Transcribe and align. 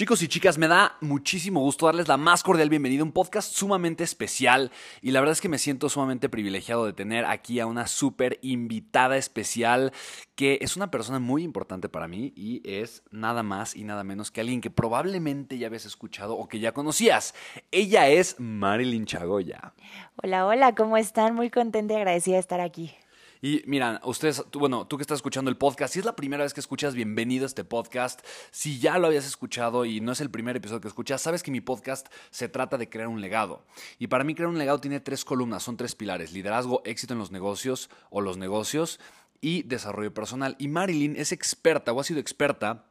Chicos 0.00 0.22
y 0.22 0.28
chicas, 0.28 0.56
me 0.56 0.66
da 0.66 0.96
muchísimo 1.02 1.60
gusto 1.60 1.84
darles 1.84 2.08
la 2.08 2.16
más 2.16 2.42
cordial 2.42 2.70
bienvenida 2.70 3.02
a 3.02 3.04
un 3.04 3.12
podcast 3.12 3.52
sumamente 3.52 4.02
especial 4.02 4.72
y 5.02 5.10
la 5.10 5.20
verdad 5.20 5.34
es 5.34 5.42
que 5.42 5.50
me 5.50 5.58
siento 5.58 5.90
sumamente 5.90 6.30
privilegiado 6.30 6.86
de 6.86 6.94
tener 6.94 7.26
aquí 7.26 7.60
a 7.60 7.66
una 7.66 7.86
súper 7.86 8.38
invitada 8.40 9.18
especial 9.18 9.92
que 10.36 10.56
es 10.62 10.74
una 10.74 10.90
persona 10.90 11.18
muy 11.18 11.42
importante 11.42 11.90
para 11.90 12.08
mí 12.08 12.32
y 12.34 12.62
es 12.64 13.02
nada 13.10 13.42
más 13.42 13.76
y 13.76 13.84
nada 13.84 14.02
menos 14.02 14.30
que 14.30 14.40
alguien 14.40 14.62
que 14.62 14.70
probablemente 14.70 15.58
ya 15.58 15.66
habías 15.66 15.84
escuchado 15.84 16.34
o 16.38 16.48
que 16.48 16.60
ya 16.60 16.72
conocías. 16.72 17.34
Ella 17.70 18.08
es 18.08 18.36
Marilyn 18.40 19.04
Chagoya. 19.04 19.74
Hola, 20.16 20.46
hola, 20.46 20.74
¿cómo 20.74 20.96
están? 20.96 21.34
Muy 21.34 21.50
contenta 21.50 21.92
y 21.92 21.96
agradecida 21.98 22.36
de 22.36 22.40
estar 22.40 22.62
aquí. 22.62 22.94
Y 23.42 23.62
mira, 23.66 24.02
ustedes, 24.04 24.42
bueno, 24.52 24.86
tú 24.86 24.98
que 24.98 25.02
estás 25.02 25.16
escuchando 25.16 25.50
el 25.50 25.56
podcast, 25.56 25.94
si 25.94 25.98
es 25.98 26.04
la 26.04 26.14
primera 26.14 26.44
vez 26.44 26.52
que 26.52 26.60
escuchas, 26.60 26.94
bienvenido 26.94 27.44
a 27.44 27.46
este 27.46 27.64
podcast. 27.64 28.20
Si 28.50 28.78
ya 28.78 28.98
lo 28.98 29.06
habías 29.06 29.24
escuchado 29.24 29.86
y 29.86 30.02
no 30.02 30.12
es 30.12 30.20
el 30.20 30.30
primer 30.30 30.56
episodio 30.56 30.82
que 30.82 30.88
escuchas, 30.88 31.22
sabes 31.22 31.42
que 31.42 31.50
mi 31.50 31.62
podcast 31.62 32.08
se 32.30 32.50
trata 32.50 32.76
de 32.76 32.90
crear 32.90 33.08
un 33.08 33.22
legado. 33.22 33.64
Y 33.98 34.08
para 34.08 34.24
mí 34.24 34.34
crear 34.34 34.50
un 34.50 34.58
legado 34.58 34.78
tiene 34.78 35.00
tres 35.00 35.24
columnas, 35.24 35.62
son 35.62 35.78
tres 35.78 35.94
pilares, 35.94 36.34
liderazgo, 36.34 36.82
éxito 36.84 37.14
en 37.14 37.18
los 37.18 37.30
negocios 37.30 37.88
o 38.10 38.20
los 38.20 38.36
negocios 38.36 39.00
y 39.40 39.62
desarrollo 39.62 40.12
personal. 40.12 40.54
Y 40.58 40.68
Marilyn 40.68 41.16
es 41.16 41.32
experta 41.32 41.92
o 41.92 42.00
ha 42.00 42.04
sido 42.04 42.20
experta 42.20 42.89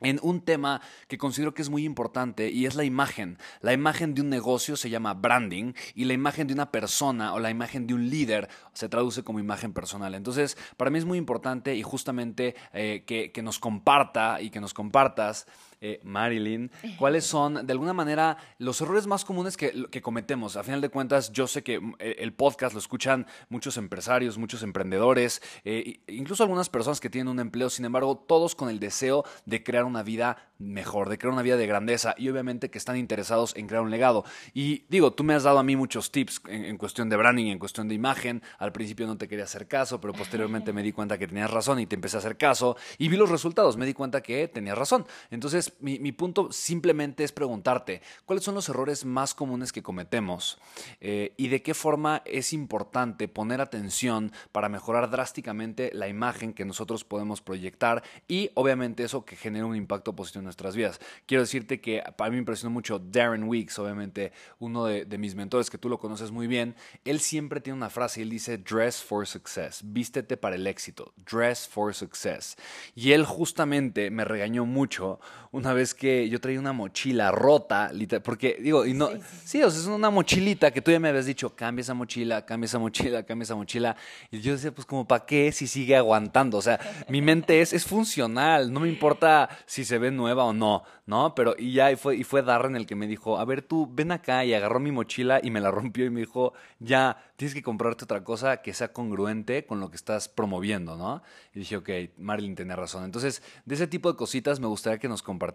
en 0.00 0.18
un 0.22 0.40
tema 0.40 0.80
que 1.08 1.18
considero 1.18 1.54
que 1.54 1.62
es 1.62 1.70
muy 1.70 1.84
importante 1.84 2.50
y 2.50 2.66
es 2.66 2.74
la 2.74 2.84
imagen. 2.84 3.38
La 3.60 3.72
imagen 3.72 4.14
de 4.14 4.22
un 4.22 4.28
negocio 4.28 4.76
se 4.76 4.90
llama 4.90 5.14
branding 5.14 5.72
y 5.94 6.04
la 6.04 6.12
imagen 6.12 6.46
de 6.46 6.54
una 6.54 6.70
persona 6.70 7.34
o 7.34 7.40
la 7.40 7.50
imagen 7.50 7.86
de 7.86 7.94
un 7.94 8.10
líder 8.10 8.48
se 8.72 8.88
traduce 8.88 9.22
como 9.22 9.40
imagen 9.40 9.72
personal. 9.72 10.14
Entonces, 10.14 10.56
para 10.76 10.90
mí 10.90 10.98
es 10.98 11.04
muy 11.04 11.18
importante 11.18 11.74
y 11.74 11.82
justamente 11.82 12.54
eh, 12.72 13.04
que, 13.06 13.32
que 13.32 13.42
nos 13.42 13.58
comparta 13.58 14.40
y 14.40 14.50
que 14.50 14.60
nos 14.60 14.74
compartas 14.74 15.46
eh, 15.80 16.00
Marilyn, 16.02 16.70
¿cuáles 16.98 17.24
son, 17.24 17.66
de 17.66 17.72
alguna 17.72 17.92
manera, 17.92 18.36
los 18.58 18.80
errores 18.80 19.06
más 19.06 19.24
comunes 19.24 19.56
que, 19.56 19.88
cometemos? 20.02 20.56
A 20.56 20.62
final 20.62 20.80
de 20.80 20.88
cuentas, 20.88 21.32
yo 21.32 21.46
sé 21.46 21.62
que 21.62 21.80
mm, 21.80 21.94
e, 21.98 22.16
el 22.18 22.32
podcast 22.32 22.74
lo 22.74 22.78
escuchan 22.78 23.26
muchos 23.48 23.76
empresarios, 23.76 24.38
muchos 24.38 24.62
emprendedores, 24.62 25.42
eh, 25.64 26.00
incluso 26.08 26.42
algunas 26.42 26.68
personas 26.68 27.00
que 27.00 27.10
tienen 27.10 27.28
un 27.28 27.40
empleo, 27.40 27.70
sin 27.70 27.84
embargo, 27.84 28.16
todos 28.16 28.54
con 28.54 28.68
el 28.68 28.80
deseo 28.80 29.24
de 29.44 29.62
crear 29.62 29.84
una 29.84 30.02
vida 30.02 30.50
mejor, 30.58 31.08
de 31.08 31.18
crear 31.18 31.32
una 31.32 31.42
vida 31.42 31.56
de 31.56 31.66
grandeza 31.66 32.14
y 32.16 32.28
obviamente 32.28 32.70
que 32.70 32.78
están 32.78 32.96
interesados 32.96 33.54
en 33.56 33.66
crear 33.66 33.82
un 33.82 33.90
legado. 33.90 34.24
Y 34.54 34.84
digo, 34.88 35.12
tú 35.12 35.24
me 35.24 35.34
has 35.34 35.42
dado 35.42 35.58
a 35.58 35.62
mí 35.62 35.76
muchos 35.76 36.10
tips 36.10 36.42
en, 36.48 36.64
en 36.64 36.78
cuestión 36.78 37.08
de 37.08 37.16
branding, 37.16 37.46
en 37.46 37.58
cuestión 37.58 37.88
de 37.88 37.94
imagen. 37.94 38.42
Al 38.58 38.72
principio 38.72 39.06
no 39.06 39.18
te 39.18 39.28
quería 39.28 39.44
hacer 39.44 39.68
caso, 39.68 40.00
pero 40.00 40.12
posteriormente 40.12 40.72
me 40.72 40.82
di 40.82 40.92
cuenta 40.92 41.18
que 41.18 41.26
tenías 41.26 41.50
razón 41.50 41.80
y 41.80 41.86
te 41.86 41.94
empecé 41.94 42.16
a 42.16 42.20
hacer 42.20 42.36
caso 42.36 42.76
y 42.98 43.08
vi 43.08 43.16
los 43.16 43.30
resultados, 43.30 43.76
me 43.76 43.86
di 43.86 43.94
cuenta 43.94 44.22
que 44.22 44.48
tenías 44.48 44.78
razón. 44.78 45.06
Entonces, 45.30 45.65
mi, 45.80 46.12
punto 46.12 46.50
simplemente 46.52 47.24
es 47.24 47.32
preguntarte, 47.32 48.02
¿cuáles 48.24 48.44
son 48.44 48.54
los 48.54 48.68
errores 48.68 49.04
más 49.04 49.34
comunes 49.34 49.72
que 49.72 49.82
cometemos? 49.82 50.58
Eh, 51.00 51.34
¿Y 51.36 51.48
de 51.48 51.62
qué 51.62 51.74
forma 51.74 52.22
es 52.24 52.52
importante 52.52 53.28
poner 53.28 53.60
atención 53.60 54.32
para 54.52 54.68
mejorar 54.68 55.10
drásticamente 55.10 55.90
la 55.92 56.08
imagen 56.08 56.52
que 56.52 56.64
nosotros 56.64 57.04
podemos 57.04 57.40
proyectar 57.40 58.02
y 58.28 58.50
obviamente 58.54 59.04
eso 59.04 59.24
que 59.24 59.36
genera 59.36 59.66
un 59.66 59.76
impacto 59.76 60.14
positivo 60.14 60.40
en 60.40 60.44
nuestras 60.44 60.76
vidas? 60.76 61.00
Quiero 61.26 61.42
decirte 61.42 61.80
que 61.80 62.02
para 62.16 62.30
mí 62.30 62.36
me 62.36 62.40
impresionó 62.40 62.72
mucho 62.72 62.98
Darren 62.98 63.44
Weeks, 63.44 63.78
obviamente 63.78 64.32
uno 64.58 64.84
de, 64.84 65.04
de 65.04 65.18
mis 65.18 65.34
mentores 65.34 65.70
que 65.70 65.78
tú 65.78 65.88
lo 65.88 65.98
conoces 65.98 66.30
muy 66.30 66.46
bien. 66.46 66.74
Él 67.04 67.20
siempre 67.20 67.60
tiene 67.60 67.76
una 67.76 67.90
frase, 67.90 68.22
él 68.22 68.30
dice, 68.30 68.58
dress 68.58 69.02
for 69.02 69.26
success, 69.26 69.80
vístete 69.84 70.36
para 70.36 70.56
el 70.56 70.66
éxito, 70.66 71.12
dress 71.30 71.68
for 71.68 71.94
success. 71.94 72.56
Y 72.94 73.12
él 73.12 73.24
justamente 73.24 74.10
me 74.10 74.24
regañó 74.24 74.64
mucho 74.64 75.20
una 75.56 75.72
vez 75.72 75.94
que 75.94 76.28
yo 76.28 76.38
traía 76.38 76.60
una 76.60 76.74
mochila 76.74 77.32
rota, 77.32 77.90
porque 78.22 78.58
digo, 78.60 78.84
y 78.84 78.92
no, 78.92 79.08
sí, 79.42 79.62
o 79.62 79.70
sea, 79.70 79.80
es 79.80 79.86
una 79.86 80.10
mochilita 80.10 80.70
que 80.70 80.82
tú 80.82 80.90
ya 80.90 81.00
me 81.00 81.08
habías 81.08 81.24
dicho, 81.24 81.56
cambia 81.56 81.80
esa 81.80 81.94
mochila, 81.94 82.44
cambia 82.44 82.66
esa 82.66 82.78
mochila, 82.78 83.22
cambia 83.22 83.44
esa 83.44 83.54
mochila. 83.54 83.96
Y 84.30 84.40
yo 84.40 84.52
decía, 84.52 84.70
pues 84.70 84.86
como, 84.86 85.08
¿para 85.08 85.24
qué 85.24 85.50
si 85.52 85.66
sigue 85.66 85.96
aguantando? 85.96 86.58
O 86.58 86.62
sea, 86.62 86.78
mi 87.08 87.22
mente 87.22 87.62
es, 87.62 87.72
es 87.72 87.86
funcional, 87.86 88.70
no 88.70 88.80
me 88.80 88.88
importa 88.88 89.48
si 89.64 89.86
se 89.86 89.96
ve 89.96 90.10
nueva 90.10 90.44
o 90.44 90.52
no, 90.52 90.84
¿no? 91.06 91.34
Pero 91.34 91.54
y 91.58 91.72
ya, 91.72 91.90
y 91.90 91.96
fue, 91.96 92.16
y 92.16 92.24
fue 92.24 92.42
Darren 92.42 92.76
el 92.76 92.84
que 92.84 92.94
me 92.94 93.06
dijo, 93.06 93.38
a 93.38 93.44
ver 93.46 93.62
tú, 93.62 93.88
ven 93.90 94.12
acá, 94.12 94.44
y 94.44 94.52
agarró 94.52 94.78
mi 94.78 94.92
mochila 94.92 95.40
y 95.42 95.50
me 95.50 95.60
la 95.60 95.70
rompió 95.70 96.04
y 96.04 96.10
me 96.10 96.20
dijo, 96.20 96.52
ya, 96.80 97.16
tienes 97.36 97.54
que 97.54 97.62
comprarte 97.62 98.04
otra 98.04 98.24
cosa 98.24 98.58
que 98.58 98.74
sea 98.74 98.92
congruente 98.92 99.64
con 99.64 99.80
lo 99.80 99.88
que 99.90 99.96
estás 99.96 100.28
promoviendo, 100.28 100.96
¿no? 100.96 101.22
Y 101.54 101.60
dije, 101.60 101.78
ok, 101.78 101.88
Marilyn 102.18 102.54
tenía 102.54 102.76
razón. 102.76 103.04
Entonces, 103.04 103.42
de 103.64 103.74
ese 103.74 103.86
tipo 103.86 104.12
de 104.12 104.18
cositas 104.18 104.60
me 104.60 104.66
gustaría 104.66 104.98
que 104.98 105.08
nos 105.08 105.22
compartieras. 105.22 105.45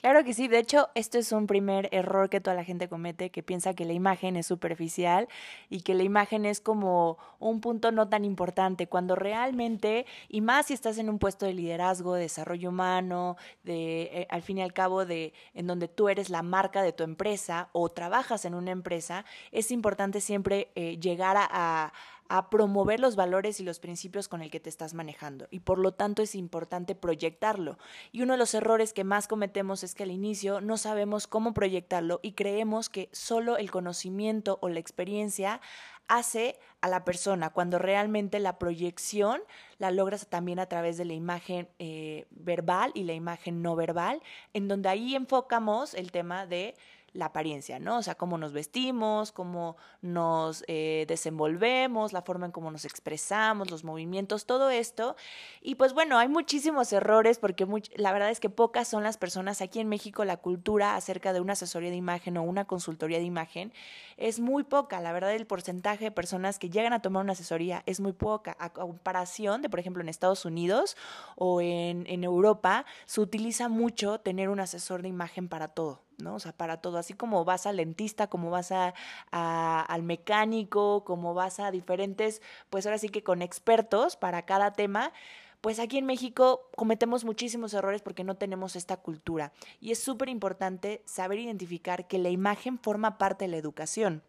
Claro 0.00 0.24
que 0.24 0.32
sí, 0.32 0.48
de 0.48 0.58
hecho, 0.58 0.88
esto 0.94 1.18
es 1.18 1.30
un 1.30 1.46
primer 1.46 1.90
error 1.92 2.30
que 2.30 2.40
toda 2.40 2.56
la 2.56 2.64
gente 2.64 2.88
comete, 2.88 3.28
que 3.28 3.42
piensa 3.42 3.74
que 3.74 3.84
la 3.84 3.92
imagen 3.92 4.36
es 4.36 4.46
superficial 4.46 5.28
y 5.68 5.82
que 5.82 5.92
la 5.92 6.04
imagen 6.04 6.46
es 6.46 6.62
como 6.62 7.18
un 7.38 7.60
punto 7.60 7.92
no 7.92 8.08
tan 8.08 8.24
importante, 8.24 8.86
cuando 8.86 9.14
realmente, 9.14 10.06
y 10.30 10.40
más 10.40 10.66
si 10.66 10.74
estás 10.74 10.96
en 10.96 11.10
un 11.10 11.18
puesto 11.18 11.44
de 11.44 11.52
liderazgo, 11.52 12.14
de 12.14 12.22
desarrollo 12.22 12.70
humano, 12.70 13.36
de 13.62 14.02
eh, 14.04 14.26
al 14.30 14.40
fin 14.40 14.56
y 14.56 14.62
al 14.62 14.72
cabo 14.72 15.04
de 15.04 15.34
en 15.52 15.66
donde 15.66 15.86
tú 15.86 16.08
eres 16.08 16.30
la 16.30 16.42
marca 16.42 16.82
de 16.82 16.94
tu 16.94 17.04
empresa 17.04 17.68
o 17.72 17.90
trabajas 17.90 18.46
en 18.46 18.54
una 18.54 18.70
empresa, 18.70 19.26
es 19.52 19.70
importante 19.70 20.22
siempre 20.22 20.70
eh, 20.76 20.96
llegar 20.98 21.36
a 21.36 21.48
a 21.50 21.92
promover 22.48 23.00
los 23.00 23.16
valores 23.16 23.58
y 23.58 23.64
los 23.64 23.80
principios 23.80 24.28
con 24.28 24.40
el 24.40 24.50
que 24.50 24.60
te 24.60 24.68
estás 24.68 24.94
manejando 24.94 25.48
y 25.50 25.60
por 25.60 25.78
lo 25.78 25.92
tanto 25.92 26.22
es 26.22 26.34
importante 26.34 26.94
proyectarlo. 26.94 27.76
Y 28.12 28.22
uno 28.22 28.34
de 28.34 28.38
los 28.38 28.54
errores 28.54 28.92
que 28.92 29.04
más 29.04 29.26
cometemos 29.26 29.82
es 29.82 29.94
que 29.94 30.04
al 30.04 30.12
inicio 30.12 30.60
no 30.60 30.76
sabemos 30.76 31.26
cómo 31.26 31.54
proyectarlo 31.54 32.20
y 32.22 32.32
creemos 32.32 32.88
que 32.88 33.08
solo 33.12 33.56
el 33.56 33.70
conocimiento 33.70 34.58
o 34.62 34.68
la 34.68 34.78
experiencia 34.78 35.60
hace 36.10 36.58
a 36.80 36.88
la 36.88 37.04
persona, 37.04 37.50
cuando 37.50 37.78
realmente 37.78 38.40
la 38.40 38.58
proyección 38.58 39.40
la 39.78 39.90
logras 39.90 40.26
también 40.26 40.58
a 40.58 40.66
través 40.66 40.96
de 40.96 41.04
la 41.04 41.14
imagen 41.14 41.68
eh, 41.78 42.26
verbal 42.30 42.90
y 42.94 43.04
la 43.04 43.12
imagen 43.12 43.62
no 43.62 43.76
verbal, 43.76 44.20
en 44.52 44.66
donde 44.66 44.88
ahí 44.88 45.14
enfocamos 45.14 45.94
el 45.94 46.10
tema 46.10 46.46
de 46.46 46.74
la 47.12 47.26
apariencia, 47.26 47.78
¿no? 47.78 47.98
O 47.98 48.02
sea, 48.02 48.14
cómo 48.14 48.38
nos 48.38 48.52
vestimos, 48.52 49.32
cómo 49.32 49.76
nos 50.00 50.64
eh, 50.68 51.04
desenvolvemos, 51.08 52.12
la 52.12 52.22
forma 52.22 52.46
en 52.46 52.52
cómo 52.52 52.70
nos 52.70 52.84
expresamos, 52.84 53.70
los 53.70 53.84
movimientos, 53.84 54.46
todo 54.46 54.70
esto. 54.70 55.16
Y 55.60 55.74
pues 55.74 55.92
bueno, 55.92 56.18
hay 56.18 56.28
muchísimos 56.28 56.92
errores 56.92 57.38
porque 57.38 57.66
la 57.96 58.12
verdad 58.12 58.30
es 58.30 58.40
que 58.40 58.50
pocas 58.50 58.88
son 58.88 59.02
las 59.02 59.16
personas 59.16 59.60
aquí 59.60 59.80
en 59.80 59.88
México, 59.88 60.24
la 60.24 60.36
cultura 60.36 60.96
acerca 60.96 61.32
de 61.32 61.40
una 61.40 61.54
asesoría 61.54 61.90
de 61.90 61.96
imagen 61.96 62.36
o 62.36 62.42
una 62.42 62.64
consultoría 62.66 63.18
de 63.18 63.24
imagen 63.24 63.72
es 64.16 64.38
muy 64.38 64.62
poca. 64.62 65.00
La 65.00 65.12
verdad, 65.12 65.34
el 65.34 65.46
porcentaje 65.46 66.04
de 66.04 66.10
personas 66.10 66.58
que 66.58 66.70
llegan 66.70 66.92
a 66.92 67.02
tomar 67.02 67.24
una 67.24 67.32
asesoría 67.32 67.82
es 67.86 68.00
muy 68.00 68.12
poca. 68.12 68.56
A 68.60 68.70
comparación 68.70 69.62
de, 69.62 69.70
por 69.70 69.80
ejemplo, 69.80 70.02
en 70.02 70.08
Estados 70.08 70.44
Unidos 70.44 70.96
o 71.36 71.60
en, 71.60 72.06
en 72.06 72.22
Europa, 72.22 72.84
se 73.06 73.20
utiliza 73.20 73.68
mucho 73.68 74.20
tener 74.20 74.48
un 74.48 74.60
asesor 74.60 75.02
de 75.02 75.08
imagen 75.08 75.48
para 75.48 75.68
todo. 75.68 76.02
¿No? 76.22 76.34
O 76.34 76.38
sea, 76.40 76.52
para 76.52 76.78
todo, 76.78 76.98
así 76.98 77.14
como 77.14 77.44
vas 77.44 77.66
al 77.66 77.76
dentista, 77.76 78.28
como 78.28 78.50
vas 78.50 78.72
a, 78.72 78.94
al 79.30 80.02
mecánico, 80.02 81.04
como 81.04 81.34
vas 81.34 81.60
a 81.60 81.70
diferentes, 81.70 82.42
pues 82.70 82.86
ahora 82.86 82.98
sí 82.98 83.08
que 83.08 83.22
con 83.22 83.42
expertos 83.42 84.16
para 84.16 84.42
cada 84.42 84.72
tema, 84.72 85.12
pues 85.60 85.78
aquí 85.78 85.98
en 85.98 86.06
México 86.06 86.68
cometemos 86.76 87.24
muchísimos 87.24 87.74
errores 87.74 88.02
porque 88.02 88.24
no 88.24 88.36
tenemos 88.36 88.76
esta 88.76 88.96
cultura 88.96 89.52
y 89.80 89.92
es 89.92 90.02
súper 90.02 90.28
importante 90.28 91.02
saber 91.04 91.38
identificar 91.38 92.06
que 92.06 92.18
la 92.18 92.30
imagen 92.30 92.78
forma 92.78 93.18
parte 93.18 93.44
de 93.44 93.50
la 93.50 93.58
educación 93.58 94.22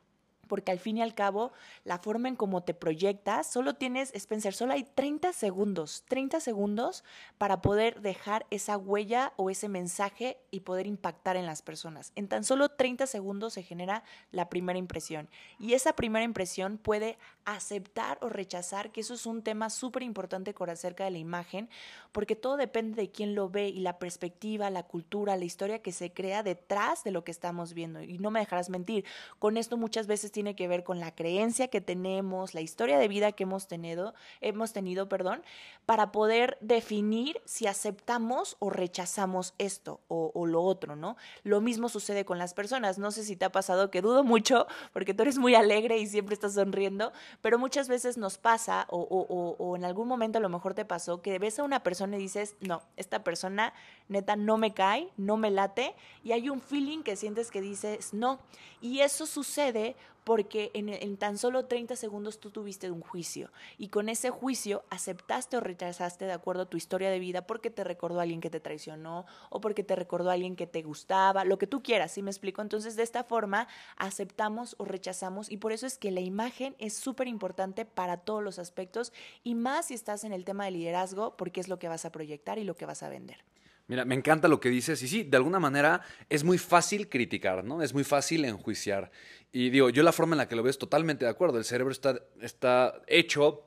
porque 0.52 0.74
al 0.74 0.80
fin 0.80 0.98
y 0.98 1.02
al 1.02 1.16
cabo, 1.16 1.54
la 1.86 1.98
forma 1.98 2.28
en 2.28 2.36
cómo 2.36 2.62
te 2.62 2.74
proyectas, 2.74 3.50
solo 3.50 3.76
tienes, 3.76 4.14
Spencer, 4.14 4.54
solo 4.54 4.74
hay 4.74 4.84
30 4.84 5.32
segundos, 5.32 6.04
30 6.10 6.42
segundos 6.42 7.06
para 7.38 7.62
poder 7.62 8.02
dejar 8.02 8.46
esa 8.50 8.76
huella 8.76 9.32
o 9.38 9.50
ese 9.50 9.70
mensaje 9.70 10.40
y 10.52 10.60
poder 10.60 10.88
impactar 10.88 11.38
en 11.38 11.46
las 11.46 11.62
personas. 11.62 12.12
En 12.18 12.28
tan 12.28 12.44
solo 12.44 12.68
30 12.68 13.08
segundos 13.08 13.54
se 13.54 13.64
genera 13.64 14.04
la 14.34 14.50
primera 14.50 14.78
impresión. 14.78 15.30
Y 15.58 15.72
esa 15.72 15.94
primera 15.94 16.26
impresión 16.26 16.78
puede 16.78 17.18
aceptar 17.46 18.18
o 18.22 18.30
rechazar, 18.30 18.92
que 18.92 19.02
eso 19.02 19.14
es 19.14 19.26
un 19.26 19.42
tema 19.42 19.70
súper 19.70 20.04
importante 20.04 20.54
acerca 20.70 21.04
de 21.06 21.12
la 21.12 21.18
imagen, 21.18 21.70
porque 22.12 22.36
todo 22.36 22.58
depende 22.58 23.02
de 23.02 23.10
quién 23.10 23.36
lo 23.36 23.50
ve 23.50 23.70
y 23.70 23.80
la 23.80 23.98
perspectiva, 24.00 24.70
la 24.70 24.84
cultura, 24.84 25.38
la 25.38 25.46
historia 25.46 25.82
que 25.82 25.92
se 25.92 26.12
crea 26.12 26.44
detrás 26.44 27.04
de 27.04 27.12
lo 27.12 27.24
que 27.24 27.32
estamos 27.32 27.74
viendo. 27.74 28.02
Y 28.02 28.18
no 28.18 28.32
me 28.32 28.40
dejarás 28.40 28.70
mentir, 28.70 29.06
con 29.40 29.58
esto 29.58 29.78
muchas 29.78 30.08
veces 30.08 30.32
tiene 30.32 30.56
que 30.56 30.68
ver 30.68 30.84
con 30.84 31.00
la 31.00 31.16
creencia 31.16 31.70
que 31.70 31.82
tenemos, 31.82 32.54
la 32.54 32.62
historia 32.62 32.98
de 33.00 33.08
vida 33.08 33.32
que 33.32 33.44
hemos 33.44 33.68
tenido, 33.68 34.14
hemos 34.42 34.74
tenido, 34.74 35.08
perdón, 35.08 35.42
para 35.86 36.12
poder 36.12 36.58
definir 36.62 37.42
si 37.46 37.68
aceptamos 37.68 38.58
o 38.60 38.70
rechazamos 38.70 39.54
esto 39.58 40.02
o, 40.08 40.32
o, 40.34 40.46
lo 40.46 40.62
otro, 40.62 40.96
¿no? 40.96 41.16
Lo 41.44 41.62
mismo 41.62 41.90
sucede 41.90 42.26
con 42.26 42.38
las 42.38 42.54
personas. 42.54 42.98
No 42.98 43.12
sé 43.12 43.24
si 43.24 43.36
te 43.36 43.46
ha 43.46 43.52
pasado 43.52 43.90
que 43.90 44.02
dudo 44.02 44.24
mucho 44.24 44.68
porque 44.94 45.14
tú 45.14 45.24
eres 45.24 45.38
muy 45.38 45.56
alegre 45.56 45.98
y 45.98 46.08
siempre 46.08 46.34
estás 46.34 46.54
sonriendo, 46.54 47.12
pero 47.42 47.58
muchas 47.58 47.88
veces 47.88 48.18
nos 48.18 48.38
pasa 48.38 48.86
o, 48.90 49.00
o, 49.00 49.56
o 49.58 49.76
en 49.76 49.86
algún 49.86 50.08
momento 50.08 50.38
a 50.38 50.42
lo 50.42 50.50
mejor 50.50 50.74
te 50.74 50.86
pasó 50.86 51.22
que 51.22 51.40
ves 51.40 51.60
a 51.60 51.64
una 51.64 51.82
persona 51.82 52.18
y 52.18 52.20
dices, 52.20 52.56
no, 52.60 52.82
esta 52.98 53.24
persona 53.24 53.74
neta 54.08 54.36
no 54.36 54.58
me 54.58 54.74
cae, 54.74 55.10
no 55.18 55.38
me 55.38 55.52
late 55.52 55.96
y 56.24 56.32
hay 56.34 56.50
un 56.50 56.62
feeling 56.62 57.04
que 57.04 57.16
sientes 57.16 57.52
que 57.52 57.62
dices, 57.62 58.14
no. 58.14 58.40
Y 58.82 59.00
eso 59.00 59.26
sucede 59.26 59.96
porque 60.24 60.72
en, 60.74 61.18
tan 61.18 61.38
solo 61.38 61.66
30 61.66 61.96
segundos 61.96 62.40
tú 62.40 62.52
tuviste 62.52 62.92
un 62.92 63.02
juicio 63.02 63.52
y 63.78 63.88
con 63.90 64.10
ese 64.10 64.30
juicio 64.30 64.84
aceptaste 64.90 65.58
o 65.58 65.60
rechazaste 65.60 66.26
de 66.26 66.34
acuerdo 66.34 66.64
a 66.64 66.70
tu 66.70 66.78
historia 66.78 67.10
de 67.10 67.20
vida 67.20 67.48
porque 67.48 67.70
te 67.70 67.84
recordó 67.84 68.20
a 68.20 68.24
alguien 68.24 68.42
que 68.42 68.50
te 68.50 68.60
traicionó 68.60 69.26
o 69.50 69.62
porque 69.62 69.84
te 69.84 69.96
recordó 69.96 70.30
a 70.30 70.34
alguien 70.34 70.56
que 70.56 70.68
te 70.68 70.84
gustaba, 70.84 71.46
lo 71.46 71.58
que 71.58 71.68
tú 71.68 71.82
quieras, 71.82 72.12
¿sí 72.12 72.22
me 72.22 72.32
explico? 72.32 72.62
Entonces 72.62 72.96
de 72.96 73.04
esta 73.04 73.24
forma 73.24 73.68
aceptamos 73.98 74.76
o 74.78 74.86
rechazamos 74.86 75.52
y 75.52 75.58
por 75.58 75.72
eso 75.72 75.88
es 75.88 75.98
que 75.98 76.12
la 76.12 76.22
imagen 76.22 76.76
es 76.80 76.94
súper 76.94 77.28
importante 77.28 77.86
para 77.86 78.18
todos 78.18 78.44
los 78.44 78.60
aspectos 78.60 79.14
y 79.44 79.56
más 79.56 79.88
si 79.88 79.94
estás 79.94 80.24
en 80.24 80.34
el 80.34 80.46
tema 80.46 80.66
de 80.66 80.72
liderazgo 80.72 81.36
porque 81.36 81.62
es 81.62 81.68
lo 81.68 81.80
que 81.80 81.88
vas 81.88 82.06
a 82.06 82.12
proyectar 82.12 82.60
y 82.60 82.64
lo 82.64 82.76
que 82.76 82.86
vas 82.86 83.04
a 83.04 83.10
vender. 83.10 83.51
Mira, 83.92 84.06
me 84.06 84.16
encanta 84.16 84.48
lo 84.48 84.62
que 84.62 84.70
dices 84.70 85.04
y 85.04 85.10
sí, 85.10 85.24
de 85.24 85.36
alguna 85.36 85.60
manera 85.60 86.00
es 86.30 86.46
muy 86.46 86.58
fácil 86.58 87.10
criticar, 87.10 87.66
¿no? 87.66 87.82
Es 87.82 87.94
muy 87.94 88.06
fácil 88.06 88.46
enjuiciar. 88.46 89.12
Y 89.52 89.70
digo, 89.70 89.90
yo 89.90 90.02
la 90.02 90.14
forma 90.14 90.34
en 90.34 90.38
la 90.38 90.48
que 90.48 90.56
lo 90.56 90.64
veo 90.64 90.70
es 90.70 90.78
totalmente 90.78 91.26
de 91.26 91.32
acuerdo. 91.32 91.58
El 91.58 91.66
cerebro 91.66 91.92
está, 91.92 92.18
está 92.40 93.02
hecho 93.06 93.66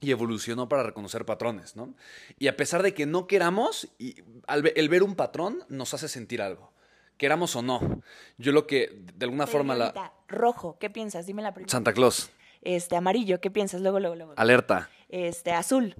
y 0.00 0.10
evolucionó 0.10 0.70
para 0.70 0.84
reconocer 0.84 1.26
patrones, 1.26 1.76
¿no? 1.76 1.94
Y 2.38 2.48
a 2.48 2.56
pesar 2.56 2.82
de 2.82 2.94
que 2.94 3.04
no 3.04 3.26
queramos, 3.26 3.90
y 3.98 4.16
el 4.46 4.88
ver 4.88 5.02
un 5.02 5.14
patrón 5.16 5.62
nos 5.68 5.92
hace 5.92 6.08
sentir 6.08 6.40
algo, 6.40 6.72
queramos 7.18 7.54
o 7.54 7.60
no. 7.60 8.00
Yo 8.38 8.52
lo 8.52 8.66
que, 8.66 9.02
de 9.18 9.26
alguna 9.26 9.46
forma... 9.46 9.74
La... 9.74 10.14
Rojo, 10.28 10.78
¿qué 10.80 10.88
piensas? 10.88 11.26
Dime 11.26 11.42
la 11.42 11.52
primera. 11.52 11.70
Santa 11.70 11.92
Claus. 11.92 12.30
Este, 12.62 12.96
amarillo, 12.96 13.38
¿qué 13.42 13.50
piensas? 13.50 13.82
Luego, 13.82 14.00
luego, 14.00 14.16
luego. 14.16 14.32
Alerta. 14.38 14.88
Este, 15.10 15.52
azul. 15.52 15.94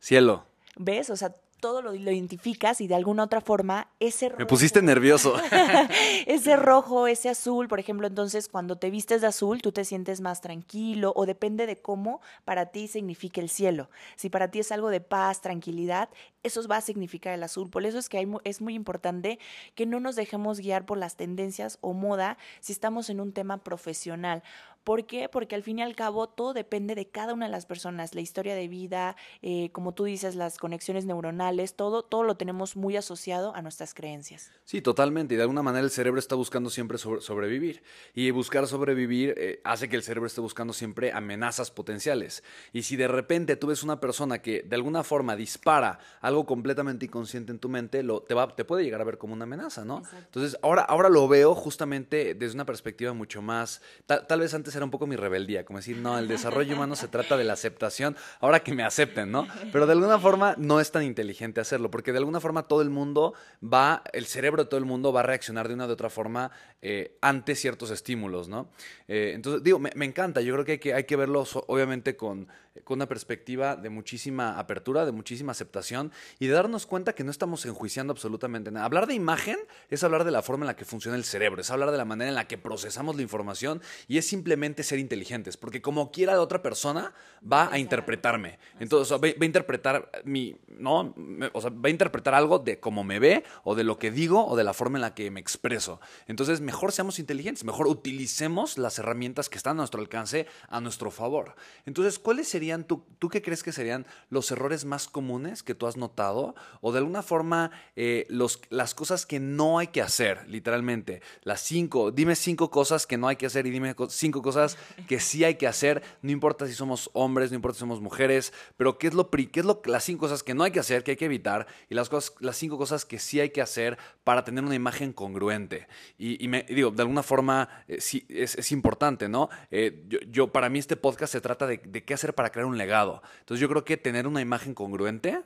Cielo. 0.00 0.44
¿Ves? 0.74 1.08
O 1.10 1.16
sea, 1.16 1.36
todo 1.62 1.80
lo, 1.80 1.94
identificas 1.94 2.80
y 2.80 2.88
de 2.88 2.96
alguna 2.96 3.22
otra 3.22 3.40
forma 3.40 3.86
ese 4.00 4.28
rojo. 4.28 4.40
Me 4.40 4.46
pusiste 4.46 4.82
nervioso. 4.82 5.36
ese 6.26 6.56
rojo, 6.56 7.06
ese 7.06 7.28
azul, 7.28 7.68
por 7.68 7.78
ejemplo, 7.78 8.08
entonces 8.08 8.48
cuando 8.48 8.76
te 8.76 8.90
vistes 8.90 9.20
de 9.20 9.28
azul, 9.28 9.62
tú 9.62 9.70
te 9.70 9.84
sientes 9.84 10.20
más 10.20 10.40
tranquilo 10.40 11.12
o 11.14 11.24
depende 11.24 11.66
de 11.66 11.80
cómo 11.80 12.20
para 12.44 12.66
ti 12.66 12.88
significa 12.88 13.40
el 13.40 13.48
cielo. 13.48 13.88
Si 14.16 14.28
para 14.28 14.50
ti 14.50 14.58
es 14.58 14.72
algo 14.72 14.90
de 14.90 15.00
paz, 15.00 15.40
tranquilidad, 15.40 16.08
eso 16.42 16.66
va 16.66 16.78
a 16.78 16.80
significar 16.80 17.32
el 17.32 17.44
azul. 17.44 17.70
Por 17.70 17.86
eso 17.86 17.96
es 17.96 18.08
que 18.08 18.28
es 18.42 18.60
muy 18.60 18.74
importante 18.74 19.38
que 19.76 19.86
no 19.86 20.00
nos 20.00 20.16
dejemos 20.16 20.58
guiar 20.58 20.84
por 20.84 20.98
las 20.98 21.14
tendencias 21.14 21.78
o 21.80 21.92
moda 21.92 22.38
si 22.58 22.72
estamos 22.72 23.08
en 23.08 23.20
un 23.20 23.32
tema 23.32 23.58
profesional. 23.58 24.42
¿Por 24.84 25.06
qué? 25.06 25.28
Porque 25.28 25.54
al 25.54 25.62
fin 25.62 25.78
y 25.78 25.82
al 25.82 25.94
cabo 25.94 26.28
todo 26.28 26.52
depende 26.52 26.94
de 26.94 27.06
cada 27.08 27.34
una 27.34 27.46
de 27.46 27.52
las 27.52 27.66
personas, 27.66 28.14
la 28.14 28.20
historia 28.20 28.54
de 28.54 28.68
vida, 28.68 29.16
eh, 29.40 29.70
como 29.72 29.92
tú 29.92 30.04
dices, 30.04 30.34
las 30.34 30.58
conexiones 30.58 31.04
neuronales, 31.04 31.74
todo, 31.74 32.02
todo 32.02 32.24
lo 32.24 32.36
tenemos 32.36 32.76
muy 32.76 32.96
asociado 32.96 33.54
a 33.54 33.62
nuestras 33.62 33.94
creencias. 33.94 34.50
Sí, 34.64 34.82
totalmente. 34.82 35.34
Y 35.34 35.36
de 35.36 35.42
alguna 35.42 35.62
manera 35.62 35.84
el 35.84 35.90
cerebro 35.90 36.18
está 36.18 36.34
buscando 36.34 36.70
siempre 36.70 36.98
sobrevivir. 36.98 37.82
Y 38.14 38.30
buscar 38.30 38.66
sobrevivir 38.66 39.34
eh, 39.36 39.60
hace 39.64 39.88
que 39.88 39.96
el 39.96 40.02
cerebro 40.02 40.26
esté 40.26 40.40
buscando 40.40 40.72
siempre 40.72 41.12
amenazas 41.12 41.70
potenciales. 41.70 42.42
Y 42.72 42.82
si 42.82 42.96
de 42.96 43.08
repente 43.08 43.56
tú 43.56 43.68
ves 43.68 43.82
una 43.82 44.00
persona 44.00 44.40
que 44.40 44.62
de 44.62 44.74
alguna 44.74 45.04
forma 45.04 45.36
dispara 45.36 45.98
algo 46.20 46.44
completamente 46.46 47.06
inconsciente 47.06 47.52
en 47.52 47.58
tu 47.58 47.68
mente, 47.68 48.02
lo, 48.02 48.22
te, 48.22 48.34
va, 48.34 48.54
te 48.54 48.64
puede 48.64 48.84
llegar 48.84 49.00
a 49.00 49.04
ver 49.04 49.18
como 49.18 49.34
una 49.34 49.44
amenaza, 49.44 49.84
¿no? 49.84 50.02
Entonces, 50.16 50.58
ahora, 50.62 50.82
ahora 50.82 51.08
lo 51.08 51.28
veo 51.28 51.54
justamente 51.54 52.34
desde 52.34 52.54
una 52.54 52.66
perspectiva 52.66 53.12
mucho 53.12 53.42
más, 53.42 53.80
tal 54.06 54.40
vez 54.40 54.54
antes 54.54 54.71
era 54.74 54.84
un 54.84 54.90
poco 54.90 55.06
mi 55.06 55.16
rebeldía, 55.16 55.64
como 55.64 55.78
decir, 55.78 55.96
no, 55.96 56.18
el 56.18 56.28
desarrollo 56.28 56.74
humano 56.74 56.96
se 56.96 57.08
trata 57.08 57.36
de 57.36 57.44
la 57.44 57.52
aceptación, 57.62 58.16
ahora 58.40 58.60
que 58.60 58.72
me 58.72 58.82
acepten, 58.84 59.30
¿no? 59.30 59.46
Pero 59.72 59.86
de 59.86 59.92
alguna 59.92 60.18
forma 60.18 60.54
no 60.58 60.80
es 60.80 60.90
tan 60.90 61.02
inteligente 61.02 61.60
hacerlo, 61.60 61.90
porque 61.90 62.12
de 62.12 62.18
alguna 62.18 62.40
forma 62.40 62.64
todo 62.64 62.82
el 62.82 62.90
mundo 62.90 63.34
va, 63.62 64.02
el 64.12 64.26
cerebro 64.26 64.64
de 64.64 64.70
todo 64.70 64.78
el 64.78 64.86
mundo 64.86 65.12
va 65.12 65.20
a 65.20 65.24
reaccionar 65.24 65.68
de 65.68 65.74
una 65.74 65.86
u 65.86 65.90
otra 65.90 66.10
forma 66.10 66.50
eh, 66.80 67.16
ante 67.20 67.54
ciertos 67.54 67.90
estímulos, 67.90 68.48
¿no? 68.48 68.68
Eh, 69.08 69.32
entonces, 69.34 69.62
digo, 69.62 69.78
me, 69.78 70.04
encanta, 70.04 70.40
yo 70.40 70.54
creo 70.54 70.64
que 70.64 70.72
hay 70.72 70.78
que, 70.78 70.94
hay 70.94 71.04
que 71.04 71.16
verlo 71.16 71.44
obviamente 71.66 72.16
con, 72.16 72.48
con 72.84 72.96
una 72.96 73.08
perspectiva 73.08 73.76
de 73.76 73.90
muchísima 73.90 74.58
apertura, 74.58 75.04
de 75.04 75.12
muchísima 75.12 75.52
aceptación 75.52 76.12
y 76.38 76.46
de 76.46 76.54
darnos 76.54 76.86
cuenta 76.86 77.14
que 77.14 77.24
no 77.24 77.30
estamos 77.30 77.64
enjuiciando 77.66 78.12
absolutamente 78.12 78.70
nada. 78.70 78.86
Hablar 78.86 79.06
de 79.06 79.14
imagen 79.14 79.58
es 79.90 80.02
hablar 80.04 80.24
de 80.24 80.30
la 80.30 80.42
forma 80.42 80.64
en 80.64 80.68
la 80.68 80.76
que 80.76 80.84
funciona 80.84 81.16
el 81.16 81.24
cerebro, 81.24 81.60
es 81.60 81.70
hablar 81.70 81.90
de 81.90 81.98
la 81.98 82.04
manera 82.04 82.28
en 82.28 82.34
la 82.34 82.48
que 82.48 82.58
procesamos 82.58 83.16
la 83.16 83.22
información 83.22 83.82
y 84.08 84.18
es 84.18 84.26
simplemente 84.26 84.82
ser 84.82 84.98
inteligentes, 84.98 85.56
porque 85.56 85.82
como 85.82 86.10
quiera 86.10 86.32
la 86.34 86.40
otra 86.40 86.62
persona 86.62 87.12
va 87.50 87.72
a 87.72 87.78
interpretarme. 87.78 88.58
Entonces, 88.80 89.16
va, 89.16 89.26
a 89.26 89.44
interpretar 89.44 90.10
mi, 90.24 90.56
¿no? 90.68 91.14
O 91.52 91.60
sea, 91.60 91.70
va 91.70 91.88
a 91.88 91.90
interpretar 91.90 92.34
algo 92.34 92.58
de 92.58 92.80
cómo 92.80 93.04
me 93.04 93.18
ve, 93.18 93.44
o 93.64 93.74
de 93.74 93.84
lo 93.84 93.98
que 93.98 94.10
digo, 94.10 94.46
o 94.46 94.56
de 94.56 94.64
la 94.64 94.74
forma 94.74 94.98
en 94.98 95.02
la 95.02 95.14
que 95.14 95.30
me 95.30 95.40
expreso. 95.40 96.00
Entonces, 96.26 96.60
mejor 96.60 96.92
seamos 96.92 97.18
inteligentes, 97.18 97.64
mejor 97.64 97.86
utilicemos 97.86 98.78
las 98.78 98.98
herramientas 98.98 99.48
que 99.48 99.58
están 99.58 99.72
a 99.72 99.82
nuestro 99.82 100.00
alcance 100.00 100.46
a 100.68 100.80
nuestro 100.80 101.10
favor. 101.10 101.54
Entonces, 101.86 102.18
¿cuáles 102.18 102.48
serían, 102.48 102.61
tú, 102.86 103.04
tú 103.18 103.28
qué 103.28 103.42
crees 103.42 103.62
que 103.62 103.72
serían 103.72 104.06
los 104.30 104.50
errores 104.50 104.84
más 104.84 105.08
comunes 105.08 105.62
que 105.62 105.74
tú 105.74 105.86
has 105.86 105.96
notado? 105.96 106.54
O 106.80 106.92
de 106.92 106.98
alguna 106.98 107.22
forma, 107.22 107.70
eh, 107.96 108.26
las 108.70 108.94
cosas 108.94 109.26
que 109.26 109.40
no 109.40 109.78
hay 109.78 109.88
que 109.88 110.02
hacer, 110.02 110.46
literalmente. 110.48 111.22
Las 111.42 111.60
cinco, 111.60 112.10
dime 112.10 112.36
cinco 112.36 112.70
cosas 112.70 113.06
que 113.06 113.18
no 113.18 113.28
hay 113.28 113.36
que 113.36 113.46
hacer 113.46 113.66
y 113.66 113.70
dime 113.70 113.94
cinco 114.08 114.42
cosas 114.42 114.78
que 115.08 115.20
sí 115.20 115.44
hay 115.44 115.56
que 115.56 115.66
hacer, 115.66 116.02
no 116.22 116.30
importa 116.30 116.66
si 116.66 116.74
somos 116.74 117.10
hombres, 117.12 117.50
no 117.50 117.56
importa 117.56 117.74
si 117.74 117.80
somos 117.80 118.00
mujeres, 118.00 118.52
pero 118.76 118.98
qué 118.98 119.08
es 119.08 119.14
lo 119.14 119.30
qué 119.30 119.60
es 119.60 119.66
lo 119.66 119.82
las 119.84 120.04
cinco 120.04 120.20
cosas 120.20 120.42
que 120.42 120.54
no 120.54 120.64
hay 120.64 120.70
que 120.70 120.80
hacer, 120.80 121.02
que 121.02 121.12
hay 121.12 121.16
que 121.16 121.24
evitar 121.24 121.66
y 121.88 121.94
las 121.94 122.08
cosas 122.08 122.34
las 122.40 122.56
cinco 122.56 122.78
cosas 122.78 123.04
que 123.04 123.18
sí 123.18 123.40
hay 123.40 123.50
que 123.50 123.62
hacer 123.62 123.98
para 124.24 124.44
tener 124.44 124.64
una 124.64 124.74
imagen 124.74 125.12
congruente. 125.12 125.88
Y, 126.18 126.46
me 126.48 126.62
digo, 126.62 126.90
de 126.90 127.02
alguna 127.02 127.22
forma 127.22 127.84
eh, 127.88 128.00
sí 128.00 128.24
es, 128.28 128.72
importante, 128.72 129.28
¿no? 129.28 129.48
Eh, 129.70 130.04
yo, 130.30 130.52
para 130.52 130.68
mí 130.68 130.78
este 130.78 130.96
podcast 130.96 131.32
se 131.32 131.40
trata 131.40 131.66
de 131.66 132.04
qué 132.04 132.14
hacer 132.14 132.34
para 132.34 132.51
crear 132.52 132.66
un 132.66 132.78
legado. 132.78 133.22
Entonces 133.40 133.60
yo 133.60 133.68
creo 133.68 133.84
que 133.84 133.96
tener 133.96 134.26
una 134.26 134.40
imagen 134.40 134.74
congruente 134.74 135.42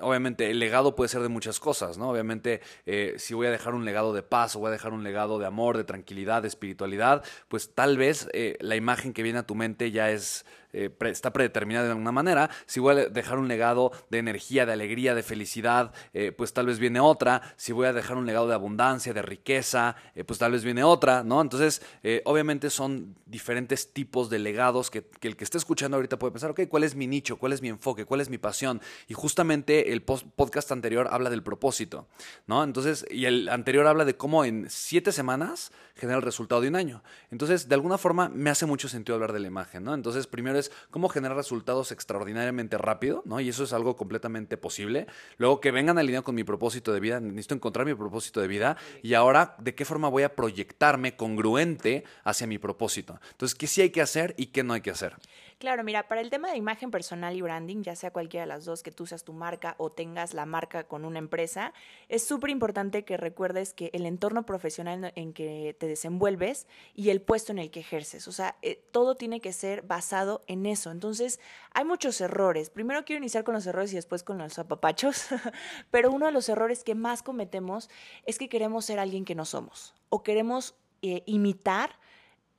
obviamente 0.00 0.50
el 0.50 0.58
legado 0.58 0.94
puede 0.94 1.08
ser 1.08 1.22
de 1.22 1.28
muchas 1.28 1.60
cosas, 1.60 1.98
¿no? 1.98 2.10
Obviamente 2.10 2.60
eh, 2.86 3.14
si 3.18 3.34
voy 3.34 3.46
a 3.46 3.50
dejar 3.50 3.74
un 3.74 3.84
legado 3.84 4.12
de 4.12 4.22
paz 4.22 4.56
o 4.56 4.60
voy 4.60 4.68
a 4.68 4.72
dejar 4.72 4.92
un 4.92 5.04
legado 5.04 5.38
de 5.38 5.46
amor, 5.46 5.76
de 5.76 5.84
tranquilidad, 5.84 6.42
de 6.42 6.48
espiritualidad, 6.48 7.22
pues 7.48 7.74
tal 7.74 7.96
vez 7.96 8.28
eh, 8.32 8.56
la 8.60 8.76
imagen 8.76 9.12
que 9.12 9.22
viene 9.22 9.40
a 9.40 9.46
tu 9.46 9.54
mente 9.54 9.90
ya 9.90 10.10
es 10.10 10.44
eh, 10.74 10.88
está 11.00 11.34
predeterminada 11.34 11.84
de 11.84 11.90
alguna 11.90 12.12
manera. 12.12 12.48
Si 12.64 12.80
voy 12.80 12.96
a 12.96 13.08
dejar 13.10 13.38
un 13.38 13.46
legado 13.46 13.92
de 14.08 14.18
energía, 14.18 14.64
de 14.64 14.72
alegría, 14.72 15.14
de 15.14 15.22
felicidad, 15.22 15.92
pues 16.38 16.54
tal 16.54 16.64
vez 16.64 16.78
viene 16.78 16.98
otra. 16.98 17.42
Si 17.56 17.72
voy 17.72 17.86
a 17.86 17.92
dejar 17.92 18.16
un 18.16 18.24
legado 18.24 18.48
de 18.48 18.54
abundancia, 18.54 19.12
de 19.12 19.20
riqueza, 19.20 19.96
pues 20.26 20.38
tal 20.38 20.52
vez 20.52 20.64
viene 20.64 20.82
otra, 20.82 21.24
¿no? 21.24 21.42
Entonces, 21.42 21.82
obviamente 22.24 22.70
son 22.70 23.14
diferentes 23.26 23.92
tipos 23.92 24.30
de 24.30 24.38
legados 24.38 24.90
que, 24.90 25.04
el 25.20 25.36
que 25.36 25.44
esté 25.44 25.58
escuchando 25.58 25.98
ahorita 25.98 26.18
puede 26.18 26.32
pensar, 26.32 26.50
ok, 26.50 26.62
¿cuál 26.68 26.84
es 26.84 26.94
mi 26.94 27.06
nicho? 27.06 27.36
¿Cuál 27.36 27.52
es 27.52 27.60
mi 27.60 27.68
enfoque? 27.68 28.06
¿Cuál 28.06 28.22
es 28.22 28.30
mi 28.30 28.38
pasión? 28.38 28.80
Y 29.08 29.14
justamente 29.14 29.81
el 29.88 30.02
podcast 30.02 30.70
anterior 30.70 31.08
habla 31.10 31.30
del 31.30 31.42
propósito, 31.42 32.06
¿no? 32.46 32.62
Entonces, 32.62 33.04
y 33.10 33.24
el 33.24 33.48
anterior 33.48 33.86
habla 33.86 34.04
de 34.04 34.16
cómo 34.16 34.44
en 34.44 34.66
siete 34.70 35.10
semanas 35.12 35.72
genera 35.96 36.18
el 36.18 36.22
resultado 36.22 36.60
de 36.60 36.68
un 36.68 36.76
año. 36.76 37.02
Entonces, 37.30 37.68
de 37.68 37.74
alguna 37.74 37.98
forma, 37.98 38.28
me 38.28 38.50
hace 38.50 38.66
mucho 38.66 38.88
sentido 38.88 39.14
hablar 39.14 39.32
de 39.32 39.40
la 39.40 39.48
imagen, 39.48 39.84
¿no? 39.84 39.94
Entonces, 39.94 40.26
primero 40.26 40.52
cómo 40.90 41.08
generar 41.08 41.36
resultados 41.36 41.92
extraordinariamente 41.92 42.78
rápido, 42.78 43.22
¿no? 43.24 43.40
Y 43.40 43.48
eso 43.48 43.64
es 43.64 43.72
algo 43.72 43.96
completamente 43.96 44.56
posible. 44.56 45.06
Luego 45.38 45.60
que 45.60 45.70
vengan 45.70 45.98
alineados 45.98 46.24
con 46.24 46.34
mi 46.34 46.44
propósito 46.44 46.92
de 46.92 47.00
vida, 47.00 47.20
necesito 47.20 47.54
encontrar 47.54 47.86
mi 47.86 47.94
propósito 47.94 48.40
de 48.40 48.48
vida 48.48 48.76
y 49.02 49.14
ahora 49.14 49.56
de 49.58 49.74
qué 49.74 49.84
forma 49.84 50.08
voy 50.08 50.24
a 50.24 50.34
proyectarme 50.34 51.16
congruente 51.16 52.04
hacia 52.24 52.46
mi 52.46 52.58
propósito. 52.58 53.18
Entonces, 53.30 53.54
¿qué 53.54 53.66
sí 53.66 53.80
hay 53.80 53.90
que 53.90 54.02
hacer 54.02 54.34
y 54.36 54.46
qué 54.46 54.62
no 54.62 54.74
hay 54.74 54.80
que 54.80 54.90
hacer? 54.90 55.16
Claro, 55.62 55.84
mira, 55.84 56.08
para 56.08 56.20
el 56.20 56.28
tema 56.28 56.50
de 56.50 56.56
imagen 56.56 56.90
personal 56.90 57.36
y 57.36 57.40
branding, 57.40 57.82
ya 57.82 57.94
sea 57.94 58.12
cualquiera 58.12 58.42
de 58.42 58.48
las 58.48 58.64
dos, 58.64 58.82
que 58.82 58.90
tú 58.90 59.06
seas 59.06 59.22
tu 59.22 59.32
marca 59.32 59.76
o 59.78 59.92
tengas 59.92 60.34
la 60.34 60.44
marca 60.44 60.88
con 60.88 61.04
una 61.04 61.20
empresa, 61.20 61.72
es 62.08 62.26
súper 62.26 62.50
importante 62.50 63.04
que 63.04 63.16
recuerdes 63.16 63.72
que 63.72 63.88
el 63.92 64.04
entorno 64.04 64.44
profesional 64.44 65.12
en 65.14 65.32
que 65.32 65.76
te 65.78 65.86
desenvuelves 65.86 66.66
y 66.96 67.10
el 67.10 67.22
puesto 67.22 67.52
en 67.52 67.60
el 67.60 67.70
que 67.70 67.78
ejerces, 67.78 68.26
o 68.26 68.32
sea, 68.32 68.56
eh, 68.62 68.82
todo 68.90 69.14
tiene 69.14 69.40
que 69.40 69.52
ser 69.52 69.82
basado 69.82 70.42
en 70.48 70.66
eso. 70.66 70.90
Entonces, 70.90 71.38
hay 71.70 71.84
muchos 71.84 72.20
errores. 72.20 72.68
Primero 72.68 73.04
quiero 73.04 73.20
iniciar 73.20 73.44
con 73.44 73.54
los 73.54 73.64
errores 73.64 73.92
y 73.92 73.94
después 73.94 74.24
con 74.24 74.38
los 74.38 74.58
apapachos, 74.58 75.26
pero 75.92 76.10
uno 76.10 76.26
de 76.26 76.32
los 76.32 76.48
errores 76.48 76.82
que 76.82 76.96
más 76.96 77.22
cometemos 77.22 77.88
es 78.26 78.36
que 78.36 78.48
queremos 78.48 78.84
ser 78.84 78.98
alguien 78.98 79.24
que 79.24 79.36
no 79.36 79.44
somos 79.44 79.94
o 80.08 80.24
queremos 80.24 80.74
eh, 81.02 81.22
imitar 81.26 82.00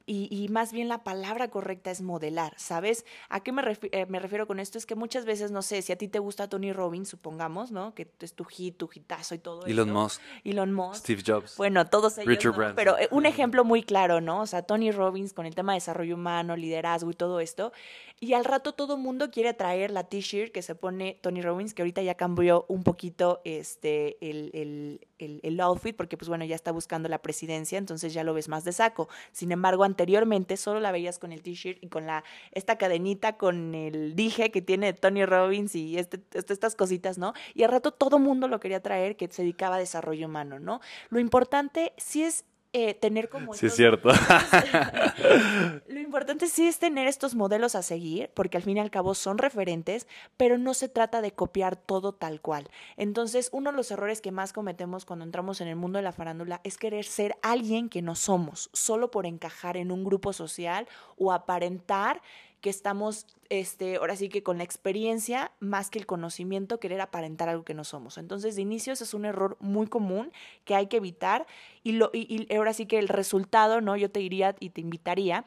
y, 0.05 0.47
más 0.49 0.73
bien 0.73 0.89
la 0.89 1.03
palabra 1.03 1.49
correcta 1.49 1.89
es 1.89 2.01
modelar, 2.01 2.53
¿sabes? 2.57 3.05
¿A 3.29 3.41
qué 3.41 3.53
me, 3.53 3.61
eh, 3.91 4.05
me, 4.07 4.19
refiero 4.19 4.47
con 4.47 4.59
esto? 4.59 4.77
Es 4.77 4.85
que 4.85 4.95
muchas 4.95 5.23
veces, 5.23 5.51
no 5.51 5.61
sé, 5.61 5.81
si 5.81 5.93
a 5.93 5.97
ti 5.97 6.09
te 6.09 6.19
gusta 6.19 6.49
Tony 6.49 6.73
Robbins, 6.73 7.07
supongamos, 7.07 7.71
¿no? 7.71 7.95
Que 7.95 8.11
es 8.19 8.33
tu 8.33 8.43
hit, 8.43 8.75
tu 8.75 8.89
hitazo 8.93 9.33
y 9.35 9.39
todo 9.39 9.65
Elon 9.65 9.91
Musk. 9.91 10.21
Elon 10.43 10.73
Musk. 10.73 10.99
Steve 10.99 11.23
Jobs. 11.25 11.55
Bueno, 11.55 11.87
todos 11.87 12.17
ellos, 12.17 12.27
Richard 12.27 12.75
Pero 12.75 12.97
eh, 12.97 13.07
un 13.11 13.25
ejemplo 13.25 13.63
muy 13.63 13.81
claro, 13.81 14.19
¿no? 14.19 14.41
O 14.41 14.45
sea, 14.45 14.63
Tony 14.63 14.91
Robbins 14.91 15.31
con 15.31 15.45
el 15.45 15.55
tema 15.55 15.71
de 15.71 15.77
desarrollo 15.77 16.15
humano, 16.15 16.57
liderazgo 16.57 17.09
y 17.09 17.15
todo 17.15 17.39
esto. 17.39 17.71
Y 18.19 18.33
al 18.33 18.45
rato 18.45 18.73
todo 18.73 18.95
el 18.95 19.01
mundo 19.01 19.31
quiere 19.31 19.53
traer 19.53 19.91
la 19.91 20.03
t-shirt 20.03 20.51
que 20.51 20.61
se 20.61 20.75
pone 20.75 21.17
Tony 21.21 21.41
Robbins, 21.41 21.73
que 21.73 21.81
ahorita 21.81 22.01
ya 22.01 22.15
cambió 22.15 22.65
un 22.67 22.83
poquito 22.83 23.41
este, 23.45 24.17
el, 24.21 24.51
el, 24.53 25.07
el, 25.23 25.39
el 25.43 25.59
outfit, 25.59 25.95
porque 25.95 26.17
pues 26.17 26.29
bueno, 26.29 26.45
ya 26.45 26.55
está 26.55 26.71
buscando 26.71 27.09
la 27.09 27.21
presidencia, 27.21 27.77
entonces 27.77 28.13
ya 28.13 28.23
lo 28.23 28.33
ves 28.33 28.49
más 28.49 28.63
de 28.63 28.71
saco. 28.71 29.09
Sin 29.31 29.51
embargo, 29.51 29.83
anteriormente 29.83 30.57
solo 30.57 30.79
la 30.79 30.91
veías 30.91 31.19
con 31.19 31.31
el 31.31 31.41
t-shirt 31.41 31.83
y 31.83 31.87
con 31.87 32.05
la, 32.05 32.23
esta 32.51 32.77
cadenita 32.77 33.37
con 33.37 33.75
el 33.75 34.15
dije 34.15 34.51
que 34.51 34.61
tiene 34.61 34.93
Tony 34.93 35.25
Robbins 35.25 35.75
y 35.75 35.97
este, 35.97 36.21
este, 36.33 36.53
estas 36.53 36.75
cositas, 36.75 37.17
¿no? 37.17 37.33
Y 37.53 37.63
al 37.63 37.71
rato 37.71 37.91
todo 37.91 38.19
mundo 38.19 38.47
lo 38.47 38.59
quería 38.59 38.81
traer 38.81 39.15
que 39.15 39.27
se 39.31 39.41
dedicaba 39.41 39.75
a 39.75 39.79
desarrollo 39.79 40.27
humano, 40.27 40.59
¿no? 40.59 40.81
Lo 41.09 41.19
importante 41.19 41.93
sí 41.97 42.23
es 42.23 42.45
eh, 42.73 42.95
tener 42.95 43.29
como... 43.29 43.53
Sí, 43.53 43.67
es 43.67 43.75
cierto. 43.75 44.09
lo 45.87 45.99
importante 45.99 46.47
sí 46.47 46.67
es 46.67 46.79
tener 46.79 47.07
estos 47.07 47.35
modelos 47.35 47.75
a 47.75 47.83
seguir, 47.83 48.31
porque 48.33 48.57
al 48.57 48.63
fin 48.63 48.77
y 48.77 48.79
al 48.79 48.89
cabo 48.89 49.13
son 49.13 49.37
referentes, 49.37 50.07
pero 50.37 50.57
no 50.57 50.73
se 50.73 50.89
trata 50.89 51.21
de 51.21 51.31
copiar 51.31 51.75
todo 51.75 52.13
tal 52.13 52.41
cual. 52.41 52.69
Entonces, 52.97 53.49
uno 53.51 53.71
de 53.71 53.77
los 53.77 53.91
errores 53.91 54.21
que 54.21 54.31
más 54.31 54.53
cometemos 54.53 55.05
cuando 55.05 55.23
entramos 55.23 55.61
en 55.61 55.67
el 55.67 55.75
mundo 55.75 55.97
de 55.97 56.03
la 56.03 56.11
farándula 56.11 56.61
es 56.63 56.77
querer 56.77 57.05
ser 57.05 57.37
alguien 57.43 57.89
que 57.89 58.01
no 58.01 58.15
somos, 58.15 58.71
solo 58.73 59.11
por 59.11 59.27
encajar 59.27 59.77
en 59.77 59.91
un 59.91 60.03
grupo 60.03 60.33
social 60.33 60.87
o 61.15 61.31
aparentar 61.31 62.21
que 62.63 62.69
estamos, 62.69 63.27
este, 63.49 63.97
ahora 63.97 64.15
sí 64.15 64.29
que 64.29 64.41
con 64.41 64.57
la 64.57 64.63
experiencia 64.63 65.51
más 65.59 65.89
que 65.89 65.99
el 65.99 66.05
conocimiento, 66.05 66.79
querer 66.79 67.01
aparentar 67.01 67.49
algo 67.49 67.65
que 67.65 67.73
no 67.73 67.83
somos. 67.83 68.17
Entonces, 68.17 68.55
de 68.55 68.61
inicio, 68.61 68.93
ese 68.93 69.03
es 69.03 69.13
un 69.13 69.25
error 69.25 69.57
muy 69.59 69.87
común 69.87 70.31
que 70.63 70.73
hay 70.73 70.87
que 70.87 70.95
evitar 70.95 71.45
y, 71.83 71.91
lo, 71.91 72.09
y 72.13 72.47
ahora 72.55 72.71
sí 72.73 72.85
que 72.85 72.99
el 72.99 73.09
resultado, 73.09 73.81
¿no? 73.81 73.97
Yo 73.97 74.09
te 74.09 74.21
diría 74.21 74.55
y 74.61 74.69
te 74.69 74.79
invitaría 74.79 75.43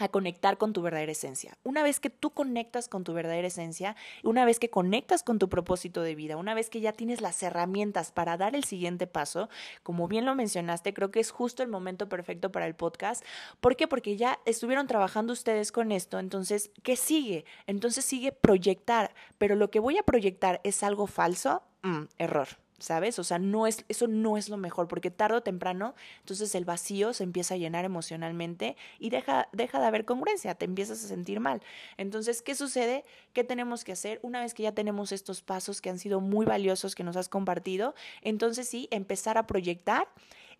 a 0.00 0.08
conectar 0.08 0.58
con 0.58 0.72
tu 0.72 0.82
verdadera 0.82 1.12
esencia. 1.12 1.56
Una 1.62 1.82
vez 1.82 2.00
que 2.00 2.10
tú 2.10 2.30
conectas 2.30 2.88
con 2.88 3.04
tu 3.04 3.12
verdadera 3.12 3.46
esencia, 3.46 3.96
una 4.24 4.44
vez 4.44 4.58
que 4.58 4.70
conectas 4.70 5.22
con 5.22 5.38
tu 5.38 5.48
propósito 5.48 6.02
de 6.02 6.14
vida, 6.14 6.36
una 6.36 6.54
vez 6.54 6.70
que 6.70 6.80
ya 6.80 6.92
tienes 6.92 7.20
las 7.20 7.42
herramientas 7.42 8.12
para 8.12 8.36
dar 8.36 8.54
el 8.54 8.64
siguiente 8.64 9.06
paso, 9.06 9.48
como 9.82 10.08
bien 10.08 10.24
lo 10.24 10.34
mencionaste, 10.34 10.94
creo 10.94 11.10
que 11.10 11.20
es 11.20 11.30
justo 11.30 11.62
el 11.62 11.68
momento 11.68 12.08
perfecto 12.08 12.50
para 12.50 12.66
el 12.66 12.74
podcast. 12.74 13.24
¿Por 13.60 13.76
qué? 13.76 13.88
Porque 13.88 14.16
ya 14.16 14.38
estuvieron 14.44 14.86
trabajando 14.86 15.32
ustedes 15.32 15.72
con 15.72 15.92
esto, 15.92 16.18
entonces, 16.18 16.70
¿qué 16.82 16.96
sigue? 16.96 17.44
Entonces 17.66 18.04
sigue 18.04 18.32
proyectar, 18.32 19.14
pero 19.38 19.54
lo 19.56 19.70
que 19.70 19.80
voy 19.80 19.98
a 19.98 20.02
proyectar 20.02 20.60
es 20.64 20.82
algo 20.82 21.06
falso, 21.06 21.62
mm, 21.82 22.04
error. 22.18 22.48
¿Sabes? 22.80 23.18
O 23.18 23.24
sea, 23.24 23.38
no 23.38 23.66
es, 23.66 23.84
eso 23.88 24.08
no 24.08 24.36
es 24.36 24.48
lo 24.48 24.56
mejor, 24.56 24.88
porque 24.88 25.10
tarde 25.10 25.36
o 25.36 25.42
temprano, 25.42 25.94
entonces 26.20 26.54
el 26.54 26.64
vacío 26.64 27.12
se 27.12 27.24
empieza 27.24 27.54
a 27.54 27.56
llenar 27.56 27.84
emocionalmente 27.84 28.76
y 28.98 29.10
deja, 29.10 29.48
deja 29.52 29.78
de 29.78 29.86
haber 29.86 30.04
congruencia, 30.04 30.54
te 30.54 30.64
empiezas 30.64 31.04
a 31.04 31.08
sentir 31.08 31.40
mal. 31.40 31.62
Entonces, 31.96 32.42
¿qué 32.42 32.54
sucede? 32.54 33.04
¿Qué 33.32 33.44
tenemos 33.44 33.84
que 33.84 33.92
hacer? 33.92 34.18
Una 34.22 34.40
vez 34.40 34.54
que 34.54 34.64
ya 34.64 34.72
tenemos 34.72 35.12
estos 35.12 35.42
pasos 35.42 35.80
que 35.80 35.90
han 35.90 35.98
sido 35.98 36.20
muy 36.20 36.46
valiosos 36.46 36.94
que 36.94 37.04
nos 37.04 37.16
has 37.16 37.28
compartido, 37.28 37.94
entonces 38.22 38.68
sí, 38.68 38.88
empezar 38.90 39.38
a 39.38 39.46
proyectar 39.46 40.08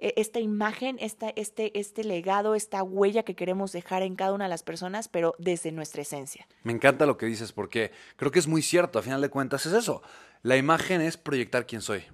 esta 0.00 0.40
imagen, 0.40 0.96
esta, 1.00 1.30
este, 1.30 1.78
este 1.78 2.04
legado, 2.04 2.54
esta 2.54 2.82
huella 2.82 3.22
que 3.22 3.34
queremos 3.34 3.72
dejar 3.72 4.02
en 4.02 4.16
cada 4.16 4.32
una 4.32 4.44
de 4.44 4.50
las 4.50 4.62
personas, 4.62 5.08
pero 5.08 5.34
desde 5.38 5.72
nuestra 5.72 6.02
esencia. 6.02 6.46
Me 6.62 6.72
encanta 6.72 7.06
lo 7.06 7.16
que 7.16 7.26
dices 7.26 7.52
porque 7.52 7.92
creo 8.16 8.30
que 8.30 8.38
es 8.38 8.46
muy 8.46 8.62
cierto, 8.62 8.98
a 8.98 9.02
final 9.02 9.20
de 9.20 9.30
cuentas 9.30 9.66
es 9.66 9.72
eso. 9.72 10.02
La 10.42 10.56
imagen 10.56 11.00
es 11.00 11.16
proyectar 11.16 11.66
quién 11.66 11.82
soy, 11.82 12.04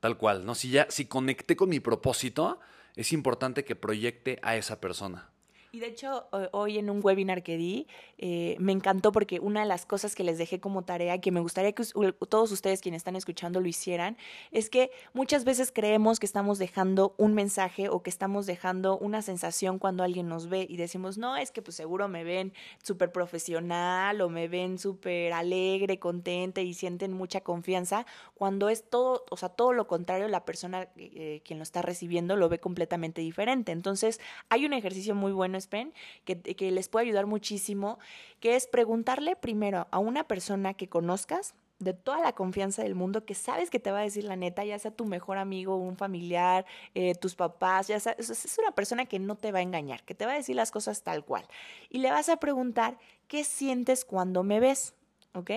tal 0.00 0.16
cual, 0.16 0.46
¿no? 0.46 0.54
Si 0.54 0.70
ya, 0.70 0.86
si 0.90 1.04
conecté 1.04 1.56
con 1.56 1.68
mi 1.68 1.80
propósito, 1.80 2.60
es 2.96 3.12
importante 3.12 3.64
que 3.64 3.76
proyecte 3.76 4.38
a 4.42 4.56
esa 4.56 4.80
persona. 4.80 5.30
Y 5.70 5.80
de 5.80 5.88
hecho, 5.88 6.26
hoy 6.52 6.78
en 6.78 6.88
un 6.88 7.00
webinar 7.04 7.42
que 7.42 7.58
di, 7.58 7.86
eh, 8.16 8.56
me 8.58 8.72
encantó 8.72 9.12
porque 9.12 9.38
una 9.38 9.60
de 9.60 9.66
las 9.66 9.84
cosas 9.84 10.14
que 10.14 10.24
les 10.24 10.38
dejé 10.38 10.60
como 10.60 10.82
tarea, 10.82 11.20
que 11.20 11.30
me 11.30 11.40
gustaría 11.40 11.72
que 11.72 11.84
todos 12.30 12.52
ustedes 12.52 12.80
quienes 12.80 13.00
están 13.00 13.16
escuchando 13.16 13.60
lo 13.60 13.68
hicieran, 13.68 14.16
es 14.50 14.70
que 14.70 14.90
muchas 15.12 15.44
veces 15.44 15.70
creemos 15.70 16.20
que 16.20 16.26
estamos 16.26 16.58
dejando 16.58 17.14
un 17.18 17.34
mensaje 17.34 17.90
o 17.90 18.02
que 18.02 18.08
estamos 18.08 18.46
dejando 18.46 18.96
una 18.96 19.20
sensación 19.20 19.78
cuando 19.78 20.04
alguien 20.04 20.26
nos 20.26 20.48
ve 20.48 20.66
y 20.66 20.78
decimos, 20.78 21.18
no, 21.18 21.36
es 21.36 21.50
que 21.50 21.60
pues 21.60 21.76
seguro 21.76 22.08
me 22.08 22.24
ven 22.24 22.54
súper 22.82 23.12
profesional 23.12 24.22
o 24.22 24.30
me 24.30 24.48
ven 24.48 24.78
súper 24.78 25.34
alegre, 25.34 25.98
contenta 25.98 26.62
y 26.62 26.72
sienten 26.72 27.12
mucha 27.12 27.42
confianza, 27.42 28.06
cuando 28.32 28.70
es 28.70 28.88
todo, 28.88 29.26
o 29.30 29.36
sea, 29.36 29.50
todo 29.50 29.74
lo 29.74 29.86
contrario, 29.86 30.28
la 30.28 30.46
persona 30.46 30.88
eh, 30.96 31.42
quien 31.44 31.58
lo 31.58 31.62
está 31.62 31.82
recibiendo 31.82 32.36
lo 32.36 32.48
ve 32.48 32.58
completamente 32.58 33.20
diferente. 33.20 33.72
Entonces, 33.72 34.18
hay 34.48 34.64
un 34.64 34.72
ejercicio 34.72 35.14
muy 35.14 35.32
bueno 35.32 35.57
que, 35.66 36.40
que 36.40 36.70
les 36.70 36.88
puede 36.88 37.06
ayudar 37.06 37.26
muchísimo, 37.26 37.98
que 38.40 38.54
es 38.54 38.66
preguntarle 38.66 39.34
primero 39.34 39.88
a 39.90 39.98
una 39.98 40.24
persona 40.24 40.74
que 40.74 40.88
conozcas, 40.88 41.54
de 41.78 41.94
toda 41.94 42.20
la 42.20 42.32
confianza 42.34 42.82
del 42.82 42.94
mundo, 42.94 43.24
que 43.24 43.34
sabes 43.34 43.70
que 43.70 43.78
te 43.78 43.92
va 43.92 44.00
a 44.00 44.02
decir 44.02 44.24
la 44.24 44.36
neta, 44.36 44.64
ya 44.64 44.78
sea 44.78 44.90
tu 44.90 45.04
mejor 45.04 45.38
amigo, 45.38 45.76
un 45.76 45.96
familiar, 45.96 46.66
eh, 46.94 47.14
tus 47.14 47.34
papás, 47.36 47.86
ya 47.86 48.00
sabes, 48.00 48.30
es 48.30 48.58
una 48.58 48.72
persona 48.72 49.06
que 49.06 49.18
no 49.18 49.36
te 49.36 49.52
va 49.52 49.60
a 49.60 49.62
engañar, 49.62 50.02
que 50.02 50.14
te 50.14 50.26
va 50.26 50.32
a 50.32 50.36
decir 50.36 50.56
las 50.56 50.70
cosas 50.70 51.02
tal 51.02 51.24
cual. 51.24 51.46
Y 51.88 51.98
le 51.98 52.10
vas 52.10 52.28
a 52.28 52.38
preguntar, 52.38 52.98
¿qué 53.28 53.44
sientes 53.44 54.04
cuando 54.04 54.42
me 54.42 54.58
ves? 54.58 54.94
¿Ok? 55.34 55.50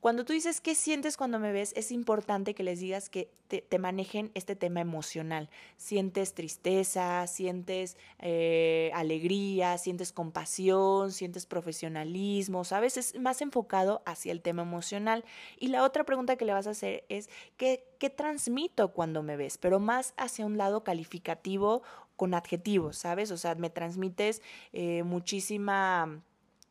Cuando 0.00 0.24
tú 0.24 0.32
dices 0.32 0.60
qué 0.62 0.74
sientes 0.74 1.16
cuando 1.16 1.38
me 1.38 1.52
ves, 1.52 1.74
es 1.76 1.92
importante 1.92 2.54
que 2.54 2.62
les 2.62 2.80
digas 2.80 3.10
que 3.10 3.30
te, 3.48 3.78
manejen 3.78 4.30
este 4.34 4.56
tema 4.56 4.80
emocional. 4.80 5.50
Sientes 5.76 6.34
tristeza, 6.34 7.26
sientes 7.26 7.98
eh, 8.18 8.90
alegría, 8.94 9.76
sientes 9.76 10.12
compasión, 10.12 11.12
sientes 11.12 11.44
profesionalismo, 11.46 12.64
¿sabes? 12.64 12.96
Es 12.96 13.18
más 13.18 13.42
enfocado 13.42 14.02
hacia 14.06 14.32
el 14.32 14.40
tema 14.40 14.62
emocional. 14.62 15.24
Y 15.58 15.68
la 15.68 15.84
otra 15.84 16.04
pregunta 16.04 16.36
que 16.36 16.44
le 16.46 16.54
vas 16.54 16.66
a 16.66 16.70
hacer 16.70 17.04
es, 17.08 17.28
¿qué, 17.56 17.84
transmito 18.16 18.92
cuando 18.92 19.22
me 19.22 19.36
ves? 19.36 19.58
Pero 19.58 19.80
más 19.80 20.14
hacia 20.16 20.46
un 20.46 20.56
lado 20.56 20.82
calificativo 20.82 21.82
con 22.16 22.32
adjetivos, 22.34 22.96
¿sabes? 22.96 23.30
O 23.30 23.36
sea, 23.36 23.54
me 23.54 23.68
transmites 23.68 24.40
eh, 24.72 25.02
muchísima 25.02 26.22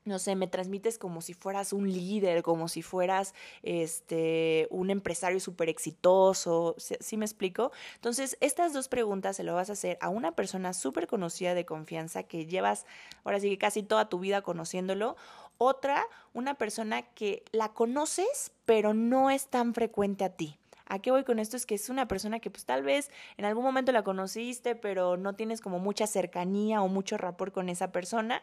no 0.10 0.20
sé, 0.20 0.36
me 0.36 0.48
transmites 0.48 0.98
como 0.98 1.22
si 1.22 1.34
fueras 1.34 1.72
un 1.72 1.92
líder, 1.92 2.44
como 2.44 2.68
si 2.68 2.82
fueras 2.82 3.34
este, 3.63 4.68
un 4.72 4.89
empresario 4.89 5.39
súper 5.39 5.70
exitoso, 5.70 6.75
¿sí, 6.78 7.16
me 7.18 7.25
explico? 7.25 7.72
Entonces, 7.96 8.38
estas 8.42 8.74
dos 8.74 8.89
preguntas 8.89 9.38
se 9.38 9.44
lo 9.44 9.56
vas 9.56 9.70
a 9.70 9.74
hacer 9.74 9.98
a 10.01 10.10
una 10.10 10.34
persona 10.34 10.74
súper 10.74 11.08
conocida 11.08 11.54
de 11.54 11.66
confianza 11.66 12.24
que 12.24 12.46
llevas, 12.46 12.86
ahora 13.24 13.39
sí 13.39 13.50
que 13.50 13.58
casi 13.58 13.84
toda 13.84 14.10
tu 14.10 14.20
vida 14.20 14.42
conociéndolo, 14.42 15.16
otra, 15.58 16.06
una 16.34 16.56
persona 16.56 17.01
que 17.01 17.44
la 17.51 17.74
conoces, 17.74 18.51
pero 18.66 18.94
no 18.94 19.30
es 19.30 19.48
tan 19.48 19.74
frecuente 19.74 20.24
a 20.24 20.30
ti. 20.30 20.58
¿A 20.89 21.00
qué 21.00 21.12
voy 21.12 21.24
con 21.24 21.39
esto? 21.39 21.55
Es 21.55 21.65
que 21.65 21.75
es 21.75 21.89
una 21.89 22.08
persona 22.08 22.39
que 22.39 22.50
pues 22.50 22.65
tal 22.65 22.84
vez 22.84 23.12
en 23.38 23.46
algún 23.46 23.63
momento 23.63 23.91
la 23.91 24.03
conociste, 24.03 24.75
pero 24.75 25.17
no 25.17 25.34
tienes 25.34 25.62
como 25.62 25.79
mucha 25.79 26.08
cercanía 26.08 26.81
o 26.81 26.88
mucho 26.88 27.17
rapport 27.17 27.53
con 27.53 27.69
esa 27.69 27.91
persona. 27.91 28.41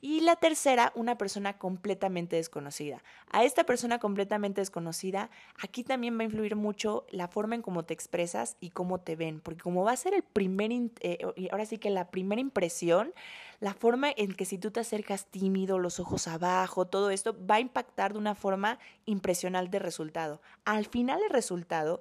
Y 0.00 0.20
la 0.20 0.36
tercera, 0.36 0.92
una 0.94 1.18
persona 1.18 1.58
completamente 1.58 2.36
desconocida. 2.36 3.02
A 3.30 3.44
esta 3.44 3.64
persona 3.64 3.98
completamente 3.98 4.60
desconocida, 4.60 5.28
aquí 5.60 5.82
también 5.82 6.16
va 6.16 6.22
a 6.22 6.24
influir 6.24 6.54
mucho 6.54 7.04
la 7.10 7.26
forma 7.26 7.56
en 7.56 7.62
cómo 7.62 7.84
te 7.84 7.94
expresas 7.94 8.56
y 8.60 8.70
cómo 8.70 9.00
te 9.00 9.16
ven, 9.16 9.40
porque 9.40 9.62
como 9.62 9.84
va 9.84 9.92
a 9.92 9.96
ser 9.96 10.14
el 10.14 10.22
primer, 10.22 10.70
eh, 11.00 11.18
ahora 11.50 11.66
sí 11.66 11.78
que 11.78 11.90
la 11.90 12.10
primera 12.10 12.40
impresión, 12.40 13.12
la 13.60 13.74
forma 13.74 14.10
en 14.16 14.34
que 14.34 14.44
si 14.44 14.58
tú 14.58 14.70
te 14.70 14.80
acercas 14.80 15.26
tímido, 15.26 15.78
los 15.78 16.00
ojos 16.00 16.28
abajo, 16.28 16.86
todo 16.86 17.10
esto 17.10 17.36
va 17.46 17.56
a 17.56 17.60
impactar 17.60 18.12
de 18.12 18.18
una 18.18 18.34
forma 18.34 18.78
impresionante 19.04 19.70
de 19.72 19.78
resultado. 19.78 20.40
Al 20.64 20.86
final 20.86 21.20
el 21.22 21.30
resultado 21.30 22.00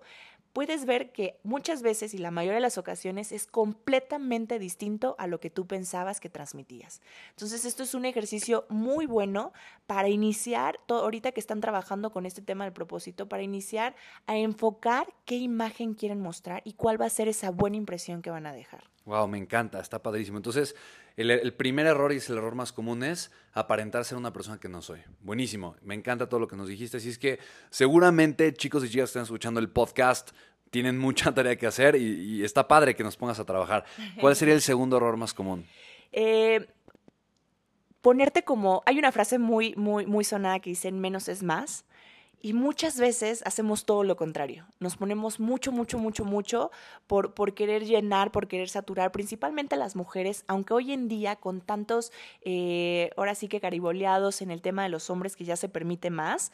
puedes 0.58 0.86
ver 0.86 1.12
que 1.12 1.40
muchas 1.44 1.84
veces 1.84 2.16
y 2.16 2.18
la 2.18 2.32
mayoría 2.32 2.56
de 2.56 2.62
las 2.62 2.80
ocasiones 2.80 3.32
es 3.32 3.46
completamente 3.46 4.58
distinto 4.58 5.16
a 5.20 5.28
lo 5.28 5.40
que 5.40 5.52
tú 5.52 5.68
pensabas 5.68 6.20
que 6.20 6.30
transmitías. 6.30 7.00
Entonces, 7.30 7.64
esto 7.64 7.84
es 7.84 7.94
un 7.94 8.06
ejercicio 8.06 8.66
muy 8.68 9.06
bueno 9.06 9.54
para 9.86 10.10
iniciar, 10.10 10.80
todo, 10.88 11.04
ahorita 11.04 11.32
que 11.32 11.40
están 11.40 11.62
trabajando 11.62 12.12
con 12.12 12.26
este 12.26 12.42
tema 12.42 12.64
del 12.64 12.74
propósito, 12.74 13.30
para 13.30 13.44
iniciar 13.44 13.96
a 14.26 14.36
enfocar 14.36 15.14
qué 15.26 15.36
imagen 15.36 15.94
quieren 15.94 16.22
mostrar 16.22 16.64
y 16.66 16.74
cuál 16.74 17.00
va 17.00 17.06
a 17.06 17.12
ser 17.12 17.28
esa 17.28 17.52
buena 17.52 17.78
impresión 17.78 18.24
que 18.24 18.32
van 18.32 18.48
a 18.48 18.54
dejar. 18.54 18.90
Wow, 19.06 19.28
me 19.28 19.38
encanta, 19.38 19.80
está 19.80 20.02
padrísimo. 20.02 20.38
Entonces, 20.38 20.76
el, 21.18 21.54
primer 21.54 21.88
error 21.88 22.14
y 22.14 22.18
es 22.18 22.30
el 22.30 22.38
error 22.38 22.54
más 22.54 22.72
común 22.72 23.04
es 23.04 23.32
aparentar 23.54 24.06
ser 24.06 24.20
una 24.20 24.32
persona 24.32 24.60
que 24.60 24.70
no 24.70 24.84
soy. 24.84 25.00
Buenísimo, 25.22 25.76
me 25.82 25.96
encanta 25.96 26.30
todo 26.30 26.40
lo 26.40 26.48
que 26.48 26.56
nos 26.56 26.68
dijiste. 26.68 26.98
Así 26.98 27.10
es 27.10 27.18
que 27.18 27.40
seguramente 27.72 28.54
chicos 28.54 28.84
y 28.86 28.90
chicas 28.90 29.06
que 29.06 29.20
están 29.20 29.24
escuchando 29.24 29.60
el 29.60 29.70
podcast 29.70 30.32
tienen 30.70 30.98
mucha 31.00 31.34
tarea 31.34 31.56
que 31.56 31.66
hacer 31.66 31.96
y, 31.96 32.44
está 32.44 32.68
padre 32.68 32.96
que 32.96 33.04
nos 33.04 33.18
pongas 33.18 33.40
a 33.40 33.46
trabajar. 33.46 33.84
¿Cuál 34.22 34.36
sería 34.36 34.54
el 34.54 34.62
segundo 34.62 34.98
error 34.98 35.18
más 35.18 35.34
común? 35.34 35.66
Eh, 36.14 36.66
ponerte 38.02 38.46
como, 38.46 38.82
hay 38.86 38.98
una 38.98 39.12
frase 39.12 39.38
muy, 39.38 39.76
muy, 39.76 40.06
muy 40.06 40.24
sonada 40.24 40.60
que 40.62 40.70
dice 40.70 40.90
menos 40.94 41.28
es 41.28 41.44
más. 41.44 41.84
Y 42.40 42.54
muchas 42.54 43.00
veces 43.00 43.42
hacemos 43.46 43.86
todo 43.86 44.04
lo 44.04 44.16
contrario. 44.16 44.68
Nos 44.80 44.96
ponemos 44.96 45.40
mucho, 45.40 45.72
mucho, 45.72 45.98
mucho, 45.98 46.24
mucho 46.24 46.72
por, 47.08 47.34
por 47.34 47.56
querer 47.56 47.86
llenar, 47.86 48.32
por 48.32 48.48
querer 48.48 48.70
saturar, 48.70 49.12
principalmente 49.12 49.76
las 49.76 49.96
mujeres, 49.96 50.44
aunque 50.48 50.74
hoy 50.76 50.94
en 50.94 51.08
día 51.08 51.36
con 51.36 51.62
tantos, 51.62 52.12
eh, 52.42 53.10
ahora 53.18 53.34
sí 53.34 53.48
que 53.48 53.60
cariboleados 53.60 54.42
en 54.42 54.52
el 54.52 54.62
tema 54.62 54.84
de 54.84 54.90
los 54.90 55.10
hombres 55.10 55.36
que 55.36 55.46
ya 55.46 55.56
se 55.56 55.68
permite 55.68 56.12
más, 56.12 56.52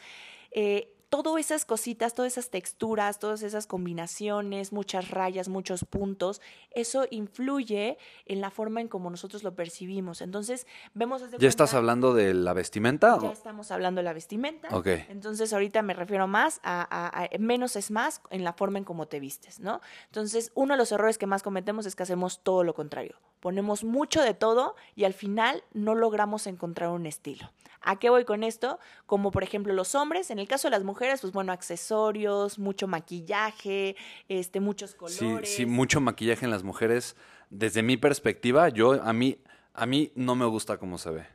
eh, 0.52 0.93
todas 1.22 1.40
esas 1.40 1.64
cositas, 1.64 2.16
todas 2.16 2.34
esas 2.34 2.50
texturas, 2.50 3.20
todas 3.20 3.44
esas 3.44 3.68
combinaciones, 3.68 4.74
muchas 4.74 5.12
rayas, 5.12 5.48
muchos 5.48 5.86
puntos, 5.86 6.42
eso 6.72 7.06
influye 7.12 8.00
en 8.26 8.42
la 8.42 8.50
forma 8.50 8.82
en 8.82 8.88
cómo 8.88 9.12
nosotros 9.12 9.44
lo 9.44 9.54
percibimos. 9.54 10.22
Entonces, 10.22 10.66
vemos... 10.96 11.22
¿Ya 11.38 11.48
estás 11.48 11.76
hablando 11.76 12.16
de 12.16 12.34
la 12.34 12.54
vestimenta? 12.54 13.20
Ya 13.22 13.32
estamos 13.32 13.70
hablando 13.70 14.00
de 14.00 14.06
la 14.06 14.14
vestimenta. 14.14 14.70
Ok. 14.76 14.88
Entonces, 15.10 15.54
ahorita 15.54 15.84
me 15.84 15.94
refiero 15.94 16.26
más 16.26 16.60
a, 16.64 17.30
menos 17.38 17.76
es 17.76 17.92
más 17.92 18.24
en 18.32 18.44
la 18.44 18.54
forma 18.54 18.80
en 18.80 18.84
cómo 18.84 19.08
te 19.08 19.20
vistes, 19.20 19.60
¿no? 19.60 19.82
Entonces, 20.06 20.52
uno 20.56 20.74
de 20.74 20.80
los 20.80 20.92
errores 20.92 21.20
que 21.20 21.28
más 21.28 21.44
cometemos 21.44 21.86
es 21.86 21.96
que 21.96 22.02
hacemos 22.02 22.40
todo 22.42 22.64
lo 22.64 22.74
contrario. 22.74 23.20
Ponemos 23.40 23.84
mucho 23.84 24.24
de 24.24 24.34
todo 24.34 24.76
y 24.96 25.04
al 25.04 25.14
final 25.14 25.64
no 25.74 25.94
logramos 25.94 26.48
encontrar 26.48 26.90
un 26.90 27.06
estilo. 27.06 27.52
¿A 27.84 28.00
qué 28.00 28.10
voy 28.10 28.24
con 28.24 28.44
esto? 28.44 28.80
Como 29.06 29.32
por 29.32 29.44
ejemplo 29.44 29.74
los 29.74 29.94
hombres, 29.94 30.32
en 30.32 30.40
el 30.40 30.48
caso 30.48 30.68
de 30.68 30.72
las 30.72 30.84
mujeres, 30.84 31.03
pues 31.22 31.34
bueno, 31.34 31.52
accesorios, 31.52 32.60
mucho 32.60 32.88
maquillaje, 32.88 33.96
este, 34.28 34.60
muchos 34.60 34.96
colores. 34.96 35.50
Sí, 35.50 35.58
sí, 35.58 35.66
mucho 35.66 36.02
maquillaje 36.02 36.46
en 36.46 36.52
las 36.52 36.64
mujeres. 36.64 37.16
Desde 37.50 37.84
mi 37.84 37.98
perspectiva, 37.98 38.70
yo 38.70 39.02
a 39.04 39.14
mí, 39.14 39.38
a 39.74 39.86
mí 39.86 40.12
no 40.16 40.36
me 40.36 40.46
gusta 40.46 40.78
cómo 40.78 40.98
se 40.98 41.12
ve. 41.12 41.26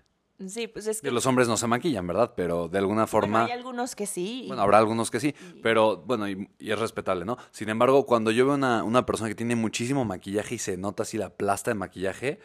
Sí, 0.47 0.69
pues 0.69 0.87
es 0.87 1.03
que... 1.03 1.11
Los 1.11 1.27
hombres 1.27 1.49
no 1.49 1.57
se 1.57 1.67
maquillan, 1.67 2.07
¿verdad? 2.07 2.35
Pero 2.37 2.69
de 2.69 2.79
alguna 2.79 3.09
forma... 3.09 3.45
hay 3.45 3.51
algunos 3.51 3.97
que 3.97 4.07
sí. 4.07 4.45
Bueno, 4.47 4.63
habrá 4.63 4.79
algunos 4.79 5.11
que 5.11 5.19
sí, 5.19 5.35
pero 5.63 5.97
bueno, 5.97 6.29
y, 6.29 6.49
es 6.61 6.79
respetable, 6.79 7.25
¿no? 7.25 7.37
Sin 7.51 7.69
embargo, 7.69 8.07
cuando 8.07 8.31
yo 8.31 8.47
veo 8.47 8.55
una, 8.55 8.85
una 8.85 9.05
persona 9.05 9.29
que 9.29 9.35
tiene 9.35 9.57
muchísimo 9.57 10.05
maquillaje 10.05 10.55
y 10.55 10.59
se 10.59 10.77
nota 10.77 11.03
así 11.03 11.19
la 11.19 11.31
plasta 11.31 11.73
de 11.73 11.75
maquillaje, 11.75 12.39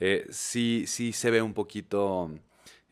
eh, 0.00 0.26
sí, 0.30 0.84
sí 0.88 1.12
se 1.12 1.30
ve 1.30 1.40
un 1.40 1.54
poquito 1.54 2.30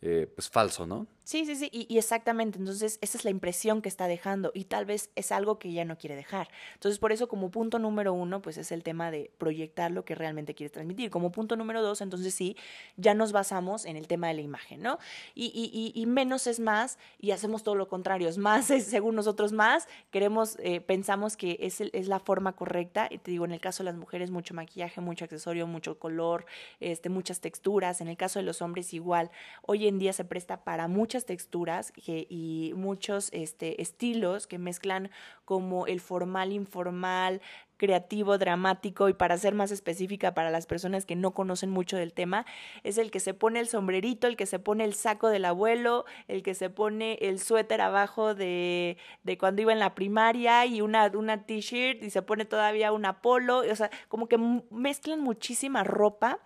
eh, 0.00 0.30
pues 0.32 0.48
falso, 0.48 0.86
¿no? 0.86 1.06
Sí, 1.24 1.46
sí, 1.46 1.56
sí, 1.56 1.70
y, 1.72 1.96
exactamente. 1.96 2.58
Entonces, 2.58 2.98
esa 3.00 3.16
es 3.16 3.24
la 3.24 3.30
impresión 3.30 3.80
que 3.80 3.88
está 3.88 4.06
dejando 4.06 4.52
y 4.54 4.64
tal 4.64 4.84
vez 4.84 5.10
es 5.16 5.32
algo 5.32 5.58
que 5.58 5.72
ya 5.72 5.86
no 5.86 5.96
quiere 5.96 6.16
dejar. 6.16 6.48
Entonces, 6.74 6.98
por 6.98 7.12
eso 7.12 7.28
como 7.28 7.50
punto 7.50 7.78
número 7.78 8.12
uno, 8.12 8.42
pues 8.42 8.58
es 8.58 8.70
el 8.72 8.82
tema 8.82 9.10
de 9.10 9.30
proyectar 9.38 9.90
lo 9.90 10.04
que 10.04 10.14
realmente 10.14 10.54
quieres 10.54 10.72
transmitir. 10.72 11.08
Como 11.08 11.32
punto 11.32 11.56
número 11.56 11.80
dos, 11.80 12.02
entonces 12.02 12.34
sí, 12.34 12.58
ya 12.98 13.14
nos 13.14 13.32
basamos 13.32 13.86
en 13.86 13.96
el 13.96 14.06
tema 14.06 14.28
de 14.28 14.34
la 14.34 14.42
imagen, 14.42 14.82
¿no? 14.82 14.98
Y, 15.34 16.04
menos 16.06 16.46
es 16.46 16.60
más 16.60 16.98
y 17.18 17.30
hacemos 17.30 17.62
todo 17.62 17.74
lo 17.74 17.88
contrario. 17.88 18.28
Es 18.28 18.36
más, 18.36 18.70
es, 18.70 18.84
según 18.84 19.14
nosotros 19.14 19.52
más, 19.52 19.88
queremos, 20.10 20.58
eh, 20.60 20.82
pensamos 20.82 21.38
que 21.38 21.56
es, 21.60 21.80
es 21.80 22.06
la 22.06 22.20
forma 22.20 22.52
correcta. 22.52 23.08
Y 23.10 23.16
te 23.16 23.30
digo, 23.30 23.46
en 23.46 23.52
el 23.52 23.60
caso 23.60 23.82
de 23.82 23.90
las 23.90 23.98
mujeres, 23.98 24.30
mucho 24.30 24.52
maquillaje, 24.52 25.00
mucho 25.00 25.24
accesorio, 25.24 25.66
mucho 25.66 25.98
color, 25.98 26.44
este, 26.80 27.08
muchas 27.08 27.40
texturas. 27.40 28.02
En 28.02 28.08
el 28.08 28.18
caso 28.18 28.38
de 28.38 28.44
los 28.44 28.60
hombres, 28.60 28.92
igual. 28.92 29.30
Hoy 29.62 29.88
en 29.88 29.98
día 29.98 30.12
se 30.12 30.26
presta 30.26 30.64
para 30.64 30.86
muchas 30.86 31.13
texturas 31.20 31.92
y 32.06 32.72
muchos 32.76 33.28
este, 33.32 33.80
estilos 33.80 34.48
que 34.48 34.58
mezclan 34.58 35.10
como 35.44 35.86
el 35.86 36.00
formal, 36.00 36.52
informal, 36.52 37.40
creativo, 37.76 38.38
dramático 38.38 39.08
y 39.08 39.14
para 39.14 39.36
ser 39.36 39.54
más 39.54 39.70
específica 39.70 40.34
para 40.34 40.50
las 40.50 40.66
personas 40.66 41.06
que 41.06 41.16
no 41.16 41.32
conocen 41.32 41.70
mucho 41.70 41.96
del 41.96 42.12
tema, 42.12 42.46
es 42.82 42.98
el 42.98 43.10
que 43.10 43.20
se 43.20 43.34
pone 43.34 43.60
el 43.60 43.68
sombrerito, 43.68 44.26
el 44.26 44.36
que 44.36 44.46
se 44.46 44.58
pone 44.58 44.84
el 44.84 44.94
saco 44.94 45.28
del 45.28 45.44
abuelo, 45.44 46.04
el 46.28 46.42
que 46.42 46.54
se 46.54 46.70
pone 46.70 47.18
el 47.20 47.38
suéter 47.40 47.80
abajo 47.80 48.34
de, 48.34 48.96
de 49.22 49.38
cuando 49.38 49.62
iba 49.62 49.72
en 49.72 49.78
la 49.78 49.94
primaria 49.94 50.64
y 50.66 50.80
una, 50.80 51.10
una 51.14 51.44
t-shirt 51.44 52.02
y 52.02 52.10
se 52.10 52.22
pone 52.22 52.44
todavía 52.44 52.92
una 52.92 53.20
polo, 53.20 53.58
o 53.58 53.76
sea, 53.76 53.90
como 54.08 54.28
que 54.28 54.38
mezclan 54.70 55.20
muchísima 55.20 55.84
ropa 55.84 56.38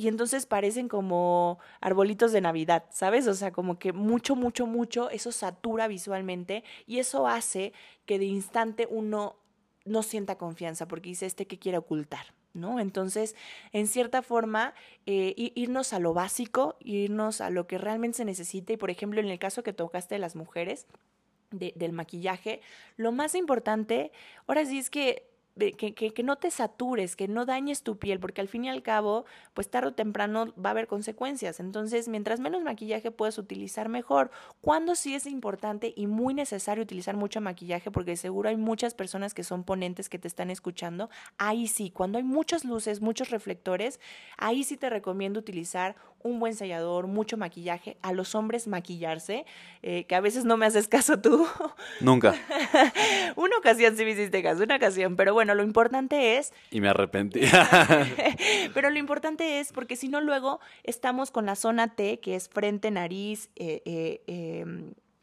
y 0.00 0.08
entonces 0.08 0.46
parecen 0.46 0.88
como 0.88 1.58
arbolitos 1.82 2.32
de 2.32 2.40
Navidad, 2.40 2.86
¿sabes? 2.88 3.26
O 3.26 3.34
sea, 3.34 3.52
como 3.52 3.78
que 3.78 3.92
mucho, 3.92 4.34
mucho, 4.34 4.66
mucho, 4.66 5.10
eso 5.10 5.30
satura 5.30 5.88
visualmente 5.88 6.64
y 6.86 7.00
eso 7.00 7.26
hace 7.26 7.74
que 8.06 8.18
de 8.18 8.24
instante 8.24 8.88
uno 8.90 9.36
no 9.84 10.02
sienta 10.02 10.38
confianza 10.38 10.88
porque 10.88 11.10
dice 11.10 11.26
este 11.26 11.46
que 11.46 11.58
quiere 11.58 11.76
ocultar. 11.76 12.32
¿No? 12.54 12.80
Entonces, 12.80 13.36
en 13.72 13.86
cierta 13.86 14.22
forma, 14.22 14.74
eh, 15.06 15.34
irnos 15.54 15.92
a 15.92 16.00
lo 16.00 16.14
básico, 16.14 16.76
irnos 16.80 17.40
a 17.40 17.50
lo 17.50 17.68
que 17.68 17.78
realmente 17.78 18.16
se 18.16 18.24
necesita. 18.24 18.72
Y, 18.72 18.76
por 18.76 18.90
ejemplo, 18.90 19.20
en 19.20 19.28
el 19.28 19.38
caso 19.38 19.62
que 19.62 19.72
tocaste 19.72 20.16
de 20.16 20.18
las 20.18 20.34
mujeres, 20.34 20.86
del 21.52 21.92
maquillaje, 21.92 22.60
lo 22.96 23.12
más 23.12 23.36
importante, 23.36 24.10
ahora 24.48 24.64
sí 24.64 24.78
es 24.78 24.90
que 24.90 25.29
que, 25.58 26.22
no 26.22 26.36
te 26.36 26.50
satures, 26.50 27.16
que 27.16 27.28
no 27.28 27.44
dañes 27.44 27.82
tu 27.82 27.98
piel, 27.98 28.20
porque 28.20 28.40
al 28.40 28.48
fin 28.48 28.64
y 28.64 28.68
al 28.68 28.82
cabo, 28.82 29.24
pues 29.54 29.70
tarde 29.70 29.88
o 29.88 29.92
temprano 29.92 30.52
va 30.54 30.70
a 30.70 30.72
haber 30.72 30.86
consecuencias. 30.86 31.60
Entonces, 31.60 32.08
mientras 32.08 32.40
menos 32.40 32.62
maquillaje 32.62 33.10
puedes 33.10 33.38
utilizar, 33.38 33.88
mejor. 33.88 34.30
Cuando 34.60 34.94
sí 34.94 35.14
es 35.14 35.26
importante 35.26 35.92
y 35.96 36.06
muy 36.06 36.34
necesario 36.34 36.82
utilizar 36.82 37.16
mucho 37.16 37.40
maquillaje, 37.40 37.90
porque 37.90 38.16
seguro 38.16 38.48
hay 38.48 38.56
muchas 38.56 38.94
personas 38.94 39.34
que 39.34 39.44
son 39.44 39.64
ponentes 39.64 40.08
que 40.08 40.18
te 40.18 40.28
están 40.28 40.50
escuchando, 40.50 41.10
ahí 41.38 41.66
sí, 41.66 41.90
cuando 41.90 42.18
hay 42.18 42.24
muchas 42.24 42.64
luces, 42.64 43.00
muchos 43.00 43.30
reflectores, 43.30 44.00
ahí 44.36 44.64
sí 44.64 44.76
te 44.76 44.90
recomiendo 44.90 45.40
utilizar 45.40 45.96
un 46.22 46.40
buen 46.40 46.54
sellador, 46.54 47.06
mucho 47.06 47.36
maquillaje, 47.36 47.96
a 48.02 48.12
los 48.12 48.34
hombres 48.34 48.66
maquillarse, 48.68 49.46
eh, 49.82 50.04
que 50.04 50.14
a 50.14 50.20
veces 50.20 50.44
no 50.44 50.56
me 50.56 50.66
haces 50.66 50.88
caso 50.88 51.20
tú. 51.20 51.46
Nunca. 52.00 52.34
una 53.36 53.56
ocasión 53.56 53.96
sí 53.96 54.04
me 54.04 54.10
hiciste 54.10 54.42
caso, 54.42 54.62
una 54.62 54.76
ocasión, 54.76 55.16
pero 55.16 55.34
bueno, 55.34 55.54
lo 55.54 55.62
importante 55.62 56.36
es... 56.36 56.52
Y 56.70 56.80
me 56.80 56.88
arrepentí. 56.88 57.40
pero 58.74 58.90
lo 58.90 58.98
importante 58.98 59.60
es 59.60 59.72
porque 59.72 59.96
si 59.96 60.08
no 60.08 60.20
luego 60.20 60.60
estamos 60.82 61.30
con 61.30 61.46
la 61.46 61.56
zona 61.56 61.94
T, 61.94 62.20
que 62.20 62.34
es 62.34 62.48
frente, 62.48 62.90
nariz, 62.90 63.50
eh, 63.56 63.82
eh, 63.84 64.64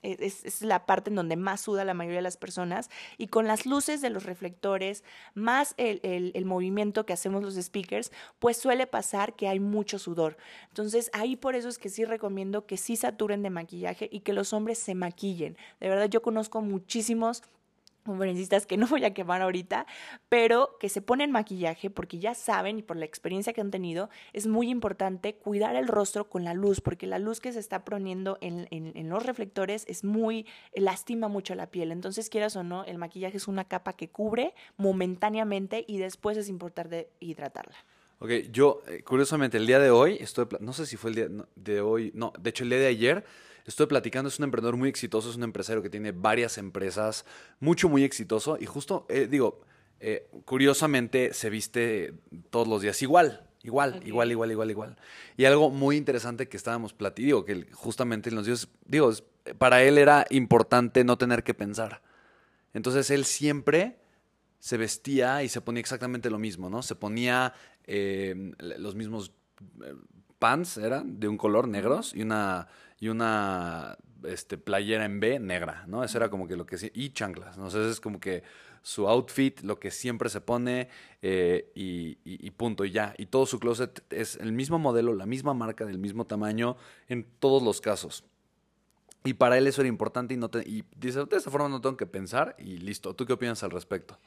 e, 0.03 0.17
es, 0.19 0.61
la 0.61 0.85
parte 0.85 1.09
en 1.09 1.15
donde 1.15 1.35
más 1.35 1.61
suda 1.61 1.85
la 1.85 1.93
mayoría 1.93 2.19
de 2.19 2.23
las 2.23 2.37
personas, 2.37 2.89
y 3.17 3.27
con 3.27 3.47
las 3.47 3.65
luces 3.65 4.01
de 4.01 4.09
los 4.09 4.23
reflectores, 4.23 5.03
más 5.33 5.73
el, 5.77 5.99
el, 6.03 6.45
movimiento 6.45 7.05
que 7.05 7.13
hacemos 7.13 7.43
los 7.43 7.55
speakers, 7.55 8.11
pues 8.39 8.57
suele 8.57 8.87
pasar 8.87 9.35
que 9.35 9.47
hay 9.47 9.59
mucho 9.59 9.99
sudor. 9.99 10.37
Entonces 10.69 11.09
ahí 11.13 11.35
por 11.35 11.55
eso 11.55 11.69
es 11.69 11.77
que 11.77 11.89
sí 11.89 12.05
recomiendo 12.05 12.65
que 12.65 12.77
sí 12.77 12.95
saturen 12.95 13.43
de 13.43 13.49
maquillaje 13.49 14.09
y 14.11 14.21
que 14.21 14.33
los 14.33 14.53
hombres 14.53 14.77
se 14.77 14.95
maquillen. 14.95 15.57
De 15.79 15.89
verdad 15.89 16.09
yo 16.09 16.21
conozco 16.21 16.61
muchísimos 16.61 17.43
conferencistas 18.07 18.65
que 18.65 18.77
no 18.77 18.87
voy 18.87 19.05
a 19.05 19.13
quemar 19.13 19.41
ahorita, 19.41 19.85
pero 20.29 20.77
que 20.79 20.89
se 20.89 21.01
ponen 21.01 21.31
maquillaje 21.31 21.89
porque 21.89 22.17
ya 22.17 22.33
saben 22.33 22.79
y 22.79 22.81
por 22.81 22.97
la 22.97 23.05
experiencia 23.05 23.53
que 23.53 23.61
han 23.61 23.69
tenido, 23.69 24.09
es 24.33 24.47
muy 24.47 24.69
importante 24.69 25.35
cuidar 25.35 25.75
el 25.75 25.87
rostro 25.87 26.29
con 26.29 26.43
la 26.43 26.55
luz, 26.55 26.81
porque 26.81 27.05
la 27.05 27.19
luz 27.19 27.39
que 27.39 27.53
se 27.53 27.59
está 27.59 27.85
poniendo 27.85 28.39
en, 28.41 28.67
en, 28.71 29.09
los 29.09 29.25
reflectores 29.25 29.85
es 29.87 30.03
muy, 30.03 30.47
lastima 30.73 31.27
mucho 31.27 31.53
la 31.55 31.69
piel. 31.69 31.91
Entonces, 31.91 32.29
quieras 32.29 32.55
o 32.55 32.63
no, 32.63 32.83
el 32.85 32.97
maquillaje 32.97 33.37
es 33.37 33.47
una 33.47 33.65
capa 33.65 33.93
que 33.93 34.09
cubre 34.09 34.53
momentáneamente 34.77 35.85
y 35.87 35.97
después 35.97 36.37
es 36.37 36.49
importante 36.49 37.09
hidratarla. 37.19 37.75
Ok, 38.19 38.31
yo, 38.51 38.81
eh, 38.87 39.03
curiosamente, 39.03 39.57
el 39.57 39.67
día 39.67 39.79
de 39.79 39.91
hoy, 39.91 40.17
estoy, 40.19 40.47
no 40.59 40.73
sé 40.73 40.87
si 40.87 40.97
fue 40.97 41.11
el 41.11 41.15
día 41.15 41.27
de 41.55 41.81
hoy, 41.81 42.11
no, 42.15 42.33
de 42.39 42.49
hecho 42.49 42.63
el 42.63 42.71
día 42.71 42.79
de 42.79 42.87
ayer, 42.87 43.23
estoy 43.67 43.85
platicando, 43.85 44.29
es 44.29 44.39
un 44.39 44.45
emprendedor 44.45 44.77
muy 44.77 44.89
exitoso, 44.89 45.29
es 45.29 45.35
un 45.35 45.43
empresario 45.43 45.83
que 45.83 45.89
tiene 45.89 46.13
varias 46.13 46.57
empresas, 46.57 47.25
mucho, 47.59 47.89
muy 47.89 48.03
exitoso. 48.03 48.57
Y 48.59 48.65
justo, 48.65 49.05
eh, 49.09 49.27
digo, 49.29 49.61
eh, 49.99 50.27
curiosamente 50.45 51.33
se 51.33 51.49
viste 51.49 52.13
todos 52.49 52.67
los 52.67 52.81
días 52.81 53.01
igual. 53.01 53.43
Igual, 53.63 54.01
igual, 54.05 54.31
igual, 54.31 54.51
igual, 54.51 54.71
igual. 54.71 54.97
Y 55.35 55.43
algo 55.43 55.69
muy 55.69 55.97
interesante 55.97 56.47
que 56.47 56.55
estábamos 56.55 56.93
platicando, 56.93 57.43
que 57.43 57.67
justamente 57.73 58.29
en 58.29 58.35
los 58.35 58.45
días, 58.45 58.69
digo, 58.85 59.11
para 59.57 59.83
él 59.83 59.97
era 59.97 60.25
importante 60.29 61.03
no 61.03 61.17
tener 61.17 61.43
que 61.43 61.53
pensar. 61.53 62.01
Entonces 62.73 63.09
él 63.09 63.25
siempre 63.25 63.97
se 64.59 64.77
vestía 64.77 65.43
y 65.43 65.49
se 65.49 65.59
ponía 65.59 65.81
exactamente 65.81 66.29
lo 66.29 66.39
mismo, 66.39 66.69
¿no? 66.69 66.81
Se 66.81 66.95
ponía 66.95 67.53
eh, 67.83 68.53
los 68.59 68.95
mismos 68.95 69.33
pants, 70.39 70.77
eran 70.77 71.19
de 71.19 71.27
un 71.27 71.37
color 71.37 71.67
negros 71.67 72.13
y 72.13 72.21
una 72.21 72.67
y 72.99 73.09
una 73.09 73.97
este, 74.23 74.57
playera 74.57 75.05
en 75.05 75.19
B 75.19 75.39
negra, 75.39 75.85
¿no? 75.87 76.03
Eso 76.03 76.17
era 76.17 76.29
como 76.29 76.47
que 76.47 76.55
lo 76.55 76.65
que... 76.65 76.91
Y 76.93 77.09
chanclas, 77.11 77.57
¿no? 77.57 77.67
Entonces 77.67 77.91
es 77.91 78.01
como 78.01 78.19
que 78.19 78.43
su 78.81 79.07
outfit, 79.07 79.61
lo 79.61 79.79
que 79.79 79.91
siempre 79.91 80.29
se 80.29 80.41
pone 80.41 80.89
eh, 81.21 81.71
y, 81.75 82.51
punto, 82.51 82.85
y 82.85 82.91
ya. 82.91 83.13
Y 83.17 83.27
todo 83.27 83.45
su 83.45 83.59
closet 83.59 84.03
es 84.11 84.35
el 84.37 84.51
mismo 84.51 84.79
modelo, 84.79 85.13
la 85.13 85.25
misma 85.25 85.53
marca, 85.53 85.85
del 85.85 85.99
mismo 85.99 86.25
tamaño, 86.25 86.77
en 87.07 87.25
todos 87.39 87.61
los 87.61 87.81
casos. 87.81 88.23
Y 89.23 89.33
para 89.33 89.57
él 89.57 89.67
eso 89.67 89.81
era 89.81 89.89
importante 89.89 90.33
y, 90.33 90.37
no 90.37 90.49
y 90.65 90.85
dice, 90.95 91.25
de 91.25 91.37
esta 91.37 91.51
forma 91.51 91.67
no 91.69 91.81
tengo 91.81 91.97
que 91.97 92.05
pensar 92.05 92.55
y 92.57 92.77
listo. 92.77 93.13
¿Tú 93.13 93.25
qué 93.25 93.33
opinas 93.33 93.61
al 93.63 93.71
respecto? 93.71 94.17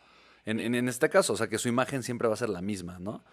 En, 0.45 0.61
en, 0.61 0.75
en 0.75 0.89
este 0.89 1.09
caso, 1.09 1.33
o 1.33 1.37
sea, 1.37 1.49
que 1.49 1.59
su 1.59 1.69
imagen 1.69 2.03
siempre 2.03 2.29
va 2.29 2.35
a 2.35 2.37
ser 2.37 2.51
la 2.51 2.61
misma, 2.63 2.99
¿no? 2.99 3.25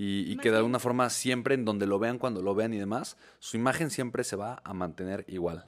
Y, 0.00 0.36
que 0.36 0.52
de 0.52 0.58
alguna 0.58 0.78
forma 0.78 1.10
siempre 1.10 1.56
en 1.56 1.64
donde 1.64 1.86
lo 1.86 1.98
vean, 1.98 2.18
cuando 2.18 2.40
lo 2.40 2.54
vean 2.54 2.72
y 2.72 2.78
demás, 2.78 3.16
su 3.40 3.56
imagen 3.56 3.90
siempre 3.90 4.22
se 4.22 4.36
va 4.36 4.62
a 4.64 4.72
mantener 4.72 5.24
igual. 5.26 5.66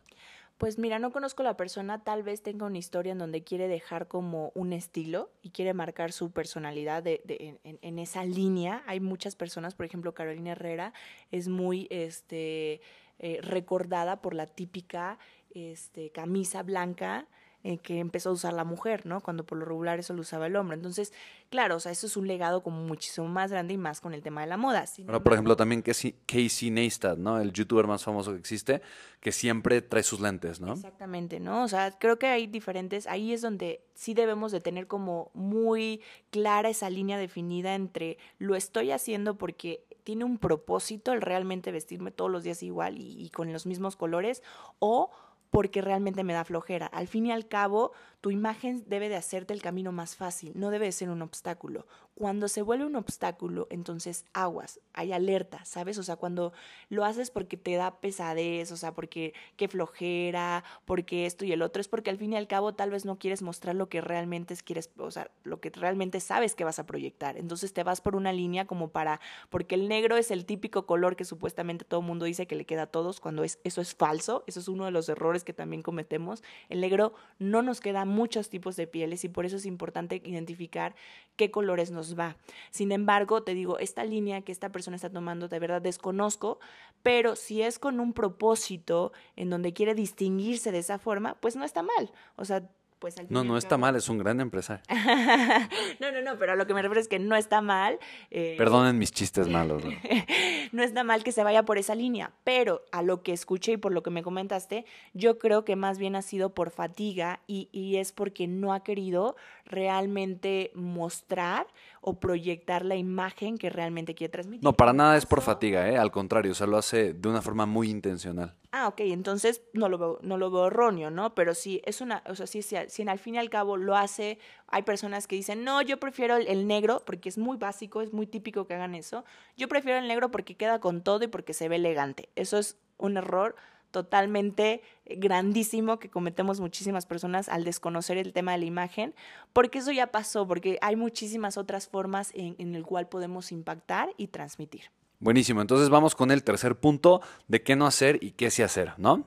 Pues 0.56 0.78
mira, 0.78 0.98
no 0.98 1.10
conozco 1.10 1.42
la 1.42 1.56
persona, 1.56 2.04
tal 2.04 2.22
vez 2.22 2.42
tenga 2.42 2.66
una 2.66 2.78
historia 2.78 3.12
en 3.12 3.18
donde 3.18 3.42
quiere 3.42 3.66
dejar 3.66 4.06
como 4.08 4.52
un 4.54 4.72
estilo 4.72 5.32
y 5.42 5.50
quiere 5.50 5.74
marcar 5.74 6.12
su 6.12 6.30
personalidad 6.30 7.02
de, 7.02 7.22
de, 7.24 7.58
en, 7.64 7.78
en, 7.82 7.98
esa 7.98 8.24
línea. 8.24 8.84
Hay 8.86 9.00
muchas 9.00 9.36
personas, 9.36 9.74
por 9.74 9.86
ejemplo, 9.86 10.14
Carolina 10.14 10.52
Herrera 10.52 10.92
es 11.30 11.48
muy 11.48 11.88
este, 11.90 12.82
eh, 13.18 13.40
recordada 13.42 14.20
por 14.22 14.34
la 14.34 14.46
típica 14.46 15.18
este, 15.54 16.10
camisa 16.10 16.62
blanca 16.62 17.26
eh, 17.62 17.76
que 17.76 17.98
empezó 17.98 18.30
a 18.30 18.32
usar 18.32 18.54
la 18.54 18.64
mujer, 18.64 19.04
¿no? 19.04 19.20
Cuando 19.20 19.44
por 19.44 19.58
lo 19.58 19.66
regular 19.66 19.98
eso 19.98 20.14
lo 20.14 20.22
usaba 20.22 20.46
el 20.46 20.56
hombre. 20.56 20.76
Entonces, 20.76 21.12
claro, 21.50 21.76
o 21.76 21.80
sea, 21.80 21.92
eso 21.92 22.06
es 22.06 22.16
un 22.16 22.26
legado 22.26 22.62
como 22.62 22.82
muchísimo 22.84 23.28
más 23.28 23.50
grande 23.50 23.74
y 23.74 23.76
más 23.76 24.00
con 24.00 24.14
el 24.14 24.22
tema 24.22 24.40
de 24.40 24.46
la 24.46 24.56
moda. 24.56 24.86
Pero, 24.96 25.22
por 25.22 25.34
ejemplo, 25.34 25.56
también 25.56 25.82
Casey 25.82 26.70
Neistat, 26.70 27.18
¿no? 27.18 27.38
El 27.38 27.52
youtuber 27.52 27.86
más 27.86 28.02
famoso 28.02 28.32
que 28.32 28.38
existe, 28.38 28.80
que 29.20 29.30
siempre 29.30 29.82
trae 29.82 30.02
sus 30.02 30.20
lentes, 30.20 30.58
¿no? 30.58 30.72
Exactamente, 30.72 31.38
¿no? 31.38 31.62
O 31.62 31.68
sea, 31.68 31.98
creo 31.98 32.18
que 32.18 32.28
hay 32.28 32.46
diferentes, 32.46 33.06
ahí 33.06 33.34
es 33.34 33.42
donde 33.42 33.82
sí 33.92 34.14
debemos 34.14 34.52
de 34.52 34.62
tener 34.62 34.86
como 34.86 35.30
muy 35.34 36.00
clara 36.30 36.70
esa 36.70 36.88
línea 36.88 37.18
definida 37.18 37.74
entre 37.74 38.16
lo 38.38 38.56
estoy 38.56 38.90
haciendo 38.90 39.36
porque 39.36 39.84
tiene 40.02 40.24
un 40.24 40.38
propósito 40.38 41.12
el 41.12 41.20
realmente 41.20 41.72
vestirme 41.72 42.10
todos 42.10 42.30
los 42.30 42.42
días 42.42 42.62
igual 42.62 42.96
y 42.98 43.28
con 43.28 43.52
los 43.52 43.66
mismos 43.66 43.96
colores 43.96 44.42
o 44.78 45.10
porque 45.50 45.82
realmente 45.82 46.24
me 46.24 46.32
da 46.32 46.44
flojera. 46.44 46.86
Al 46.86 47.08
fin 47.08 47.26
y 47.26 47.32
al 47.32 47.48
cabo, 47.48 47.92
tu 48.20 48.30
imagen 48.30 48.84
debe 48.86 49.08
de 49.08 49.16
hacerte 49.16 49.54
el 49.54 49.62
camino 49.62 49.92
más 49.92 50.14
fácil, 50.14 50.52
no 50.54 50.70
debe 50.70 50.86
de 50.86 50.92
ser 50.92 51.10
un 51.10 51.22
obstáculo. 51.22 51.86
Cuando 52.14 52.48
se 52.48 52.60
vuelve 52.60 52.84
un 52.84 52.96
obstáculo, 52.96 53.66
entonces 53.70 54.26
aguas, 54.34 54.78
hay 54.92 55.12
alerta, 55.12 55.64
¿sabes? 55.64 55.96
O 55.96 56.02
sea, 56.02 56.16
cuando 56.16 56.52
lo 56.90 57.06
haces 57.06 57.30
porque 57.30 57.56
te 57.56 57.76
da 57.76 57.98
pesadez, 58.00 58.72
o 58.72 58.76
sea, 58.76 58.92
porque 58.92 59.32
qué 59.56 59.68
flojera, 59.68 60.64
porque 60.84 61.24
esto 61.24 61.46
y 61.46 61.52
el 61.52 61.62
otro, 61.62 61.80
es 61.80 61.88
porque 61.88 62.10
al 62.10 62.18
fin 62.18 62.34
y 62.34 62.36
al 62.36 62.46
cabo 62.46 62.74
tal 62.74 62.90
vez 62.90 63.06
no 63.06 63.18
quieres 63.18 63.40
mostrar 63.40 63.74
lo 63.74 63.88
que 63.88 64.02
realmente 64.02 64.54
quieres, 64.56 64.90
o 64.98 65.10
sea, 65.10 65.30
lo 65.44 65.60
que 65.60 65.70
realmente 65.70 66.20
sabes 66.20 66.54
que 66.54 66.64
vas 66.64 66.78
a 66.78 66.84
proyectar. 66.84 67.38
Entonces 67.38 67.72
te 67.72 67.84
vas 67.84 68.02
por 68.02 68.16
una 68.16 68.34
línea 68.34 68.66
como 68.66 68.88
para, 68.88 69.18
porque 69.48 69.76
el 69.76 69.88
negro 69.88 70.18
es 70.18 70.30
el 70.30 70.44
típico 70.44 70.84
color 70.84 71.16
que 71.16 71.24
supuestamente 71.24 71.86
todo 71.86 72.00
el 72.00 72.06
mundo 72.06 72.26
dice 72.26 72.46
que 72.46 72.54
le 72.54 72.66
queda 72.66 72.82
a 72.82 72.86
todos, 72.86 73.18
cuando 73.18 73.44
es, 73.44 73.60
eso 73.64 73.80
es 73.80 73.94
falso, 73.94 74.44
eso 74.46 74.60
es 74.60 74.68
uno 74.68 74.84
de 74.84 74.90
los 74.90 75.08
errores 75.08 75.42
que 75.42 75.54
también 75.54 75.82
cometemos. 75.82 76.42
El 76.68 76.82
negro 76.82 77.14
no 77.38 77.62
nos 77.62 77.80
queda 77.80 78.04
muchos 78.10 78.50
tipos 78.50 78.76
de 78.76 78.86
pieles 78.86 79.24
y 79.24 79.28
por 79.28 79.46
eso 79.46 79.56
es 79.56 79.64
importante 79.64 80.20
identificar 80.24 80.94
qué 81.36 81.50
colores 81.50 81.90
nos 81.90 82.18
va. 82.18 82.36
Sin 82.70 82.92
embargo, 82.92 83.42
te 83.42 83.54
digo, 83.54 83.78
esta 83.78 84.04
línea 84.04 84.42
que 84.42 84.52
esta 84.52 84.70
persona 84.70 84.96
está 84.96 85.10
tomando, 85.10 85.48
de 85.48 85.58
verdad 85.58 85.80
desconozco, 85.80 86.60
pero 87.02 87.36
si 87.36 87.62
es 87.62 87.78
con 87.78 88.00
un 88.00 88.12
propósito 88.12 89.12
en 89.36 89.48
donde 89.48 89.72
quiere 89.72 89.94
distinguirse 89.94 90.72
de 90.72 90.78
esa 90.78 90.98
forma, 90.98 91.36
pues 91.40 91.56
no 91.56 91.64
está 91.64 91.82
mal. 91.82 92.12
O 92.36 92.44
sea, 92.44 92.68
pues 93.00 93.16
No, 93.30 93.42
no 93.42 93.56
está 93.56 93.78
mal, 93.78 93.96
es 93.96 94.08
un 94.08 94.18
gran 94.18 94.40
empresario. 94.40 94.84
no, 96.00 96.12
no, 96.12 96.20
no, 96.20 96.38
pero 96.38 96.52
a 96.52 96.54
lo 96.54 96.66
que 96.66 96.74
me 96.74 96.82
refiero 96.82 97.00
es 97.00 97.08
que 97.08 97.18
no 97.18 97.34
está 97.34 97.62
mal. 97.62 97.98
Eh, 98.30 98.54
Perdonen 98.58 98.98
mis 98.98 99.10
chistes 99.10 99.48
malos. 99.48 99.82
¿no? 100.72 100.82
está 100.82 101.02
mal 101.02 101.24
que 101.24 101.32
se 101.32 101.42
vaya 101.42 101.64
por 101.64 101.78
esa 101.78 101.94
línea, 101.94 102.32
pero 102.44 102.82
a 102.92 103.02
lo 103.02 103.22
que 103.22 103.32
escuché 103.32 103.72
y 103.72 103.76
por 103.78 103.92
lo 103.92 104.02
que 104.02 104.10
me 104.10 104.22
comentaste, 104.22 104.84
yo 105.14 105.38
creo 105.38 105.64
que 105.64 105.76
más 105.76 105.98
bien 105.98 106.14
ha 106.14 106.22
sido 106.22 106.54
por 106.54 106.70
fatiga 106.70 107.40
y, 107.46 107.70
y 107.72 107.96
es 107.96 108.12
porque 108.12 108.46
no 108.46 108.74
ha 108.74 108.84
querido 108.84 109.34
realmente 109.64 110.70
mostrar 110.74 111.66
o 112.00 112.18
proyectar 112.18 112.84
la 112.84 112.96
imagen 112.96 113.58
que 113.58 113.68
realmente 113.68 114.14
quiere 114.14 114.32
transmitir. 114.32 114.64
No, 114.64 114.72
para 114.72 114.92
nada 114.92 115.16
es 115.16 115.26
por 115.26 115.42
fatiga, 115.42 115.88
¿eh? 115.88 115.98
al 115.98 116.10
contrario, 116.10 116.52
o 116.52 116.54
sea, 116.54 116.66
lo 116.66 116.78
hace 116.78 117.12
de 117.12 117.28
una 117.28 117.42
forma 117.42 117.66
muy 117.66 117.90
intencional. 117.90 118.56
Ah, 118.72 118.88
ok, 118.88 119.00
entonces 119.00 119.62
no 119.74 119.88
lo 119.88 119.98
veo, 119.98 120.18
no 120.22 120.38
lo 120.38 120.50
veo 120.50 120.68
erróneo, 120.68 121.10
¿no? 121.10 121.34
Pero 121.34 121.54
sí, 121.54 121.82
es 121.84 122.00
una, 122.00 122.22
o 122.26 122.34
sea, 122.34 122.46
sí, 122.46 122.62
sí, 122.62 122.76
si 122.88 123.02
al 123.06 123.18
fin 123.18 123.34
y 123.34 123.38
al 123.38 123.50
cabo 123.50 123.76
lo 123.76 123.96
hace, 123.96 124.38
hay 124.68 124.82
personas 124.82 125.26
que 125.26 125.36
dicen, 125.36 125.64
no, 125.64 125.82
yo 125.82 125.98
prefiero 125.98 126.36
el, 126.36 126.46
el, 126.46 126.66
negro, 126.66 127.02
porque 127.04 127.28
es 127.28 127.36
muy 127.36 127.58
básico, 127.58 128.00
es 128.00 128.12
muy 128.12 128.26
típico 128.26 128.66
que 128.66 128.74
hagan 128.74 128.94
eso, 128.94 129.24
yo 129.56 129.68
prefiero 129.68 129.98
el 129.98 130.08
negro 130.08 130.30
porque 130.30 130.56
queda 130.56 130.80
con 130.80 131.02
todo 131.02 131.24
y 131.24 131.28
porque 131.28 131.52
se 131.52 131.68
ve 131.68 131.76
elegante. 131.76 132.30
Eso 132.34 132.58
es 132.58 132.78
un 132.96 133.16
error 133.16 133.56
totalmente 133.90 134.82
grandísimo 135.06 135.98
que 135.98 136.08
cometemos 136.08 136.60
muchísimas 136.60 137.06
personas 137.06 137.48
al 137.48 137.64
desconocer 137.64 138.16
el 138.16 138.32
tema 138.32 138.52
de 138.52 138.58
la 138.58 138.64
imagen, 138.64 139.14
porque 139.52 139.78
eso 139.78 139.92
ya 139.92 140.08
pasó, 140.08 140.46
porque 140.46 140.78
hay 140.82 140.96
muchísimas 140.96 141.56
otras 141.56 141.88
formas 141.88 142.32
en, 142.34 142.54
en 142.58 142.74
el 142.74 142.84
cual 142.84 143.08
podemos 143.08 143.52
impactar 143.52 144.10
y 144.16 144.28
transmitir. 144.28 144.90
Buenísimo, 145.18 145.60
entonces 145.60 145.90
vamos 145.90 146.14
con 146.14 146.30
el 146.30 146.42
tercer 146.42 146.76
punto 146.76 147.20
de 147.46 147.62
qué 147.62 147.76
no 147.76 147.86
hacer 147.86 148.18
y 148.22 148.32
qué 148.32 148.50
sí 148.50 148.62
hacer, 148.62 148.94
¿no? 148.96 149.24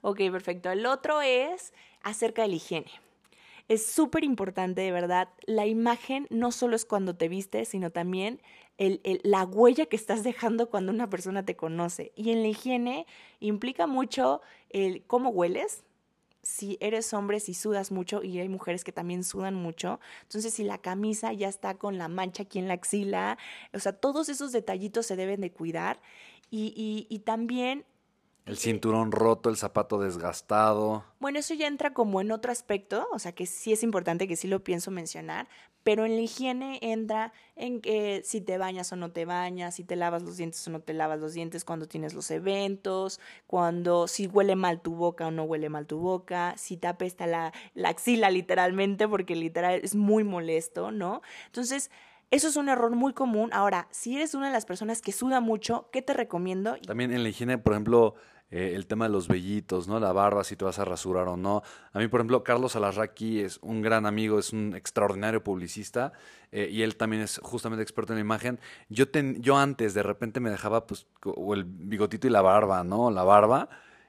Ok, 0.00 0.18
perfecto. 0.30 0.70
El 0.70 0.86
otro 0.86 1.20
es 1.22 1.72
acerca 2.02 2.42
de 2.42 2.48
la 2.48 2.54
higiene. 2.54 2.90
Es 3.68 3.86
súper 3.86 4.24
importante, 4.24 4.82
de 4.82 4.92
verdad. 4.92 5.28
La 5.46 5.66
imagen 5.66 6.26
no 6.28 6.52
solo 6.52 6.76
es 6.76 6.84
cuando 6.84 7.16
te 7.16 7.28
vistes, 7.28 7.68
sino 7.68 7.90
también 7.90 8.42
la 8.76 9.44
huella 9.44 9.86
que 9.86 9.96
estás 9.96 10.22
dejando 10.22 10.68
cuando 10.68 10.92
una 10.92 11.08
persona 11.08 11.44
te 11.44 11.56
conoce. 11.56 12.12
Y 12.14 12.30
en 12.30 12.42
la 12.42 12.48
higiene 12.48 13.06
implica 13.40 13.86
mucho 13.86 14.42
el 14.68 15.04
cómo 15.06 15.30
hueles, 15.30 15.82
si 16.42 16.76
eres 16.80 17.14
hombre, 17.14 17.40
si 17.40 17.54
sudas 17.54 17.90
mucho, 17.90 18.22
y 18.22 18.38
hay 18.38 18.50
mujeres 18.50 18.84
que 18.84 18.92
también 18.92 19.24
sudan 19.24 19.54
mucho, 19.54 19.98
entonces 20.24 20.52
si 20.52 20.62
la 20.62 20.76
camisa 20.76 21.32
ya 21.32 21.48
está 21.48 21.76
con 21.76 21.96
la 21.96 22.08
mancha 22.08 22.42
aquí 22.42 22.58
en 22.58 22.68
la 22.68 22.74
axila, 22.74 23.38
o 23.72 23.78
sea, 23.78 23.94
todos 23.94 24.28
esos 24.28 24.52
detallitos 24.52 25.06
se 25.06 25.16
deben 25.16 25.40
de 25.40 25.52
cuidar 25.52 26.02
y, 26.50 27.06
y 27.08 27.18
también 27.20 27.86
El 28.46 28.58
cinturón 28.58 29.10
roto, 29.10 29.48
el 29.48 29.56
zapato 29.56 29.98
desgastado. 29.98 31.04
Bueno, 31.18 31.38
eso 31.38 31.54
ya 31.54 31.66
entra 31.66 31.94
como 31.94 32.20
en 32.20 32.30
otro 32.30 32.52
aspecto, 32.52 33.08
o 33.12 33.18
sea 33.18 33.32
que 33.32 33.46
sí 33.46 33.72
es 33.72 33.82
importante 33.82 34.28
que 34.28 34.36
sí 34.36 34.48
lo 34.48 34.62
pienso 34.62 34.90
mencionar, 34.90 35.48
pero 35.82 36.04
en 36.04 36.16
la 36.16 36.20
higiene 36.20 36.78
entra 36.82 37.32
en 37.56 37.80
que 37.80 38.20
si 38.22 38.42
te 38.42 38.58
bañas 38.58 38.92
o 38.92 38.96
no 38.96 39.12
te 39.12 39.24
bañas, 39.24 39.76
si 39.76 39.84
te 39.84 39.96
lavas 39.96 40.22
los 40.22 40.36
dientes 40.36 40.66
o 40.68 40.70
no 40.70 40.80
te 40.80 40.92
lavas 40.92 41.20
los 41.20 41.32
dientes 41.32 41.64
cuando 41.64 41.86
tienes 41.86 42.12
los 42.12 42.30
eventos, 42.30 43.18
cuando 43.46 44.08
si 44.08 44.26
huele 44.26 44.56
mal 44.56 44.82
tu 44.82 44.94
boca 44.94 45.26
o 45.26 45.30
no 45.30 45.44
huele 45.44 45.70
mal 45.70 45.86
tu 45.86 45.98
boca, 45.98 46.54
si 46.58 46.76
te 46.76 46.86
apesta 46.86 47.26
la, 47.26 47.52
la 47.72 47.90
axila 47.90 48.30
literalmente, 48.30 49.08
porque 49.08 49.36
literal 49.36 49.80
es 49.82 49.94
muy 49.94 50.22
molesto, 50.22 50.90
¿no? 50.90 51.22
Entonces, 51.46 51.90
eso 52.30 52.48
es 52.48 52.56
un 52.56 52.68
error 52.68 52.90
muy 52.90 53.12
común. 53.12 53.50
Ahora, 53.52 53.86
si 53.90 54.16
eres 54.16 54.34
una 54.34 54.48
de 54.48 54.52
las 54.52 54.66
personas 54.66 55.00
que 55.00 55.12
suda 55.12 55.40
mucho, 55.40 55.88
¿qué 55.92 56.02
te 56.02 56.14
recomiendo? 56.14 56.76
También 56.86 57.12
en 57.12 57.22
la 57.22 57.28
higiene, 57.28 57.58
por 57.58 57.74
ejemplo, 57.74 58.14
eh, 58.50 58.72
el 58.74 58.86
tema 58.86 59.06
de 59.06 59.12
los 59.12 59.26
vellitos, 59.26 59.88
¿no? 59.88 59.98
La 59.98 60.12
barba, 60.12 60.44
si 60.44 60.56
te 60.56 60.64
vas 60.64 60.78
a 60.78 60.84
rasurar 60.84 61.28
o 61.28 61.36
no. 61.36 61.62
A 61.92 61.98
mí, 61.98 62.08
por 62.08 62.20
ejemplo, 62.20 62.44
Carlos 62.44 62.76
Alarraqui 62.76 63.40
es 63.40 63.58
un 63.62 63.82
gran 63.82 64.06
amigo, 64.06 64.38
es 64.38 64.52
un 64.52 64.74
extraordinario 64.76 65.42
publicista 65.42 66.12
eh, 66.52 66.68
y 66.70 66.82
él 66.82 66.96
también 66.96 67.22
es 67.22 67.40
justamente 67.42 67.82
experto 67.82 68.12
en 68.12 68.18
la 68.18 68.20
imagen. 68.20 68.60
Yo, 68.88 69.08
ten, 69.08 69.40
yo 69.42 69.56
antes 69.56 69.94
de 69.94 70.02
repente 70.02 70.40
me 70.40 70.50
dejaba 70.50 70.86
pues 70.86 71.06
o 71.24 71.54
el 71.54 71.64
bigotito 71.64 72.26
y 72.26 72.30
la 72.30 72.42
barba, 72.42 72.84
¿no? 72.84 73.10
La 73.10 73.24
barba. 73.24 73.68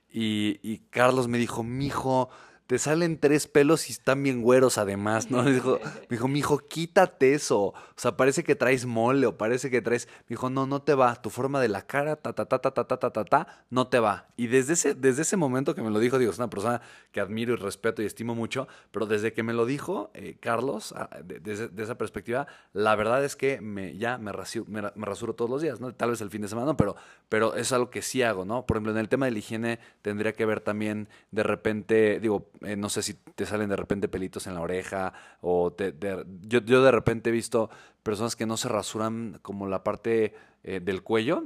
Y, 0.10 0.60
y 0.62 0.80
Carlos 0.89 1.28
me 1.28 1.38
dijo, 1.38 1.63
mijo, 1.63 2.30
te 2.67 2.80
salen 2.80 3.19
tres 3.19 3.47
pelos 3.47 3.89
y 3.89 3.91
están 3.91 4.23
bien 4.23 4.41
güeros 4.41 4.78
además, 4.78 5.30
¿no? 5.30 5.43
Me 5.43 5.54
dijo, 5.54 5.80
me 6.10 6.17
dijo, 6.17 6.28
mijo, 6.28 6.58
quítate 6.58 7.34
eso. 7.34 7.60
O 7.60 7.73
sea, 7.95 8.17
parece 8.17 8.43
que 8.43 8.56
traes 8.56 8.86
mole 8.86 9.28
o 9.28 9.38
parece 9.38 9.69
que 9.69 9.82
traes. 9.82 10.08
Me 10.21 10.36
dijo, 10.36 10.49
no, 10.49 10.65
no 10.65 10.82
te 10.82 10.95
va. 10.95 11.15
Tu 11.21 11.30
forma 11.30 11.62
de 11.62 11.67
la 11.67 11.86
cara, 11.86 12.15
ta, 12.15 12.34
ta, 12.34 12.45
ta, 12.45 12.60
ta, 12.60 12.71
ta, 12.71 12.86
ta, 12.86 12.97
ta, 12.97 13.12
ta, 13.12 13.25
ta, 13.25 13.65
no 13.69 13.88
te 13.88 13.99
va. 13.99 14.28
Y 14.36 14.47
desde 14.47 14.73
ese, 14.73 14.95
desde 14.95 15.21
ese 15.21 15.38
momento 15.38 15.75
que 15.75 15.84
me 15.84 15.91
lo 15.91 15.99
dijo, 15.99 16.17
digo, 16.17 16.32
es 16.32 16.39
una 16.39 16.49
persona 16.49 16.82
que 17.12 17.19
admiro 17.19 17.54
y 17.54 17.58
respeto 17.58 18.01
y 18.01 18.06
estimo 18.06 18.34
mucho, 18.34 18.67
pero 18.91 19.06
desde 19.06 19.32
que 19.32 19.43
me 19.43 19.54
lo 19.54 19.65
dijo, 19.65 20.10
eh, 20.13 20.38
Carlos, 20.39 20.93
ah, 20.97 21.10
desde 21.23 21.67
de, 21.67 21.84
esa 21.84 21.97
perspectiva, 21.97 22.47
la 22.73 22.95
verdad 22.95 23.23
es 23.23 23.36
que 23.36 23.62
me, 23.62 23.95
ya 23.97 24.17
me 24.17 24.32
rasuro, 24.32 24.65
me, 24.67 25.06
rasuro 25.06 25.36
todos 25.36 25.51
los 25.51 25.62
días, 25.62 25.80
¿no? 25.80 25.93
Tal 25.93 26.10
vez 26.10 26.21
el 26.21 26.30
fin 26.32 26.41
de 26.41 26.47
semana, 26.47 26.75
pero, 26.75 26.95
pero 27.30 27.56
es 27.56 27.71
algo 27.71 27.89
que 27.89 28.01
sí 28.01 28.23
hago, 28.23 28.43
¿no? 28.43 28.65
Por 28.65 28.78
ejemplo, 28.78 28.91
en 28.91 28.97
el 28.97 29.10
tema 29.10 29.28
de 29.28 29.32
la 29.34 29.39
higiene 29.39 29.80
tendría 30.01 30.34
que 30.34 30.45
ver 30.45 30.62
también 30.62 31.08
de 31.32 31.43
repente, 31.43 32.19
digo, 32.19 32.49
eh, 32.62 32.76
no 32.76 32.89
sé 32.89 33.02
si 33.02 33.13
te 33.13 33.46
salen 33.46 33.70
de 33.70 33.76
repente 33.76 34.08
pelitos 34.08 34.48
en 34.48 34.56
la 34.56 34.62
oreja 34.62 35.13
o 35.41 35.72
te, 35.74 35.94
yo, 36.41 36.60
yo, 36.60 36.84
de 36.84 36.91
repente 36.91 37.30
he 37.30 37.34
visto 37.34 37.70
personas 38.04 38.36
que 38.36 38.46
no 38.46 38.58
se 38.58 38.70
rasuran 38.70 39.39
como 39.41 39.68
la 39.68 39.84
parte 39.84 40.34
eh, 40.63 40.80
del 40.80 41.04
cuello, 41.04 41.46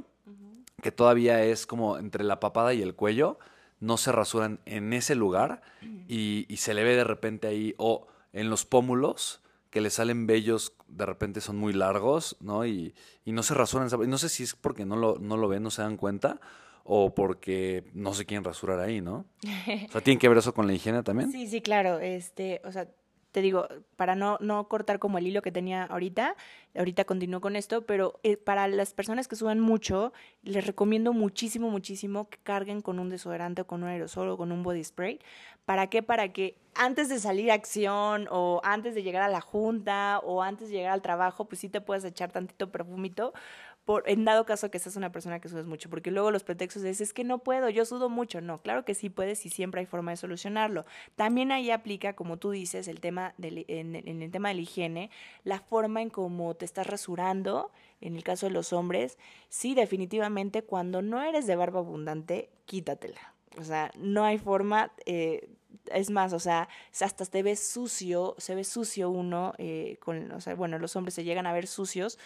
que 0.82 0.92
todavía 0.92 1.42
es 1.44 1.66
como 1.66 1.98
entre 1.98 2.24
la 2.24 2.40
papada 2.40 2.72
y 2.74 2.82
el 2.82 2.94
cuello, 2.94 3.38
no 3.80 3.96
se 3.96 4.12
rasuran 4.12 4.60
en 4.66 4.92
ese 4.92 5.14
lugar 5.14 5.62
y, 6.08 6.46
y 6.48 6.56
se 6.58 6.74
le 6.74 6.84
ve 6.84 6.96
de 6.96 7.04
repente 7.04 7.48
ahí 7.48 7.74
o 7.78 8.06
en 8.32 8.50
los 8.50 8.64
pómulos 8.64 9.40
que 9.70 9.80
le 9.80 9.90
salen 9.90 10.26
vellos, 10.26 10.72
de 10.88 11.06
repente 11.06 11.40
son 11.40 11.56
muy 11.56 11.72
largos, 11.72 12.36
¿no? 12.40 12.66
Y, 12.66 12.94
y 13.24 13.32
no 13.32 13.42
se 13.42 13.54
rasuran. 13.54 13.88
No 14.08 14.18
sé 14.18 14.28
si 14.28 14.42
es 14.42 14.54
porque 14.54 14.84
no 14.84 14.96
lo, 14.96 15.18
no 15.18 15.36
lo 15.36 15.48
ven, 15.48 15.62
no 15.62 15.70
se 15.70 15.82
dan 15.82 15.96
cuenta, 15.96 16.40
o 16.92 17.14
porque 17.14 17.84
no 17.94 18.14
se 18.14 18.26
quieren 18.26 18.42
rasurar 18.42 18.80
ahí, 18.80 19.00
¿no? 19.00 19.24
O 19.88 19.92
sea, 19.92 20.00
¿tiene 20.00 20.18
que 20.18 20.28
ver 20.28 20.38
eso 20.38 20.52
con 20.52 20.66
la 20.66 20.72
higiene 20.72 21.04
también? 21.04 21.30
Sí, 21.30 21.46
sí, 21.46 21.60
claro. 21.60 22.00
Este, 22.00 22.60
o 22.64 22.72
sea, 22.72 22.88
te 23.30 23.42
digo, 23.42 23.68
para 23.94 24.16
no, 24.16 24.38
no 24.40 24.66
cortar 24.66 24.98
como 24.98 25.18
el 25.18 25.26
hilo 25.28 25.40
que 25.40 25.52
tenía 25.52 25.84
ahorita, 25.84 26.34
ahorita 26.74 27.04
continúo 27.04 27.40
con 27.40 27.54
esto, 27.54 27.86
pero 27.86 28.18
eh, 28.24 28.36
para 28.36 28.66
las 28.66 28.92
personas 28.92 29.28
que 29.28 29.36
suban 29.36 29.60
mucho, 29.60 30.12
les 30.42 30.66
recomiendo 30.66 31.12
muchísimo, 31.12 31.70
muchísimo 31.70 32.28
que 32.28 32.38
carguen 32.42 32.80
con 32.80 32.98
un 32.98 33.08
desodorante 33.08 33.62
o 33.62 33.66
con 33.68 33.84
un 33.84 33.88
aerosol 33.88 34.28
o 34.30 34.36
con 34.36 34.50
un 34.50 34.64
body 34.64 34.82
spray. 34.82 35.20
¿Para 35.64 35.86
qué? 35.86 36.02
Para 36.02 36.32
que 36.32 36.56
antes 36.74 37.08
de 37.08 37.20
salir 37.20 37.52
a 37.52 37.54
acción 37.54 38.26
o 38.30 38.60
antes 38.64 38.96
de 38.96 39.04
llegar 39.04 39.22
a 39.22 39.28
la 39.28 39.40
junta 39.40 40.18
o 40.24 40.42
antes 40.42 40.68
de 40.68 40.74
llegar 40.74 40.92
al 40.92 41.02
trabajo, 41.02 41.44
pues 41.44 41.60
sí 41.60 41.68
te 41.68 41.80
puedes 41.80 42.04
echar 42.04 42.32
tantito 42.32 42.72
perfumito 42.72 43.32
en 44.06 44.24
dado 44.24 44.46
caso 44.46 44.70
que 44.70 44.78
seas 44.78 44.96
una 44.96 45.10
persona 45.10 45.40
que 45.40 45.48
sudes 45.48 45.66
mucho, 45.66 45.90
porque 45.90 46.10
luego 46.10 46.30
los 46.30 46.44
pretextos 46.44 46.84
es, 46.84 47.00
es 47.00 47.12
que 47.12 47.24
no 47.24 47.38
puedo, 47.38 47.68
yo 47.68 47.84
sudo 47.84 48.08
mucho. 48.08 48.40
No, 48.40 48.62
claro 48.62 48.84
que 48.84 48.94
sí 48.94 49.10
puedes 49.10 49.44
y 49.46 49.50
siempre 49.50 49.80
hay 49.80 49.86
forma 49.86 50.12
de 50.12 50.16
solucionarlo. 50.16 50.84
También 51.16 51.52
ahí 51.52 51.70
aplica, 51.70 52.14
como 52.14 52.38
tú 52.38 52.50
dices, 52.50 52.88
el 52.88 53.00
tema 53.00 53.34
del, 53.38 53.64
en, 53.68 53.96
el 53.96 54.30
tema 54.30 54.48
de 54.48 54.54
la 54.54 54.60
higiene, 54.60 55.10
la 55.44 55.60
forma 55.60 56.02
en 56.02 56.10
cómo 56.10 56.54
te 56.54 56.64
estás 56.64 56.86
rasurando, 56.86 57.72
en 58.00 58.16
el 58.16 58.22
caso 58.22 58.46
de 58.46 58.52
los 58.52 58.72
hombres, 58.72 59.18
sí, 59.48 59.74
definitivamente, 59.74 60.62
cuando 60.62 61.02
no 61.02 61.22
eres 61.22 61.46
de 61.46 61.56
barba 61.56 61.80
abundante, 61.80 62.50
quítatela. 62.66 63.34
O 63.58 63.64
sea, 63.64 63.90
no 63.96 64.24
hay 64.24 64.38
forma, 64.38 64.92
eh, 65.06 65.50
es 65.86 66.10
más, 66.10 66.32
o 66.32 66.38
sea, 66.38 66.68
hasta 67.00 67.26
te 67.26 67.42
ves 67.42 67.60
sucio, 67.68 68.36
se 68.38 68.54
ve 68.54 68.62
sucio 68.62 69.10
uno, 69.10 69.54
eh, 69.58 69.96
con, 70.00 70.30
o 70.30 70.40
sea, 70.40 70.54
bueno, 70.54 70.78
los 70.78 70.94
hombres 70.94 71.14
se 71.14 71.24
llegan 71.24 71.46
a 71.46 71.52
ver 71.52 71.66
sucios 71.66 72.18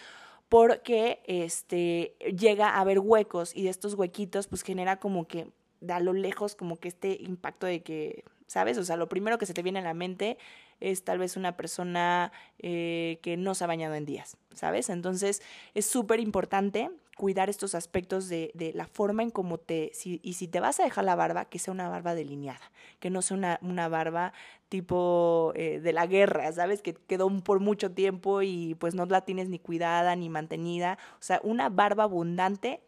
porque 0.49 1.21
este, 1.25 2.15
llega 2.37 2.69
a 2.69 2.81
haber 2.81 2.99
huecos 2.99 3.55
y 3.55 3.63
de 3.63 3.69
estos 3.69 3.95
huequitos 3.95 4.47
pues 4.47 4.61
genera 4.61 4.97
como 4.99 5.27
que 5.27 5.47
a 5.89 5.99
lo 5.99 6.13
lejos 6.13 6.55
como 6.55 6.77
que 6.77 6.87
este 6.87 7.17
impacto 7.19 7.67
de 7.67 7.81
que, 7.81 8.23
¿sabes? 8.47 8.77
O 8.77 8.83
sea, 8.83 8.95
lo 8.95 9.09
primero 9.09 9.37
que 9.37 9.45
se 9.45 9.53
te 9.53 9.63
viene 9.63 9.79
a 9.79 9.83
la 9.83 9.93
mente 9.93 10.37
es 10.79 11.03
tal 11.03 11.19
vez 11.19 11.37
una 11.37 11.55
persona 11.55 12.31
eh, 12.59 13.19
que 13.21 13.37
no 13.37 13.55
se 13.55 13.63
ha 13.63 13.67
bañado 13.67 13.95
en 13.95 14.05
días, 14.05 14.37
¿sabes? 14.53 14.89
Entonces 14.89 15.41
es 15.73 15.85
súper 15.85 16.19
importante 16.19 16.91
cuidar 17.15 17.49
estos 17.49 17.75
aspectos 17.75 18.27
de, 18.27 18.51
de, 18.53 18.73
la 18.73 18.87
forma 18.87 19.23
en 19.23 19.31
cómo 19.31 19.57
te, 19.57 19.91
si, 19.93 20.19
y 20.21 20.33
si 20.33 20.47
te 20.47 20.59
vas 20.59 20.79
a 20.79 20.83
dejar 20.83 21.05
la 21.05 21.15
barba, 21.15 21.45
que 21.45 21.59
sea 21.59 21.73
una 21.73 21.89
barba 21.89 22.13
delineada, 22.13 22.71
que 22.99 23.09
no 23.09 23.21
sea 23.21 23.37
una, 23.37 23.59
una 23.61 23.87
barba 23.87 24.33
tipo 24.69 25.53
eh, 25.55 25.79
de 25.79 25.93
la 25.93 26.07
guerra, 26.07 26.51
¿sabes? 26.51 26.81
Que 26.81 26.93
quedó 26.93 27.29
por 27.41 27.61
mucho 27.61 27.91
tiempo 27.91 28.41
y 28.41 28.75
pues 28.75 28.95
no 28.95 29.05
la 29.05 29.21
tienes 29.21 29.49
ni 29.49 29.59
cuidada 29.59 30.15
ni 30.15 30.29
mantenida, 30.29 30.97
o 31.13 31.23
sea, 31.23 31.39
una 31.43 31.69
barba 31.69 32.03
abundante 32.03 32.81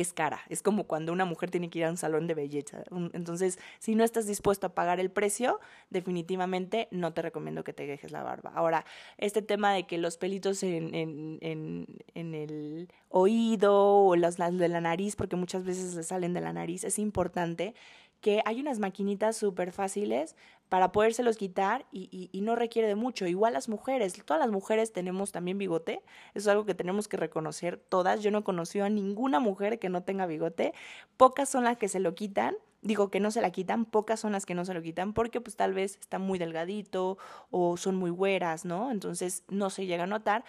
es 0.00 0.12
cara. 0.12 0.40
Es 0.48 0.62
como 0.62 0.84
cuando 0.84 1.12
una 1.12 1.24
mujer 1.24 1.50
tiene 1.50 1.70
que 1.70 1.80
ir 1.80 1.84
a 1.84 1.90
un 1.90 1.96
salón 1.96 2.28
de 2.28 2.34
belleza. 2.34 2.84
Entonces, 3.12 3.58
si 3.80 3.96
no 3.96 4.04
estás 4.04 4.28
dispuesto 4.28 4.68
a 4.68 4.74
pagar 4.74 5.00
el 5.00 5.10
precio, 5.10 5.58
definitivamente 5.90 6.86
no 6.92 7.12
te 7.12 7.20
recomiendo 7.20 7.64
que 7.64 7.72
te 7.72 7.84
dejes 7.84 8.12
la 8.12 8.22
barba. 8.22 8.52
Ahora, 8.54 8.84
este 9.16 9.42
tema 9.42 9.72
de 9.72 9.86
que 9.88 9.98
los 9.98 10.16
pelitos 10.16 10.62
en, 10.62 10.94
en, 10.94 11.38
en, 11.40 11.86
en 12.14 12.34
el 12.34 12.88
oído 13.08 13.74
o 14.04 14.14
los, 14.14 14.36
de 14.36 14.68
la 14.68 14.80
nariz, 14.80 15.16
porque 15.16 15.34
muchas 15.34 15.64
veces 15.64 15.94
le 15.94 16.04
salen 16.04 16.32
de 16.32 16.42
la 16.42 16.52
nariz, 16.52 16.84
es 16.84 17.00
importante 17.00 17.74
que 18.20 18.42
hay 18.44 18.60
unas 18.60 18.78
maquinitas 18.78 19.36
súper 19.36 19.72
fáciles 19.72 20.34
para 20.68 20.92
podérselos 20.92 21.36
quitar 21.36 21.86
y, 21.90 22.28
y, 22.30 22.40
no 22.42 22.54
requiere 22.54 22.88
de 22.88 22.94
mucho. 22.94 23.26
Igual 23.26 23.54
las 23.54 23.68
mujeres, 23.68 24.22
todas 24.24 24.40
las 24.40 24.50
mujeres 24.50 24.92
tenemos 24.92 25.32
también 25.32 25.56
bigote, 25.56 26.02
eso 26.34 26.38
es 26.44 26.48
algo 26.48 26.66
que 26.66 26.74
tenemos 26.74 27.08
que 27.08 27.16
reconocer 27.16 27.78
todas. 27.78 28.22
Yo 28.22 28.30
no 28.30 28.38
he 28.38 28.44
conocido 28.44 28.84
a 28.84 28.90
ninguna 28.90 29.40
mujer 29.40 29.78
que 29.78 29.88
no 29.88 30.02
tenga 30.02 30.26
bigote, 30.26 30.74
pocas 31.16 31.48
son 31.48 31.64
las 31.64 31.78
que 31.78 31.88
se 31.88 32.00
lo 32.00 32.14
quitan. 32.14 32.56
Digo 32.80 33.10
que 33.10 33.18
no 33.18 33.32
se 33.32 33.40
la 33.40 33.50
quitan, 33.50 33.86
pocas 33.86 34.20
son 34.20 34.30
las 34.30 34.46
que 34.46 34.54
no 34.54 34.64
se 34.64 34.72
lo 34.72 34.80
quitan 34.80 35.12
porque 35.12 35.40
pues 35.40 35.56
tal 35.56 35.74
vez 35.74 35.98
está 36.00 36.20
muy 36.20 36.38
delgadito 36.38 37.18
o 37.50 37.76
son 37.76 37.96
muy 37.96 38.10
güeras, 38.10 38.64
¿no? 38.64 38.92
Entonces 38.92 39.42
no 39.48 39.68
se 39.70 39.86
llega 39.86 40.04
a 40.04 40.06
notar. 40.06 40.44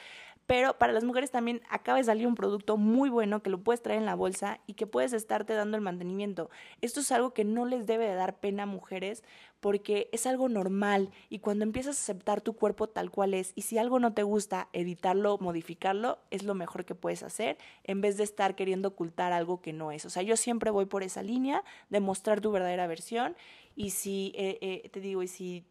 Pero 0.49 0.79
para 0.79 0.93
las 0.93 1.03
mujeres 1.03 1.29
también 1.29 1.61
acaba 1.69 1.99
de 1.99 2.05
salir 2.05 2.25
un 2.25 2.33
producto 2.33 2.75
muy 2.75 3.11
bueno 3.11 3.43
que 3.43 3.51
lo 3.51 3.61
puedes 3.61 3.83
traer 3.83 3.99
en 3.99 4.07
la 4.07 4.15
bolsa 4.15 4.61
y 4.65 4.73
que 4.73 4.87
puedes 4.87 5.13
estarte 5.13 5.53
dando 5.53 5.77
el 5.77 5.83
mantenimiento. 5.83 6.49
Esto 6.81 7.01
es 7.01 7.11
algo 7.11 7.35
que 7.35 7.45
no 7.45 7.67
les 7.67 7.85
debe 7.85 8.07
de 8.07 8.15
dar 8.15 8.39
pena 8.39 8.63
a 8.63 8.65
mujeres 8.65 9.23
porque 9.59 10.09
es 10.11 10.25
algo 10.25 10.49
normal 10.49 11.11
y 11.29 11.37
cuando 11.37 11.65
empiezas 11.65 11.97
a 11.97 12.01
aceptar 12.01 12.41
tu 12.41 12.53
cuerpo 12.53 12.89
tal 12.89 13.11
cual 13.11 13.35
es 13.35 13.51
y 13.53 13.61
si 13.61 13.77
algo 13.77 13.99
no 13.99 14.13
te 14.13 14.23
gusta, 14.23 14.69
editarlo, 14.73 15.37
modificarlo, 15.39 16.17
es 16.31 16.41
lo 16.41 16.55
mejor 16.55 16.83
que 16.83 16.95
puedes 16.95 17.21
hacer 17.21 17.59
en 17.83 18.01
vez 18.01 18.17
de 18.17 18.23
estar 18.23 18.55
queriendo 18.55 18.87
ocultar 18.87 19.33
algo 19.33 19.61
que 19.61 19.71
no 19.71 19.91
es. 19.91 20.05
O 20.05 20.09
sea, 20.09 20.23
yo 20.23 20.35
siempre 20.35 20.71
voy 20.71 20.87
por 20.87 21.03
esa 21.03 21.21
línea 21.21 21.63
de 21.91 21.99
mostrar 21.99 22.41
tu 22.41 22.51
verdadera 22.51 22.87
versión 22.87 23.35
y 23.75 23.91
si, 23.91 24.33
eh, 24.35 24.57
eh, 24.61 24.89
te 24.89 24.99
digo, 24.99 25.23
y 25.23 25.27
si 25.27 25.65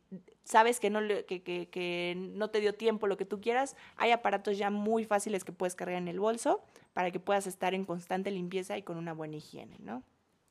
sabes 0.45 0.81
que 0.81 0.91
no, 0.91 1.01
que, 1.27 1.43
que, 1.43 1.69
que 1.69 2.15
no 2.17 2.51
te 2.51 2.61
dio 2.61 2.75
tiempo, 2.75 3.07
lo 3.07 3.17
que 3.17 3.25
tú 3.25 3.41
quieras, 3.41 3.77
hay 3.97 4.13
aparatos 4.13 4.57
ya 4.57 4.71
muy 4.71 5.05
fáciles 5.05 5.45
que 5.45 5.53
puedes 5.53 5.75
cargar 5.75 5.99
en 5.99 6.09
el 6.09 6.21
bolso 6.21 6.63
para 6.93 7.11
que 7.11 7.21
puedas 7.21 7.47
estar 7.47 7.75
en 7.75 7.85
constante 7.85 8.31
limpieza 8.31 8.79
y 8.79 8.83
con 8.83 8.97
una 8.97 9.13
buena 9.13 9.37
higiene, 9.37 9.77
¿no? 9.81 10.03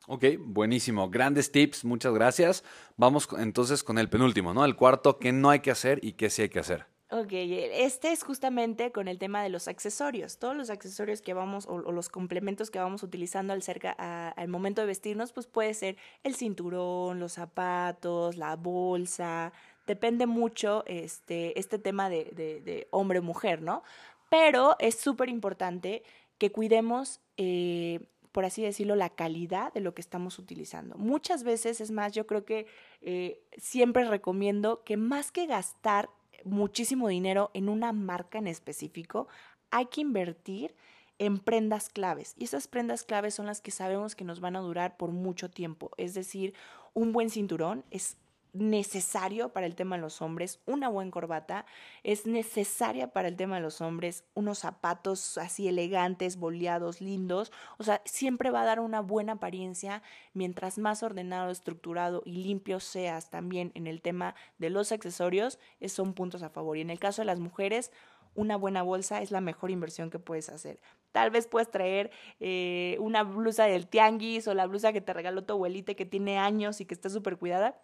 Ok, 0.07 0.23
buenísimo. 0.39 1.09
Grandes 1.09 1.51
tips, 1.51 1.83
muchas 1.83 2.13
gracias. 2.13 2.63
Vamos 2.95 3.27
entonces 3.37 3.83
con 3.83 3.97
el 3.97 4.09
penúltimo, 4.09 4.53
¿no? 4.53 4.63
El 4.63 4.75
cuarto, 4.75 5.19
¿qué 5.19 5.33
no 5.33 5.49
hay 5.49 5.59
que 5.59 5.71
hacer 5.71 5.99
y 6.01 6.13
qué 6.13 6.29
sí 6.29 6.43
hay 6.43 6.49
que 6.49 6.59
hacer? 6.59 6.85
Ok, 7.09 7.29
este 7.31 8.11
es 8.11 8.21
justamente 8.21 8.91
con 8.91 9.07
el 9.07 9.17
tema 9.17 9.41
de 9.41 9.47
los 9.47 9.69
accesorios. 9.69 10.39
Todos 10.39 10.57
los 10.57 10.69
accesorios 10.69 11.21
que 11.21 11.33
vamos 11.33 11.65
o, 11.65 11.77
los 11.77 12.09
complementos 12.09 12.69
que 12.69 12.79
vamos 12.79 13.01
utilizando 13.01 13.53
al, 13.53 13.63
cerca, 13.63 13.91
al 13.91 14.47
momento 14.49 14.81
de 14.81 14.87
vestirnos, 14.87 15.31
pues 15.31 15.47
puede 15.47 15.73
ser 15.73 15.95
el 16.23 16.35
cinturón, 16.35 17.21
los 17.21 17.33
zapatos, 17.33 18.35
la 18.35 18.57
bolsa. 18.57 19.53
Depende 19.85 20.25
mucho 20.25 20.83
este, 20.85 21.57
este 21.57 21.79
tema 21.79 22.09
de, 22.09 22.25
de, 22.35 22.59
de 22.59 22.89
hombre-mujer, 22.91 23.61
¿no? 23.61 23.83
Pero 24.29 24.75
es 24.79 24.99
súper 24.99 25.29
importante 25.29 26.03
que 26.37 26.51
cuidemos 26.51 27.21
eh, 27.37 28.01
por 28.37 28.45
así 28.45 28.61
decirlo, 28.61 28.95
la 28.95 29.09
calidad 29.09 29.73
de 29.73 29.79
lo 29.79 29.95
que 29.95 30.01
estamos 30.01 30.37
utilizando. 30.37 30.95
Muchas 30.95 31.43
veces, 31.43 31.81
es 31.81 31.89
más, 31.89 32.11
yo 32.11 32.27
creo 32.27 32.45
que 32.45 32.67
eh, 33.01 33.41
siempre 33.57 34.03
recomiendo 34.05 34.83
que 34.83 34.95
más 34.95 35.31
que 35.31 35.47
gastar 35.47 36.07
muchísimo 36.43 37.07
dinero 37.07 37.51
en 37.53 37.69
una 37.69 37.93
marca 37.93 38.37
en 38.37 38.47
específico, 38.47 39.27
hay 39.71 39.87
que 39.87 40.01
invertir 40.01 40.75
en 41.19 41.39
prendas 41.39 41.89
claves. 41.89 42.35
Y 42.37 42.45
esas 42.45 42.67
prendas 42.67 43.03
claves 43.03 43.33
son 43.33 43.45
las 43.45 43.61
que 43.61 43.71
sabemos 43.71 44.15
que 44.15 44.23
nos 44.23 44.39
van 44.39 44.55
a 44.55 44.61
durar 44.61 44.97
por 44.97 45.11
mucho 45.11 45.49
tiempo. 45.49 45.91
Es 45.97 46.13
decir, 46.13 46.53
un 46.93 47.11
buen 47.11 47.29
cinturón 47.29 47.83
es 47.91 48.17
necesario 48.53 49.49
para 49.49 49.65
el 49.65 49.75
tema 49.75 49.95
de 49.95 50.01
los 50.01 50.21
hombres, 50.21 50.59
una 50.65 50.89
buena 50.89 51.11
corbata 51.11 51.65
es 52.03 52.25
necesaria 52.25 53.11
para 53.11 53.27
el 53.27 53.35
tema 53.35 53.55
de 53.55 53.61
los 53.61 53.81
hombres, 53.81 54.23
unos 54.33 54.59
zapatos 54.59 55.37
así 55.37 55.67
elegantes, 55.67 56.37
boleados, 56.37 57.01
lindos, 57.01 57.51
o 57.77 57.83
sea, 57.83 58.01
siempre 58.05 58.51
va 58.51 58.61
a 58.61 58.65
dar 58.65 58.79
una 58.79 59.01
buena 59.01 59.33
apariencia 59.33 60.01
mientras 60.33 60.77
más 60.77 61.03
ordenado, 61.03 61.51
estructurado 61.51 62.21
y 62.25 62.43
limpio 62.43 62.79
seas 62.79 63.29
también 63.29 63.71
en 63.75 63.87
el 63.87 64.01
tema 64.01 64.35
de 64.57 64.69
los 64.69 64.91
accesorios, 64.91 65.59
son 65.87 66.13
puntos 66.13 66.43
a 66.43 66.49
favor. 66.49 66.77
Y 66.77 66.81
en 66.81 66.89
el 66.89 66.99
caso 66.99 67.21
de 67.21 67.25
las 67.25 67.39
mujeres, 67.39 67.91
una 68.35 68.55
buena 68.55 68.83
bolsa 68.83 69.21
es 69.21 69.31
la 69.31 69.41
mejor 69.41 69.71
inversión 69.71 70.09
que 70.09 70.19
puedes 70.19 70.49
hacer. 70.49 70.79
Tal 71.11 71.31
vez 71.31 71.47
puedes 71.47 71.71
traer 71.71 72.11
eh, 72.39 72.97
una 72.99 73.23
blusa 73.23 73.65
del 73.65 73.87
tianguis 73.87 74.47
o 74.47 74.53
la 74.53 74.67
blusa 74.67 74.93
que 74.93 75.01
te 75.01 75.13
regaló 75.13 75.43
tu 75.43 75.53
abuelita 75.53 75.95
que 75.95 76.05
tiene 76.05 76.37
años 76.37 76.79
y 76.79 76.85
que 76.85 76.93
está 76.93 77.09
súper 77.09 77.37
cuidada, 77.37 77.81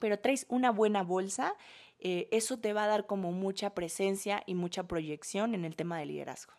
pero 0.00 0.18
traes 0.18 0.46
una 0.48 0.70
buena 0.70 1.02
bolsa, 1.02 1.54
eh, 1.98 2.28
eso 2.30 2.58
te 2.58 2.72
va 2.72 2.84
a 2.84 2.88
dar 2.88 3.06
como 3.06 3.32
mucha 3.32 3.74
presencia 3.74 4.42
y 4.46 4.54
mucha 4.54 4.86
proyección 4.86 5.54
en 5.54 5.64
el 5.64 5.76
tema 5.76 5.98
de 5.98 6.06
liderazgo. 6.06 6.52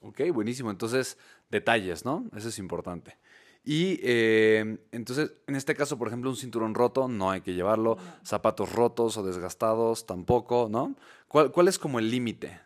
Ok, 0.00 0.22
buenísimo. 0.32 0.70
Entonces, 0.70 1.18
detalles, 1.50 2.04
¿no? 2.04 2.26
Eso 2.36 2.48
es 2.48 2.58
importante. 2.58 3.16
Y 3.64 3.98
eh, 4.02 4.78
entonces, 4.92 5.34
en 5.48 5.56
este 5.56 5.74
caso, 5.74 5.98
por 5.98 6.06
ejemplo, 6.06 6.30
un 6.30 6.36
cinturón 6.36 6.74
roto, 6.74 7.08
no 7.08 7.30
hay 7.30 7.40
que 7.40 7.54
llevarlo. 7.54 7.98
Zapatos 8.24 8.72
rotos 8.72 9.16
o 9.16 9.24
desgastados, 9.24 10.06
tampoco, 10.06 10.68
¿no? 10.70 10.94
¿Cuál, 11.26 11.50
cuál 11.50 11.66
es 11.66 11.78
como 11.78 11.98
el 11.98 12.10
límite? 12.10 12.60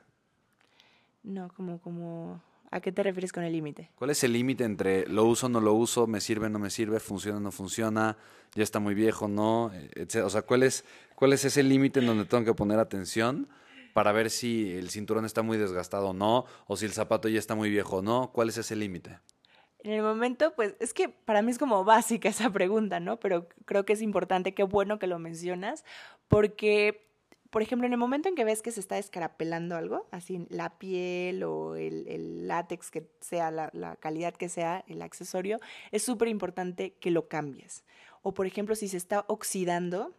No, 1.23 1.49
como, 1.55 1.81
como 1.81 2.43
¿A 2.73 2.81
qué 2.81 2.93
te 2.93 3.03
refieres 3.03 3.33
con 3.33 3.43
el 3.43 3.53
límite? 3.53 3.91
¿Cuál 3.97 4.11
es 4.11 4.23
el 4.23 4.33
límite 4.33 4.65
entre 4.65 5.07
lo 5.07 5.25
uso, 5.25 5.49
no 5.49 5.61
lo 5.61 5.75
uso, 5.75 6.07
me 6.07 6.21
sirve, 6.21 6.49
no 6.49 6.61
me 6.61 6.71
sirve, 6.71 7.01
funciona, 7.01 7.41
no 7.41 7.51
funciona, 7.51 8.17
ya 8.55 8.63
está 8.63 8.79
muy 8.79 8.95
viejo, 8.95 9.27
no? 9.27 9.73
O 10.25 10.31
sea, 10.31 10.43
¿cuál 10.43 10.63
es, 10.63 10.85
cuál 11.17 11.33
es 11.33 11.45
ese 11.45 11.65
límite 11.65 11.99
en 11.99 12.07
donde 12.07 12.27
tengo 12.27 12.45
que 12.45 12.55
poner 12.55 12.79
atención 12.79 13.49
para 13.93 14.13
ver 14.13 14.31
si 14.31 14.71
el 14.71 14.91
cinturón 14.91 15.25
está 15.25 15.43
muy 15.43 15.59
desgastado 15.59 16.11
o 16.11 16.13
no, 16.13 16.45
o 16.69 16.77
si 16.77 16.87
el 16.87 16.93
zapato 16.93 17.29
ya 17.29 17.41
está 17.41 17.57
muy 17.57 17.71
viejo 17.71 17.97
o 17.97 18.03
no? 18.03 18.31
¿Cuál 18.33 18.51
es 18.51 18.59
ese 18.59 18.77
límite? 18.77 19.19
En 19.83 19.93
el 19.93 20.03
momento, 20.03 20.55
pues 20.55 20.77
es 20.79 20.95
que 20.95 21.09
para 21.09 21.43
mí 21.43 21.51
es 21.51 21.59
como 21.59 21.85
básica 21.85 22.29
esa 22.29 22.51
pregunta, 22.51 23.01
¿no? 23.01 23.19
Pero 23.19 23.49
creo 23.65 23.85
que 23.85 23.95
es 23.95 24.03
importante, 24.03 24.55
qué 24.55 24.63
bueno 24.63 25.01
que 25.01 25.09
lo 25.09 25.19
mencionas, 25.19 25.85
porque 26.29 27.10
por 27.51 27.63
ejemplo, 27.63 27.87
en 27.87 27.93
el 27.93 27.99
momento 27.99 28.29
en 28.29 28.37
que 28.37 28.45
ves 28.45 28.63
que 28.63 28.71
se 28.71 28.81
está 28.81 28.97
escarapelando 28.99 29.77
algo, 29.77 30.07
así 30.13 30.47
la 30.51 30.79
piel 30.79 31.43
o 31.43 31.75
el, 31.75 32.47
látex, 32.47 32.91
que 32.91 33.09
sea 33.21 33.51
la, 33.51 33.71
la, 33.73 33.97
calidad 33.97 34.35
que 34.35 34.49
sea 34.49 34.85
el 34.87 35.03
accesorio, 35.03 35.59
es 35.91 36.03
súper 36.03 36.29
importante 36.29 36.95
que 37.01 37.11
lo 37.11 37.29
cambies. 37.29 37.85
O 38.23 38.33
por 38.35 38.47
ejemplo, 38.47 38.75
si 38.77 38.87
se 38.87 38.97
está 38.97 39.25
oxidando, 39.27 40.15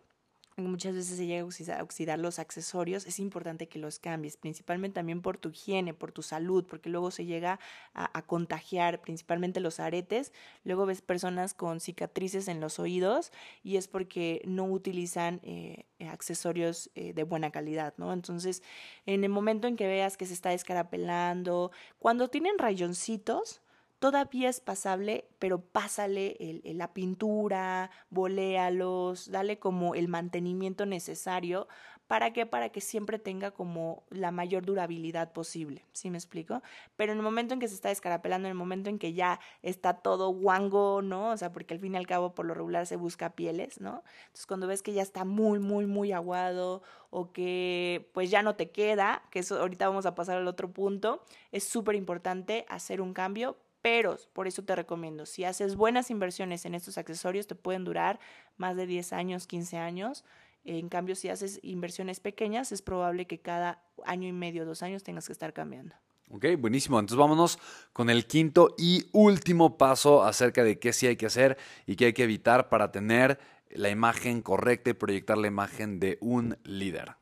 muchas 0.57 0.95
veces 0.95 1.17
se 1.17 1.25
llega 1.25 1.43
a 1.43 1.83
oxidar 1.83 2.19
los 2.19 2.39
accesorios, 2.39 3.05
es 3.05 3.19
importante 3.19 3.67
que 3.67 3.79
los 3.79 3.99
cambies, 3.99 4.37
principalmente 4.37 4.95
también 4.95 5.21
por 5.21 5.37
tu 5.37 5.49
higiene, 5.49 5.93
por 5.93 6.11
tu 6.11 6.21
salud, 6.21 6.65
porque 6.65 6.89
luego 6.89 7.11
se 7.11 7.25
llega 7.25 7.59
a, 7.93 8.21
contagiar, 8.23 9.01
principalmente 9.01 9.59
los 9.59 9.79
aretes. 9.79 10.31
Luego 10.63 10.85
ves 10.85 11.01
personas 11.01 11.53
con 11.53 11.79
cicatrices 11.79 12.47
en 12.47 12.59
los 12.59 12.79
oídos 12.79 13.31
y 13.63 13.77
es 13.77 13.87
porque 13.87 14.41
no 14.45 14.65
utilizan 14.65 15.39
eh, 15.43 15.85
accesorios 16.07 16.89
eh, 16.95 17.13
de 17.13 17.23
buena 17.23 17.51
calidad, 17.51 17.93
¿no? 17.97 18.13
Entonces, 18.13 18.61
en 19.05 19.23
el 19.23 19.29
momento 19.29 19.67
en 19.67 19.75
que 19.75 19.87
veas 19.87 20.17
que 20.17 20.25
se 20.25 20.33
está 20.33 20.49
descarapelando, 20.49 21.71
cuando 21.99 22.29
tienen 22.29 22.57
rayoncitos, 22.57 23.61
todavía 24.01 24.49
es 24.49 24.59
pasable, 24.59 25.25
pero 25.37 25.61
pásale 25.61 26.35
la 26.63 26.91
pintura, 26.91 27.91
boléalos, 28.09 29.29
dale 29.29 29.59
como 29.59 29.93
el 29.93 30.07
mantenimiento 30.07 30.87
necesario. 30.87 31.67
¿Para 32.07 32.33
qué? 32.33 32.47
Para 32.47 32.69
que 32.69 32.81
siempre 32.81 33.19
tenga 33.19 33.51
como 33.51 34.03
la 34.09 34.31
mayor 34.31 34.65
durabilidad 34.65 35.31
posible. 35.31 35.85
¿Sí 35.93 36.09
me 36.09 36.17
explico? 36.17 36.63
Pero 36.95 37.11
en 37.11 37.19
el 37.19 37.23
momento 37.23 37.53
en 37.53 37.59
que 37.59 37.67
se 37.67 37.75
está 37.75 37.89
descarapelando, 37.89 38.47
en 38.47 38.53
el 38.53 38.57
momento 38.57 38.89
en 38.89 38.97
que 38.97 39.13
ya 39.13 39.39
está 39.61 39.93
todo 39.93 40.29
guango, 40.29 41.03
¿no? 41.03 41.29
O 41.29 41.37
sea, 41.37 41.51
porque 41.51 41.75
al 41.75 41.79
fin 41.79 41.93
y 41.93 41.97
al 41.97 42.07
cabo 42.07 42.33
por 42.33 42.47
lo 42.47 42.55
regular 42.55 42.87
se 42.87 42.95
busca 42.95 43.35
pieles, 43.35 43.79
¿no? 43.81 44.03
Entonces 44.23 44.47
cuando 44.47 44.65
ves 44.65 44.81
que 44.81 44.93
ya 44.93 45.03
está 45.03 45.25
muy, 45.25 45.59
muy, 45.59 45.85
muy 45.85 46.11
aguado 46.11 46.81
o 47.11 47.31
que 47.31 48.09
pues 48.15 48.31
ya 48.31 48.41
no 48.41 48.55
te 48.55 48.71
queda, 48.71 49.21
que 49.29 49.39
eso 49.39 49.59
ahorita 49.59 49.87
vamos 49.87 50.07
a 50.07 50.15
pasar 50.15 50.37
al 50.37 50.47
otro 50.47 50.71
punto, 50.71 51.23
es 51.51 51.63
súper 51.65 51.93
importante 51.93 52.65
hacer 52.67 52.99
un 52.99 53.13
cambio 53.13 53.57
pero 53.81 54.17
por 54.33 54.47
eso 54.47 54.63
te 54.63 54.75
recomiendo, 54.75 55.25
si 55.25 55.43
haces 55.43 55.75
buenas 55.75 56.11
inversiones 56.11 56.65
en 56.65 56.75
estos 56.75 56.97
accesorios, 56.97 57.47
te 57.47 57.55
pueden 57.55 57.83
durar 57.83 58.19
más 58.57 58.75
de 58.75 58.85
10 58.85 59.13
años, 59.13 59.47
15 59.47 59.77
años. 59.77 60.23
En 60.63 60.89
cambio, 60.89 61.15
si 61.15 61.29
haces 61.29 61.59
inversiones 61.63 62.19
pequeñas, 62.19 62.71
es 62.71 62.81
probable 62.81 63.25
que 63.25 63.39
cada 63.39 63.83
año 64.05 64.27
y 64.27 64.33
medio, 64.33 64.65
dos 64.65 64.83
años 64.83 65.03
tengas 65.03 65.25
que 65.25 65.33
estar 65.33 65.53
cambiando. 65.53 65.95
Ok, 66.29 66.45
buenísimo. 66.59 66.99
Entonces 66.99 67.17
vámonos 67.17 67.59
con 67.91 68.09
el 68.09 68.25
quinto 68.25 68.75
y 68.77 69.07
último 69.11 69.77
paso 69.77 70.23
acerca 70.23 70.63
de 70.63 70.79
qué 70.79 70.93
sí 70.93 71.07
hay 71.07 71.17
que 71.17 71.25
hacer 71.25 71.57
y 71.85 71.95
qué 71.95 72.05
hay 72.05 72.13
que 72.13 72.23
evitar 72.23 72.69
para 72.69 72.91
tener 72.91 73.39
la 73.69 73.89
imagen 73.89 74.41
correcta 74.41 74.91
y 74.91 74.93
proyectar 74.93 75.37
la 75.37 75.47
imagen 75.47 75.99
de 75.99 76.17
un 76.21 76.57
líder 76.63 77.20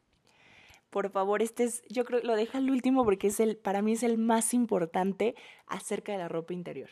por 0.90 1.10
favor, 1.12 1.42
este 1.42 1.66
es, 1.66 1.84
yo 1.90 2.04
creo, 2.06 2.22
lo 2.24 2.36
deja 2.36 2.58
al 2.58 2.70
último 2.70 3.04
porque 3.04 3.28
es 3.28 3.40
el, 3.40 3.58
para 3.58 3.82
mí 3.82 3.94
es 3.94 4.04
el 4.04 4.18
más 4.18 4.54
importante 4.54 5.36
acerca 5.68 6.12
de 6.12 6.18
la 6.18 6.28
ropa 6.28 6.54
interior. 6.54 6.90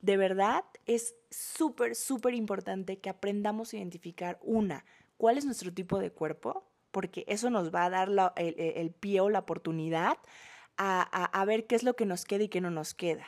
De 0.00 0.16
verdad, 0.16 0.64
es 0.86 1.14
súper, 1.30 1.94
súper 1.94 2.34
importante 2.34 2.98
que 2.98 3.10
aprendamos 3.10 3.72
a 3.72 3.76
identificar, 3.76 4.38
una, 4.42 4.84
cuál 5.16 5.38
es 5.38 5.44
nuestro 5.44 5.72
tipo 5.72 5.98
de 5.98 6.10
cuerpo, 6.10 6.66
porque 6.90 7.24
eso 7.28 7.50
nos 7.50 7.74
va 7.74 7.84
a 7.84 7.90
dar 7.90 8.10
el, 8.36 8.90
pie 8.92 9.20
o 9.20 9.28
la 9.28 9.40
oportunidad 9.40 10.18
a, 10.78 11.02
a 11.02 11.44
ver 11.44 11.66
qué 11.66 11.74
es 11.74 11.82
lo 11.82 11.96
que 11.96 12.06
nos 12.06 12.24
queda 12.24 12.44
y 12.44 12.48
qué 12.48 12.60
no 12.60 12.70
nos 12.70 12.94
queda. 12.94 13.26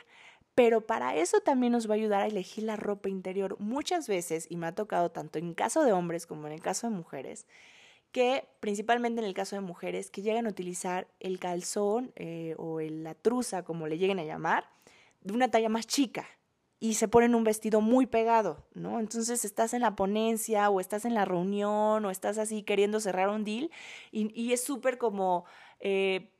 Pero 0.55 0.85
para 0.85 1.15
eso 1.15 1.39
también 1.41 1.73
nos 1.73 1.87
va 1.89 1.93
a 1.93 1.97
ayudar 1.97 2.21
a 2.21 2.27
elegir 2.27 2.63
la 2.63 2.75
ropa 2.75 3.09
interior. 3.09 3.55
Muchas 3.59 4.07
veces, 4.07 4.47
y 4.49 4.57
me 4.57 4.67
ha 4.67 4.75
tocado 4.75 5.11
tanto 5.11 5.39
en 5.39 5.53
caso 5.53 5.83
de 5.83 5.93
hombres 5.93 6.25
como 6.25 6.47
en 6.47 6.53
el 6.53 6.61
caso 6.61 6.89
de 6.89 6.95
mujeres, 6.95 7.45
que 8.11 8.47
principalmente 8.59 9.21
en 9.21 9.27
el 9.27 9.33
caso 9.33 9.55
de 9.55 9.61
mujeres 9.61 10.09
que 10.09 10.21
llegan 10.21 10.45
a 10.45 10.49
utilizar 10.49 11.07
el 11.19 11.39
calzón 11.39 12.11
eh, 12.15 12.55
o 12.57 12.79
la 12.81 13.15
truza, 13.15 13.63
como 13.63 13.87
le 13.87 13.97
lleguen 13.97 14.19
a 14.19 14.23
llamar, 14.23 14.69
de 15.21 15.33
una 15.33 15.51
talla 15.51 15.69
más 15.69 15.85
chica 15.85 16.25
y 16.79 16.93
se 16.93 17.07
ponen 17.07 17.35
un 17.35 17.43
vestido 17.43 17.81
muy 17.81 18.05
pegado, 18.05 18.65
¿no? 18.73 18.99
Entonces 18.99 19.43
estás 19.43 19.73
en 19.73 19.81
la 19.81 19.95
ponencia 19.95 20.69
o 20.69 20.79
estás 20.79 21.03
en 21.05 21.13
la 21.13 21.25
reunión 21.25 22.05
o 22.05 22.09
estás 22.09 22.37
así 22.37 22.63
queriendo 22.63 22.99
cerrar 22.99 23.29
un 23.29 23.43
deal 23.43 23.69
y, 24.11 24.53
es 24.53 24.63
súper 24.63 24.97
como 24.97 25.45
eh, 25.81 26.31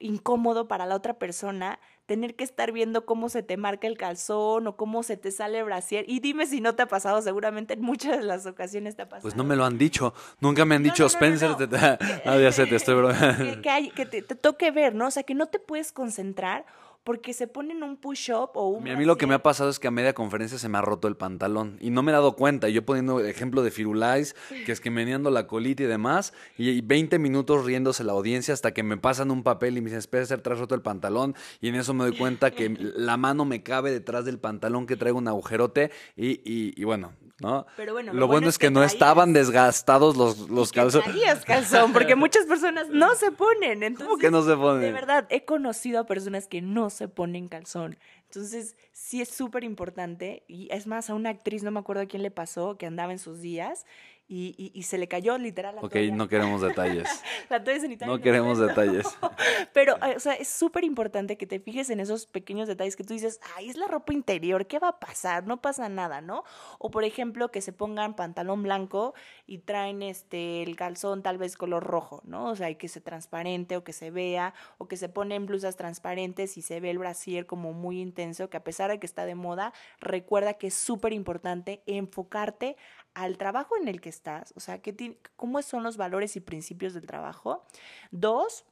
incómodo 0.00 0.66
para 0.66 0.86
la 0.86 0.96
otra 0.96 1.18
persona 1.18 1.78
tener 2.06 2.34
que 2.34 2.44
estar 2.44 2.72
viendo 2.72 3.06
cómo 3.06 3.28
se 3.28 3.42
te 3.42 3.56
marca 3.56 3.86
el 3.86 3.96
calzón 3.96 4.66
o 4.66 4.76
cómo 4.76 5.02
se 5.02 5.16
te 5.16 5.30
sale 5.30 5.58
el 5.58 5.64
brasier. 5.64 6.04
Y 6.08 6.20
dime 6.20 6.46
si 6.46 6.60
no 6.60 6.74
te 6.74 6.82
ha 6.82 6.86
pasado, 6.86 7.22
seguramente 7.22 7.74
en 7.74 7.80
muchas 7.80 8.18
de 8.18 8.24
las 8.24 8.46
ocasiones 8.46 8.96
te 8.96 9.02
ha 9.02 9.08
pasado. 9.08 9.22
Pues 9.22 9.36
no 9.36 9.44
me 9.44 9.56
lo 9.56 9.64
han 9.64 9.78
dicho. 9.78 10.14
Nunca 10.40 10.64
me 10.64 10.74
han 10.74 10.82
dicho, 10.82 11.06
Spencer, 11.06 11.56
te, 11.56 11.76
ah, 11.76 12.38
ya 12.38 12.52
sé, 12.52 12.66
te 12.66 12.76
estoy. 12.76 12.94
Que, 13.62 13.90
que, 13.94 14.06
te, 14.06 14.22
te 14.22 14.34
toque 14.34 14.70
ver, 14.70 14.94
¿no? 14.94 15.08
O 15.08 15.10
sea, 15.10 15.22
que 15.22 15.34
no 15.34 15.46
te 15.46 15.58
puedes 15.58 15.92
concentrar 15.92 16.64
porque 17.04 17.34
se 17.34 17.46
ponen 17.46 17.82
un 17.82 17.98
push-up 17.98 18.50
o 18.54 18.68
un... 18.68 18.88
A 18.88 18.96
mí 18.96 19.04
lo 19.04 19.18
que 19.18 19.26
me 19.26 19.34
ha 19.34 19.42
pasado 19.42 19.68
es 19.68 19.78
que 19.78 19.88
a 19.88 19.90
media 19.90 20.14
conferencia 20.14 20.58
se 20.58 20.70
me 20.70 20.78
ha 20.78 20.80
roto 20.80 21.06
el 21.06 21.16
pantalón 21.16 21.76
y 21.80 21.90
no 21.90 22.02
me 22.02 22.10
he 22.10 22.14
dado 22.14 22.34
cuenta. 22.34 22.70
Yo 22.70 22.84
poniendo 22.84 23.20
ejemplo 23.20 23.62
de 23.62 23.70
Firulais, 23.70 24.34
que 24.64 24.72
es 24.72 24.80
que 24.80 24.90
meneando 24.90 25.30
la 25.30 25.46
colita 25.46 25.82
y 25.82 25.86
demás, 25.86 26.32
y 26.56 26.80
20 26.80 27.18
minutos 27.18 27.64
riéndose 27.66 28.04
la 28.04 28.12
audiencia 28.12 28.54
hasta 28.54 28.72
que 28.72 28.82
me 28.82 28.96
pasan 28.96 29.30
un 29.30 29.42
papel 29.42 29.76
y 29.76 29.82
me 29.82 29.86
dicen, 29.86 29.98
espera, 29.98 30.24
ser 30.24 30.40
traes 30.40 30.58
roto 30.58 30.74
el 30.74 30.82
pantalón, 30.82 31.34
y 31.60 31.68
en 31.68 31.74
eso 31.74 31.92
me 31.92 32.04
doy 32.04 32.16
cuenta 32.16 32.50
que 32.50 32.70
la 32.96 33.18
mano 33.18 33.44
me 33.44 33.62
cabe 33.62 33.90
detrás 33.90 34.24
del 34.24 34.38
pantalón 34.38 34.86
que 34.86 34.96
traigo 34.96 35.18
un 35.18 35.28
agujerote 35.28 35.90
y, 36.16 36.40
y 36.44 36.84
bueno, 36.84 37.12
¿no? 37.40 37.66
Pero 37.76 37.92
bueno, 37.92 38.12
lo, 38.12 38.26
bueno, 38.26 38.48
es 38.48 38.58
que, 38.58 38.70
no 38.70 38.84
estaban 38.84 39.32
desgastados 39.32 40.16
los, 40.16 40.48
los 40.50 40.72
calzones. 40.72 41.44
calzón, 41.44 41.92
porque 41.92 42.14
muchas 42.14 42.46
personas 42.46 42.88
no 42.88 43.14
se 43.16 43.32
ponen. 43.32 43.82
Entonces, 43.82 44.06
¿Cómo 44.06 44.18
que 44.18 44.30
no 44.30 44.42
se 44.42 44.56
ponen? 44.56 44.82
De 44.82 44.92
verdad, 44.92 45.26
he 45.30 45.44
conocido 45.44 46.00
a 46.00 46.06
personas 46.06 46.46
que 46.46 46.62
no 46.62 46.90
se 46.90 47.08
ponen 47.08 47.48
calzón. 47.48 47.98
Entonces, 48.24 48.76
sí 48.92 49.20
es 49.20 49.28
súper 49.28 49.64
importante. 49.64 50.44
Y 50.46 50.68
es 50.72 50.86
más, 50.86 51.10
a 51.10 51.14
una 51.14 51.30
actriz, 51.30 51.62
no 51.62 51.70
me 51.70 51.80
acuerdo 51.80 52.02
a 52.02 52.06
quién 52.06 52.22
le 52.22 52.30
pasó, 52.30 52.76
que 52.78 52.86
andaba 52.86 53.12
en 53.12 53.18
sus 53.18 53.40
días 53.40 53.84
y, 54.26 54.82
se 54.84 54.98
le 54.98 55.06
cayó 55.06 55.36
literal 55.36 55.76
la 55.76 55.82
Ok, 55.82 55.96
no 56.12 56.28
queremos 56.28 56.62
detalles. 56.62 57.08
la 57.50 57.62
toalla 57.62 57.80
sanitaria. 57.80 58.14
No 58.14 58.22
queremos 58.22 58.58
detalles. 58.58 59.06
Pero, 59.74 59.96
o 60.16 60.20
sea, 60.20 60.34
es 60.34 60.48
súper 60.48 60.84
importante 60.84 61.36
que 61.36 61.46
te 61.46 61.60
fijes 61.60 61.90
en 61.90 62.00
esos 62.00 62.26
pequeños 62.26 62.66
detalles 62.66 62.96
que 62.96 63.04
tú 63.04 63.12
dices, 63.12 63.40
ay, 63.56 63.68
es 63.68 63.76
la 63.76 63.86
ropa 63.86 64.12
interior, 64.12 64.66
¿qué 64.66 64.78
va 64.78 64.88
a 64.88 64.98
pasar? 64.98 65.46
No 65.46 65.60
pasa 65.60 65.88
nada, 65.88 66.20
¿no? 66.20 66.44
O, 66.78 66.90
por 66.90 67.04
ejemplo, 67.04 67.50
que 67.50 67.60
se 67.60 67.72
pongan 67.72 68.14
pantalón 68.16 68.62
blanco 68.62 69.14
y 69.46 69.58
traen 69.58 70.02
este, 70.02 70.62
el 70.62 70.74
calzón 70.76 71.22
tal 71.22 71.36
vez 71.36 71.56
color 71.56 71.84
rojo, 71.84 72.22
¿no? 72.24 72.50
O 72.50 72.56
sea, 72.56 72.68
hay 72.68 72.76
que 72.76 72.88
se 72.88 73.00
transparente 73.00 73.76
o 73.76 73.84
que 73.84 73.92
se 73.92 74.10
vea, 74.10 74.54
o 74.78 74.88
que 74.88 74.96
se 74.96 75.08
ponen 75.08 75.46
blusas 75.46 75.76
transparentes 75.76 76.56
y 76.56 76.62
se 76.62 76.80
ve 76.80 76.90
el 76.90 76.98
brasier 76.98 77.46
como 77.46 77.72
muy 77.72 78.00
intenso, 78.00 78.48
que 78.48 78.56
a 78.56 78.64
pesar 78.64 78.90
de 78.90 78.98
que 78.98 79.06
está 79.06 79.26
de 79.26 79.34
moda, 79.34 79.72
recuerda 80.00 80.54
que 80.54 80.68
es 80.68 80.74
súper 80.74 81.12
importante 81.12 81.82
enfocarte 81.86 82.76
al 83.14 83.38
trabajo 83.38 83.76
en 83.80 83.88
el 83.88 84.00
que 84.00 84.08
estás, 84.08 84.52
o 84.56 84.60
sea, 84.60 84.82
¿qué 84.82 85.18
cómo 85.36 85.62
son 85.62 85.82
los 85.82 85.96
valores 85.96 86.36
y 86.36 86.40
principios 86.40 86.94
del 86.94 87.06
trabajo. 87.06 87.64
Dos, 88.10 88.64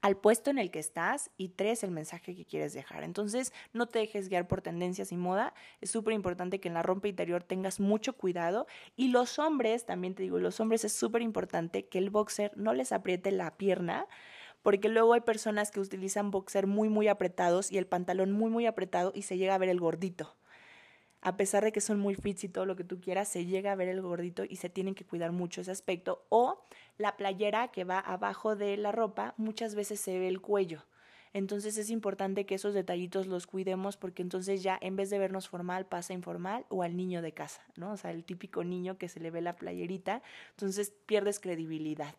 al 0.00 0.16
puesto 0.16 0.50
en 0.50 0.58
el 0.58 0.70
que 0.70 0.78
estás 0.78 1.30
y 1.36 1.50
tres, 1.50 1.84
el 1.84 1.90
mensaje 1.90 2.34
que 2.34 2.46
quieres 2.46 2.72
dejar. 2.72 3.02
Entonces, 3.02 3.52
no 3.72 3.86
te 3.86 3.98
dejes 3.98 4.28
guiar 4.28 4.48
por 4.48 4.62
tendencias 4.62 5.12
y 5.12 5.16
moda. 5.16 5.52
Es 5.80 5.90
súper 5.90 6.14
importante 6.14 6.60
que 6.60 6.68
en 6.68 6.74
la 6.74 6.82
rompa 6.82 7.08
interior 7.08 7.42
tengas 7.42 7.80
mucho 7.80 8.14
cuidado. 8.14 8.66
Y 8.96 9.08
los 9.08 9.38
hombres, 9.38 9.84
también 9.84 10.14
te 10.14 10.22
digo, 10.22 10.38
los 10.38 10.58
hombres 10.60 10.84
es 10.84 10.92
súper 10.92 11.22
importante 11.22 11.86
que 11.86 11.98
el 11.98 12.10
boxer 12.10 12.52
no 12.56 12.72
les 12.72 12.92
apriete 12.92 13.30
la 13.30 13.56
pierna. 13.56 14.06
Porque 14.62 14.88
luego 14.88 15.14
hay 15.14 15.22
personas 15.22 15.70
que 15.70 15.80
utilizan 15.80 16.30
boxer 16.30 16.66
muy, 16.66 16.88
muy 16.88 17.08
apretados 17.08 17.72
y 17.72 17.78
el 17.78 17.86
pantalón 17.86 18.32
muy, 18.32 18.50
muy 18.50 18.66
apretado 18.66 19.12
y 19.14 19.22
se 19.22 19.38
llega 19.38 19.54
a 19.54 19.58
ver 19.58 19.70
el 19.70 19.80
gordito 19.80 20.36
a 21.22 21.36
pesar 21.36 21.64
de 21.64 21.72
que 21.72 21.80
son 21.80 21.98
muy 21.98 22.14
fits 22.14 22.44
y 22.44 22.48
todo 22.48 22.66
lo 22.66 22.76
que 22.76 22.84
tú 22.84 23.00
quieras, 23.00 23.28
se 23.28 23.44
llega 23.44 23.72
a 23.72 23.76
ver 23.76 23.88
el 23.88 24.00
gordito 24.00 24.44
y 24.48 24.56
se 24.56 24.70
tienen 24.70 24.94
que 24.94 25.04
cuidar 25.04 25.32
mucho 25.32 25.60
ese 25.60 25.70
aspecto. 25.70 26.24
O 26.28 26.64
la 26.96 27.16
playera 27.16 27.68
que 27.68 27.84
va 27.84 27.98
abajo 27.98 28.56
de 28.56 28.76
la 28.76 28.92
ropa, 28.92 29.34
muchas 29.36 29.74
veces 29.74 30.00
se 30.00 30.18
ve 30.18 30.28
el 30.28 30.40
cuello. 30.40 30.84
Entonces 31.32 31.78
es 31.78 31.90
importante 31.90 32.44
que 32.44 32.56
esos 32.56 32.74
detallitos 32.74 33.28
los 33.28 33.46
cuidemos 33.46 33.96
porque 33.96 34.22
entonces 34.22 34.62
ya 34.62 34.76
en 34.80 34.96
vez 34.96 35.10
de 35.10 35.18
vernos 35.18 35.48
formal 35.48 35.86
pasa 35.86 36.12
informal 36.12 36.66
o 36.70 36.82
al 36.82 36.96
niño 36.96 37.22
de 37.22 37.32
casa, 37.32 37.62
¿no? 37.76 37.92
O 37.92 37.96
sea, 37.96 38.10
el 38.10 38.24
típico 38.24 38.64
niño 38.64 38.98
que 38.98 39.08
se 39.08 39.20
le 39.20 39.30
ve 39.30 39.40
la 39.40 39.54
playerita, 39.54 40.22
entonces 40.50 40.92
pierdes 41.06 41.38
credibilidad. 41.38 42.16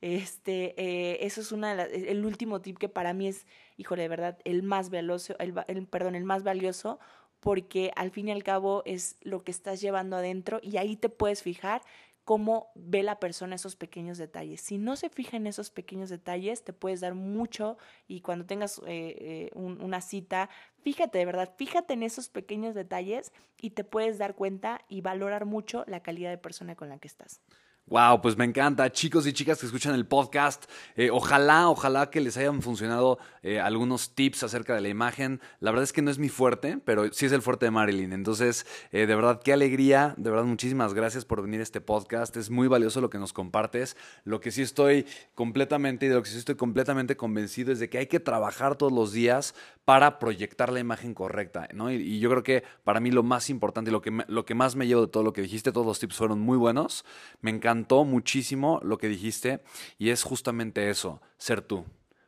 Este, 0.00 0.74
eh, 0.76 1.24
eso 1.24 1.40
es 1.40 1.52
una 1.52 1.80
el 1.84 2.24
último 2.24 2.60
tip 2.60 2.76
que 2.76 2.88
para 2.88 3.12
mí 3.14 3.28
es, 3.28 3.46
híjole, 3.76 4.02
de 4.02 4.08
verdad, 4.08 4.38
el 4.44 4.62
más 4.62 4.90
valioso, 4.90 5.36
el, 5.38 5.86
perdón, 5.86 6.16
el 6.16 6.24
más 6.24 6.42
valioso 6.42 6.98
porque 7.42 7.90
al 7.96 8.12
fin 8.12 8.28
y 8.28 8.30
al 8.30 8.44
cabo 8.44 8.84
es 8.86 9.16
lo 9.20 9.42
que 9.42 9.50
estás 9.50 9.80
llevando 9.80 10.14
adentro 10.16 10.60
y 10.62 10.76
ahí 10.76 10.94
te 10.94 11.08
puedes 11.08 11.42
fijar 11.42 11.82
cómo 12.24 12.70
ve 12.76 13.02
la 13.02 13.18
persona 13.18 13.56
esos 13.56 13.74
pequeños 13.74 14.16
detalles. 14.16 14.60
Si 14.60 14.78
no 14.78 14.94
se 14.94 15.08
fija 15.08 15.36
en 15.36 15.48
esos 15.48 15.70
pequeños 15.70 16.08
detalles, 16.08 16.62
te 16.62 16.72
puedes 16.72 17.00
dar 17.00 17.14
mucho 17.14 17.78
y 18.06 18.20
cuando 18.20 18.46
tengas 18.46 18.80
eh, 18.86 19.50
eh, 19.50 19.50
una 19.56 20.00
cita, 20.00 20.50
fíjate 20.82 21.18
de 21.18 21.26
verdad, 21.26 21.52
fíjate 21.56 21.94
en 21.94 22.04
esos 22.04 22.28
pequeños 22.28 22.76
detalles 22.76 23.32
y 23.60 23.70
te 23.70 23.82
puedes 23.82 24.18
dar 24.18 24.36
cuenta 24.36 24.80
y 24.88 25.00
valorar 25.00 25.44
mucho 25.44 25.82
la 25.88 26.00
calidad 26.00 26.30
de 26.30 26.38
persona 26.38 26.76
con 26.76 26.90
la 26.90 27.00
que 27.00 27.08
estás. 27.08 27.40
Wow, 27.86 28.22
pues 28.22 28.36
me 28.38 28.44
encanta. 28.44 28.90
Chicos 28.92 29.26
y 29.26 29.32
chicas 29.32 29.58
que 29.58 29.66
escuchan 29.66 29.94
el 29.94 30.06
podcast, 30.06 30.64
eh, 30.94 31.10
ojalá, 31.10 31.68
ojalá 31.68 32.10
que 32.10 32.20
les 32.20 32.36
hayan 32.36 32.62
funcionado 32.62 33.18
eh, 33.42 33.58
algunos 33.58 34.14
tips 34.14 34.44
acerca 34.44 34.74
de 34.74 34.80
la 34.80 34.88
imagen. 34.88 35.40
La 35.58 35.72
verdad 35.72 35.82
es 35.82 35.92
que 35.92 36.00
no 36.00 36.10
es 36.10 36.18
mi 36.18 36.28
fuerte, 36.28 36.78
pero 36.84 37.12
sí 37.12 37.26
es 37.26 37.32
el 37.32 37.42
fuerte 37.42 37.66
de 37.66 37.72
Marilyn. 37.72 38.12
Entonces, 38.12 38.66
eh, 38.92 39.06
de 39.06 39.14
verdad, 39.16 39.42
qué 39.44 39.52
alegría. 39.52 40.14
De 40.16 40.30
verdad, 40.30 40.44
muchísimas 40.44 40.94
gracias 40.94 41.24
por 41.24 41.42
venir 41.42 41.58
a 41.58 41.64
este 41.64 41.80
podcast. 41.80 42.36
Es 42.36 42.50
muy 42.50 42.68
valioso 42.68 43.00
lo 43.00 43.10
que 43.10 43.18
nos 43.18 43.32
compartes. 43.32 43.96
Lo 44.24 44.40
que 44.40 44.52
sí 44.52 44.62
estoy 44.62 45.04
completamente 45.34 46.06
y 46.06 46.08
de 46.08 46.14
lo 46.14 46.22
que 46.22 46.30
sí 46.30 46.38
estoy 46.38 46.54
completamente 46.54 47.16
convencido 47.16 47.72
es 47.72 47.80
de 47.80 47.90
que 47.90 47.98
hay 47.98 48.06
que 48.06 48.20
trabajar 48.20 48.76
todos 48.76 48.92
los 48.92 49.12
días 49.12 49.54
para 49.84 50.20
proyectar 50.20 50.72
la 50.72 50.80
imagen 50.80 51.14
correcta. 51.14 51.68
¿no? 51.74 51.90
Y, 51.90 52.20
yo 52.20 52.30
creo 52.30 52.42
que 52.42 52.62
para 52.84 53.00
mí 53.00 53.10
lo 53.10 53.22
más 53.22 53.50
importante 53.50 53.90
y 53.90 53.92
lo 53.92 54.00
que, 54.00 54.24
lo 54.28 54.44
que 54.44 54.54
más 54.54 54.76
me 54.76 54.86
llevo 54.86 55.02
de 55.02 55.08
todo 55.08 55.24
lo 55.24 55.32
que 55.32 55.42
dijiste, 55.42 55.72
todos 55.72 55.86
los 55.86 55.98
tips 55.98 56.16
fueron 56.16 56.40
muy 56.40 56.56
buenos. 56.56 57.04
Me 57.40 57.50
encantó 57.72 58.04
muchísimo 58.04 58.80
lo 58.82 58.98
que 58.98 59.08
dijiste 59.08 59.62
y 59.98 60.10
es 60.10 60.24
justamente 60.24 60.90
eso, 60.90 61.22
ser 61.38 61.62
tú. 61.62 61.86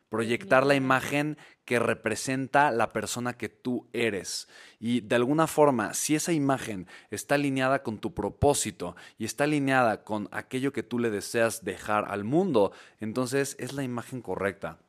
Proyectar 0.09 0.65
la 0.65 0.75
imagen 0.75 1.37
que 1.65 1.77
representa 1.77 2.71
la 2.71 2.91
persona 2.91 3.33
que 3.33 3.49
tú 3.49 3.87
eres. 3.93 4.47
Y 4.79 5.01
de 5.01 5.15
alguna 5.15 5.45
forma, 5.45 5.93
si 5.93 6.15
esa 6.15 6.31
imagen 6.31 6.87
está 7.11 7.35
alineada 7.35 7.83
con 7.83 7.99
tu 7.99 8.13
propósito 8.13 8.95
y 9.19 9.25
está 9.25 9.43
alineada 9.43 10.03
con 10.03 10.29
aquello 10.31 10.73
que 10.73 10.83
tú 10.83 10.97
le 10.97 11.11
deseas 11.11 11.63
dejar 11.63 12.05
al 12.09 12.23
mundo, 12.23 12.71
entonces 12.99 13.55
es 13.59 13.73
la 13.73 13.83
imagen 13.83 14.21
correcta 14.21 14.79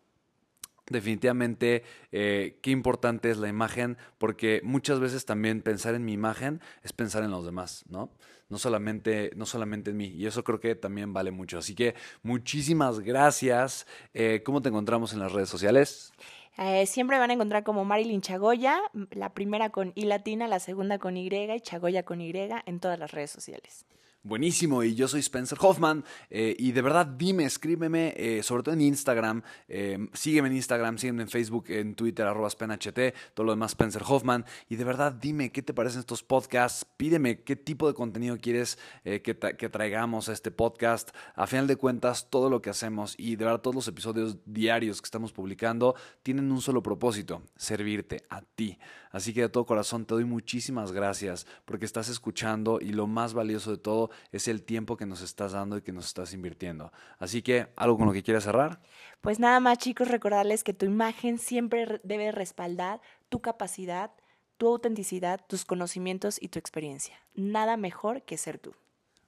definitivamente 0.88 1.82
eh, 2.12 2.60
qué 2.62 2.70
importante 2.70 3.28
es 3.28 3.38
la 3.38 3.48
imagen, 3.48 3.96
porque 4.18 4.60
muchas 4.62 5.00
veces 5.00 5.24
también 5.24 5.60
pensar 5.60 5.96
en 5.96 6.04
mi 6.04 6.12
imagen 6.12 6.60
es 6.84 6.92
pensar 6.92 7.24
en 7.24 7.32
los 7.32 7.44
demás, 7.44 7.84
¿no? 7.88 8.12
No 8.48 8.58
solamente, 8.58 9.32
no 9.36 9.46
solamente 9.46 9.90
en 9.90 9.96
mí. 9.96 10.06
Y 10.06 10.26
eso 10.26 10.44
creo 10.44 10.60
que 10.60 10.74
también 10.74 11.12
vale 11.12 11.30
mucho. 11.30 11.58
Así 11.58 11.74
que 11.74 11.94
muchísimas 12.22 13.00
gracias. 13.00 13.86
Eh, 14.14 14.42
¿Cómo 14.44 14.62
te 14.62 14.68
encontramos 14.68 15.12
en 15.12 15.18
las 15.18 15.32
redes 15.32 15.48
sociales? 15.48 16.12
Eh, 16.58 16.86
siempre 16.86 17.18
van 17.18 17.30
a 17.30 17.34
encontrar 17.34 17.64
como 17.64 17.84
Marilyn 17.84 18.22
Chagoya, 18.22 18.80
la 19.10 19.34
primera 19.34 19.70
con 19.70 19.92
I 19.94 20.06
latina, 20.06 20.48
la 20.48 20.58
segunda 20.58 20.98
con 20.98 21.16
Y 21.16 21.28
y 21.28 21.60
Chagoya 21.60 22.04
con 22.04 22.20
Y 22.20 22.32
en 22.34 22.80
todas 22.80 22.98
las 22.98 23.10
redes 23.10 23.30
sociales. 23.30 23.84
Buenísimo, 24.26 24.82
y 24.82 24.96
yo 24.96 25.06
soy 25.06 25.20
Spencer 25.20 25.56
Hoffman. 25.60 26.04
Eh, 26.30 26.56
y 26.58 26.72
de 26.72 26.82
verdad, 26.82 27.06
dime, 27.06 27.44
escríbeme, 27.44 28.12
eh, 28.16 28.42
sobre 28.42 28.64
todo 28.64 28.74
en 28.74 28.80
Instagram. 28.80 29.40
Eh, 29.68 30.08
sígueme 30.14 30.48
en 30.48 30.56
Instagram, 30.56 30.98
sígueme 30.98 31.22
en 31.22 31.28
Facebook, 31.28 31.66
en 31.68 31.94
Twitter, 31.94 32.26
arroba 32.26 32.50
SpenHT, 32.50 33.14
todo 33.34 33.46
lo 33.46 33.52
demás 33.52 33.70
Spencer 33.70 34.02
Hoffman. 34.04 34.44
Y 34.68 34.74
de 34.74 34.82
verdad, 34.82 35.12
dime 35.12 35.52
qué 35.52 35.62
te 35.62 35.72
parecen 35.72 36.00
estos 36.00 36.24
podcasts. 36.24 36.84
Pídeme 36.96 37.44
qué 37.44 37.54
tipo 37.54 37.86
de 37.86 37.94
contenido 37.94 38.36
quieres 38.36 38.80
que, 39.04 39.20
que, 39.22 39.68
traigamos 39.68 40.28
a 40.28 40.32
este 40.32 40.50
podcast. 40.50 41.10
A 41.36 41.46
final 41.46 41.68
de 41.68 41.76
cuentas, 41.76 42.28
todo 42.28 42.50
lo 42.50 42.60
que 42.60 42.70
hacemos 42.70 43.14
y 43.16 43.36
de 43.36 43.44
verdad, 43.44 43.60
todos 43.60 43.76
los 43.76 43.86
episodios 43.86 44.38
diarios 44.44 45.00
que 45.00 45.06
estamos 45.06 45.32
publicando 45.32 45.94
tienen 46.24 46.50
un 46.50 46.60
solo 46.60 46.82
propósito: 46.82 47.42
servirte 47.56 48.24
a 48.28 48.42
ti. 48.42 48.76
Así 49.16 49.32
que 49.32 49.40
de 49.40 49.48
todo 49.48 49.64
corazón 49.64 50.04
te 50.04 50.12
doy 50.12 50.24
muchísimas 50.26 50.92
gracias 50.92 51.46
porque 51.64 51.86
estás 51.86 52.10
escuchando 52.10 52.80
y 52.82 52.90
lo 52.90 53.06
más 53.06 53.32
valioso 53.32 53.70
de 53.70 53.78
todo 53.78 54.10
es 54.32 54.48
el 54.48 54.62
tiempo 54.62 54.96
que 54.96 55.06
nos 55.06 55.22
estás 55.22 55.52
dando 55.52 55.76
y 55.76 55.82
que 55.82 55.92
nos 55.92 56.06
estás 56.06 56.32
invirtiendo. 56.32 56.92
Así 57.18 57.42
que, 57.42 57.68
¿algo 57.76 57.98
con 57.98 58.06
lo 58.06 58.12
que 58.12 58.22
quieras 58.22 58.44
cerrar? 58.44 58.80
Pues 59.20 59.38
nada 59.38 59.60
más, 59.60 59.78
chicos, 59.78 60.08
recordarles 60.08 60.64
que 60.64 60.74
tu 60.74 60.86
imagen 60.86 61.38
siempre 61.38 62.00
debe 62.04 62.32
respaldar 62.32 63.00
tu 63.28 63.40
capacidad, 63.40 64.10
tu 64.56 64.68
autenticidad, 64.68 65.40
tus 65.46 65.64
conocimientos 65.64 66.38
y 66.40 66.48
tu 66.48 66.58
experiencia. 66.58 67.16
Nada 67.34 67.76
mejor 67.76 68.22
que 68.22 68.36
ser 68.36 68.58
tú. 68.58 68.74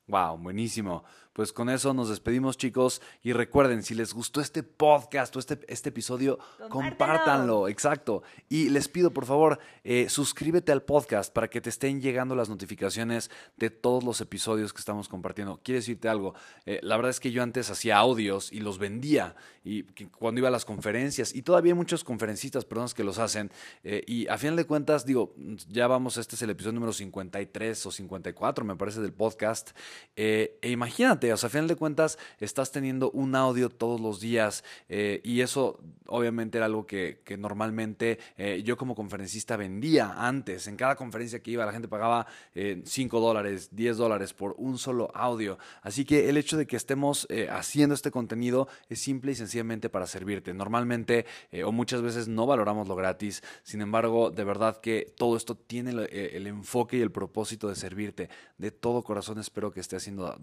Wow, 0.09 0.39
buenísimo. 0.39 1.05
Pues 1.39 1.53
con 1.53 1.71
eso 1.71 1.95
nos 1.95 2.09
despedimos, 2.09 2.57
chicos. 2.57 3.01
Y 3.23 3.33
recuerden, 3.33 3.85
si 3.85 3.95
les 3.95 4.13
gustó 4.13 4.41
este 4.41 4.65
podcast 4.65 5.37
o 5.37 5.39
este, 5.39 5.61
este 5.69 5.91
episodio, 5.91 6.41
compártanlo. 6.69 7.69
Exacto. 7.69 8.25
Y 8.49 8.71
les 8.71 8.89
pido, 8.89 9.13
por 9.13 9.25
favor, 9.25 9.61
eh, 9.85 10.09
suscríbete 10.09 10.73
al 10.73 10.83
podcast 10.83 11.33
para 11.33 11.47
que 11.47 11.61
te 11.61 11.71
estén 11.71 12.01
llegando 12.01 12.35
las 12.35 12.49
notificaciones 12.49 13.31
de 13.57 13.71
todos 13.71 14.03
los 14.03 14.21
episodios 14.21 14.73
que 14.73 14.81
estamos 14.81 15.09
compartiendo. 15.09 15.61
Quiero 15.63 15.79
decirte 15.79 16.09
algo. 16.09 16.35
Eh, 16.67 16.81
la 16.83 16.97
verdad 16.97 17.11
es 17.11 17.21
que 17.21 17.31
yo 17.31 17.41
antes 17.45 17.71
hacía 17.71 17.99
audios 17.99 18.53
y 18.53 18.59
los 18.59 18.81
vendía. 18.81 19.37
Y 19.63 19.85
cuando 20.19 20.41
iba 20.41 20.49
a 20.49 20.51
las 20.51 20.65
conferencias, 20.65 21.33
y 21.33 21.43
todavía 21.43 21.73
hay 21.73 21.77
muchos 21.77 22.03
conferencistas, 22.03 22.65
personas 22.65 22.95
que 22.95 23.05
los 23.05 23.19
hacen. 23.19 23.53
Eh, 23.85 24.03
y 24.09 24.27
a 24.27 24.39
final 24.39 24.57
de 24.57 24.65
cuentas, 24.65 25.07
digo, 25.07 25.37
ya 25.69 25.87
vamos, 25.87 26.17
este 26.17 26.35
es 26.35 26.43
el 26.43 26.51
episodio 26.51 26.73
número 26.73 26.93
53 26.93 27.87
o 27.87 27.93
54, 27.93 28.65
me 28.65 28.75
parece, 28.75 29.01
del 29.01 29.13
podcast. 29.13 29.71
e 30.17 30.59
imagínate 30.63 31.28
sea, 31.37 31.49
a 31.49 31.51
final 31.51 31.69
de 31.69 31.77
cuentas, 31.77 32.19
estás 32.41 32.73
teniendo 32.73 33.11
un 33.11 33.35
audio 33.35 33.69
todos 33.69 34.01
los 34.01 34.21
días 34.21 34.65
eh, 34.89 35.21
y 35.25 35.41
eso 35.41 35.81
obviamente 36.07 36.59
era 36.59 36.67
algo 36.67 36.87
que, 36.87 37.19
normalmente 37.39 38.19
eh, 38.37 38.63
yo 38.65 38.77
como 38.77 38.95
conferencista 38.95 39.57
vendía 39.57 40.15
antes. 40.17 40.67
En 40.67 40.77
cada 40.77 40.97
conferencia 40.97 41.41
que 41.41 41.51
iba, 41.51 41.67
la 41.67 41.73
gente 41.73 41.89
pagaba 41.89 42.27
5 42.55 42.55
eh, 42.55 43.21
dólares, 43.21 43.69
10 43.73 43.97
dólares 43.97 44.33
por 44.33 44.55
un 44.59 44.79
solo 44.79 45.11
audio. 45.15 45.59
Así 45.83 46.05
que 46.05 46.29
el 46.29 46.37
hecho 46.37 46.57
de 46.57 46.67
que 46.67 46.77
estemos 46.77 47.29
haciendo 47.51 47.95
este 47.95 48.11
contenido 48.11 48.69
es 48.89 49.01
simple 49.01 49.33
y 49.33 49.35
sencillamente 49.35 49.89
para 49.89 50.07
servirte. 50.07 50.55
Normalmente 50.55 51.27
o 51.65 51.73
muchas 51.73 52.03
veces 52.03 52.29
no 52.29 52.47
valoramos 52.47 52.89
lo 52.89 52.97
gratis, 52.97 53.43
sin 53.63 53.81
embargo, 53.83 54.31
de 54.31 54.45
verdad 54.45 54.81
que 54.81 55.13
todo 55.17 55.37
esto 55.37 55.57
tiene 55.57 55.91
el, 55.91 56.47
enfoque 56.47 56.97
y 56.97 57.01
el 57.01 57.11
propósito 57.11 57.69
de 57.69 57.75
servirte. 57.75 58.29
De 58.57 58.71
todo 58.71 59.03
corazón 59.03 59.39
espero 59.39 59.73
que 59.73 59.81
esté 59.81 59.97
haciendo, 59.97 60.37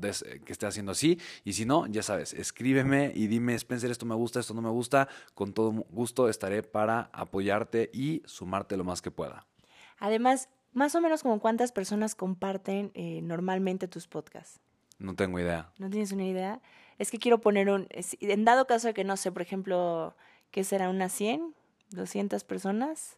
que 0.45 0.53
esté 0.53 0.65
haciendo 0.65 0.74
así. 0.91 1.19
Y 1.43 1.53
si 1.53 1.65
no, 1.65 1.88
ya 1.88 2.03
sabes, 2.03 2.34
escríbeme 2.34 3.11
y 3.15 3.28
dime, 3.28 3.55
Spencer, 3.55 3.91
esto 3.91 4.05
me 4.05 4.15
gusta, 4.15 4.39
esto 4.39 4.53
no 4.53 4.61
me 4.61 4.69
gusta. 4.69 5.07
Con 5.34 5.53
todo 5.53 5.71
gusto 5.89 6.30
estaré 6.30 6.63
para 6.63 7.09
apoyarte 7.13 7.89
y 7.93 8.23
sumarte 8.26 8.78
lo 8.78 8.84
más 8.84 9.01
que 9.01 9.11
pueda. 9.11 9.45
Además, 9.99 10.49
más 10.73 10.93
o 10.95 11.01
menos 11.01 11.23
como 11.23 11.39
cuántas 11.39 11.71
personas 11.71 12.15
comparten 12.15 12.91
eh, 12.93 13.21
normalmente 13.21 13.88
tus 13.88 14.07
podcasts. 14.07 14.59
No 14.99 15.15
tengo 15.15 15.39
idea. 15.39 15.71
¿No 15.78 15.89
tienes 15.89 16.11
una 16.11 16.26
idea? 16.26 16.61
Es 16.97 17.11
que 17.11 17.17
quiero 17.17 17.39
poner 17.39 17.69
un... 17.69 17.88
En 17.91 18.45
dado 18.45 18.67
caso 18.67 18.88
de 18.88 18.93
que, 18.93 19.03
no 19.03 19.17
sé, 19.17 19.32
por 19.32 19.41
ejemplo, 19.41 20.15
¿qué 20.51 20.63
será? 20.63 20.89
¿Unas 20.89 21.11
100? 21.13 21.53
¿200 21.91 22.43
personas? 22.45 23.17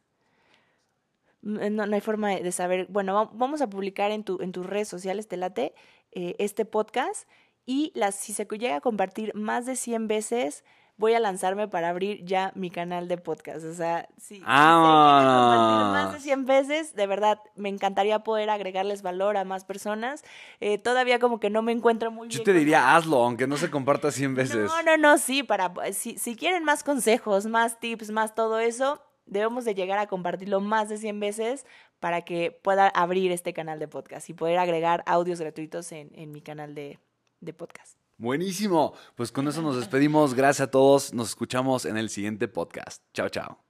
Mm, 1.42 1.76
no, 1.76 1.86
no 1.86 1.96
hay 1.96 2.02
forma 2.02 2.30
de 2.30 2.52
saber. 2.52 2.88
Bueno, 2.90 3.32
vamos 3.34 3.62
a 3.62 3.70
publicar 3.70 4.12
en, 4.12 4.24
tu, 4.24 4.42
en 4.42 4.52
tus 4.52 4.66
redes 4.66 4.88
sociales, 4.88 5.28
te 5.28 5.38
late, 5.38 5.74
eh, 6.12 6.36
este 6.40 6.66
podcast. 6.66 7.28
Y 7.70 7.92
las, 7.96 8.16
si 8.16 8.32
se 8.32 8.46
llega 8.46 8.78
a 8.78 8.82
compartir 8.82 9.36
más 9.36 9.66
de 9.66 9.76
100 9.76 10.08
veces, 10.08 10.64
voy 10.96 11.14
a 11.16 11.20
lanzarme 11.20 11.68
para 11.68 11.90
abrir 11.90 12.24
ya 12.24 12.54
mi 12.56 12.70
canal 12.70 13.10
de 13.10 13.18
podcast. 13.18 13.66
O 13.66 13.74
sea, 13.74 14.08
si, 14.18 14.42
ah. 14.46 15.92
más 15.92 16.14
de 16.14 16.22
100 16.22 16.46
veces, 16.46 16.96
de 16.96 17.08
verdad, 17.08 17.42
me 17.58 17.68
encantaría 17.68 18.20
poder 18.20 18.50
agregarles 18.50 19.02
valor 19.02 19.36
a 19.36 19.44
más 19.44 19.66
personas. 19.66 20.24
Eh, 20.62 20.78
todavía 20.78 21.20
como 21.20 21.42
que 21.42 21.50
no 21.50 21.62
me 21.62 21.74
encuentro 21.74 22.10
muy 22.10 22.30
bien. 22.30 22.40
Yo 22.40 22.46
te 22.46 22.54
diría, 22.54 22.96
hazlo, 22.96 23.22
aunque 23.22 23.48
no 23.48 23.58
se 23.58 23.70
comparta 23.70 24.12
100 24.12 24.36
veces. 24.36 24.72
No, 24.72 24.84
no, 24.84 24.96
no, 24.96 25.18
sí, 25.18 25.44
para, 25.44 25.74
si, 25.92 26.18
si 26.18 26.38
quieren 26.38 26.64
más 26.64 26.86
consejos, 26.86 27.48
más 27.48 27.82
tips, 27.82 28.12
más 28.12 28.34
todo 28.34 28.60
eso, 28.60 29.02
debemos 29.26 29.66
de 29.66 29.76
llegar 29.76 30.00
a 30.00 30.08
compartirlo 30.08 30.62
más 30.62 30.88
de 30.88 30.96
100 30.96 31.20
veces 31.20 31.66
para 32.00 32.22
que 32.22 32.58
pueda 32.64 32.88
abrir 32.88 33.34
este 33.34 33.52
canal 33.52 33.78
de 33.78 33.90
podcast 33.90 34.30
y 34.30 34.34
poder 34.34 34.58
agregar 34.58 35.04
audios 35.06 35.42
gratuitos 35.42 35.92
en, 35.92 36.12
en 36.16 36.32
mi 36.32 36.42
canal 36.42 36.74
de, 36.74 36.98
de 37.40 37.54
podcast. 37.54 37.98
Buenísimo. 38.18 38.94
Pues 39.16 39.32
con 39.32 39.48
eso 39.48 39.62
nos 39.62 39.76
despedimos. 39.76 40.34
Gracias 40.34 40.68
a 40.68 40.72
todos. 40.72 41.14
Nos 41.14 41.30
escuchamos 41.30 41.86
en 41.86 41.98
el 41.98 42.10
siguiente 42.10 42.48
podcast. 42.48 43.04
Chao, 43.14 43.30
chao. 43.30 43.67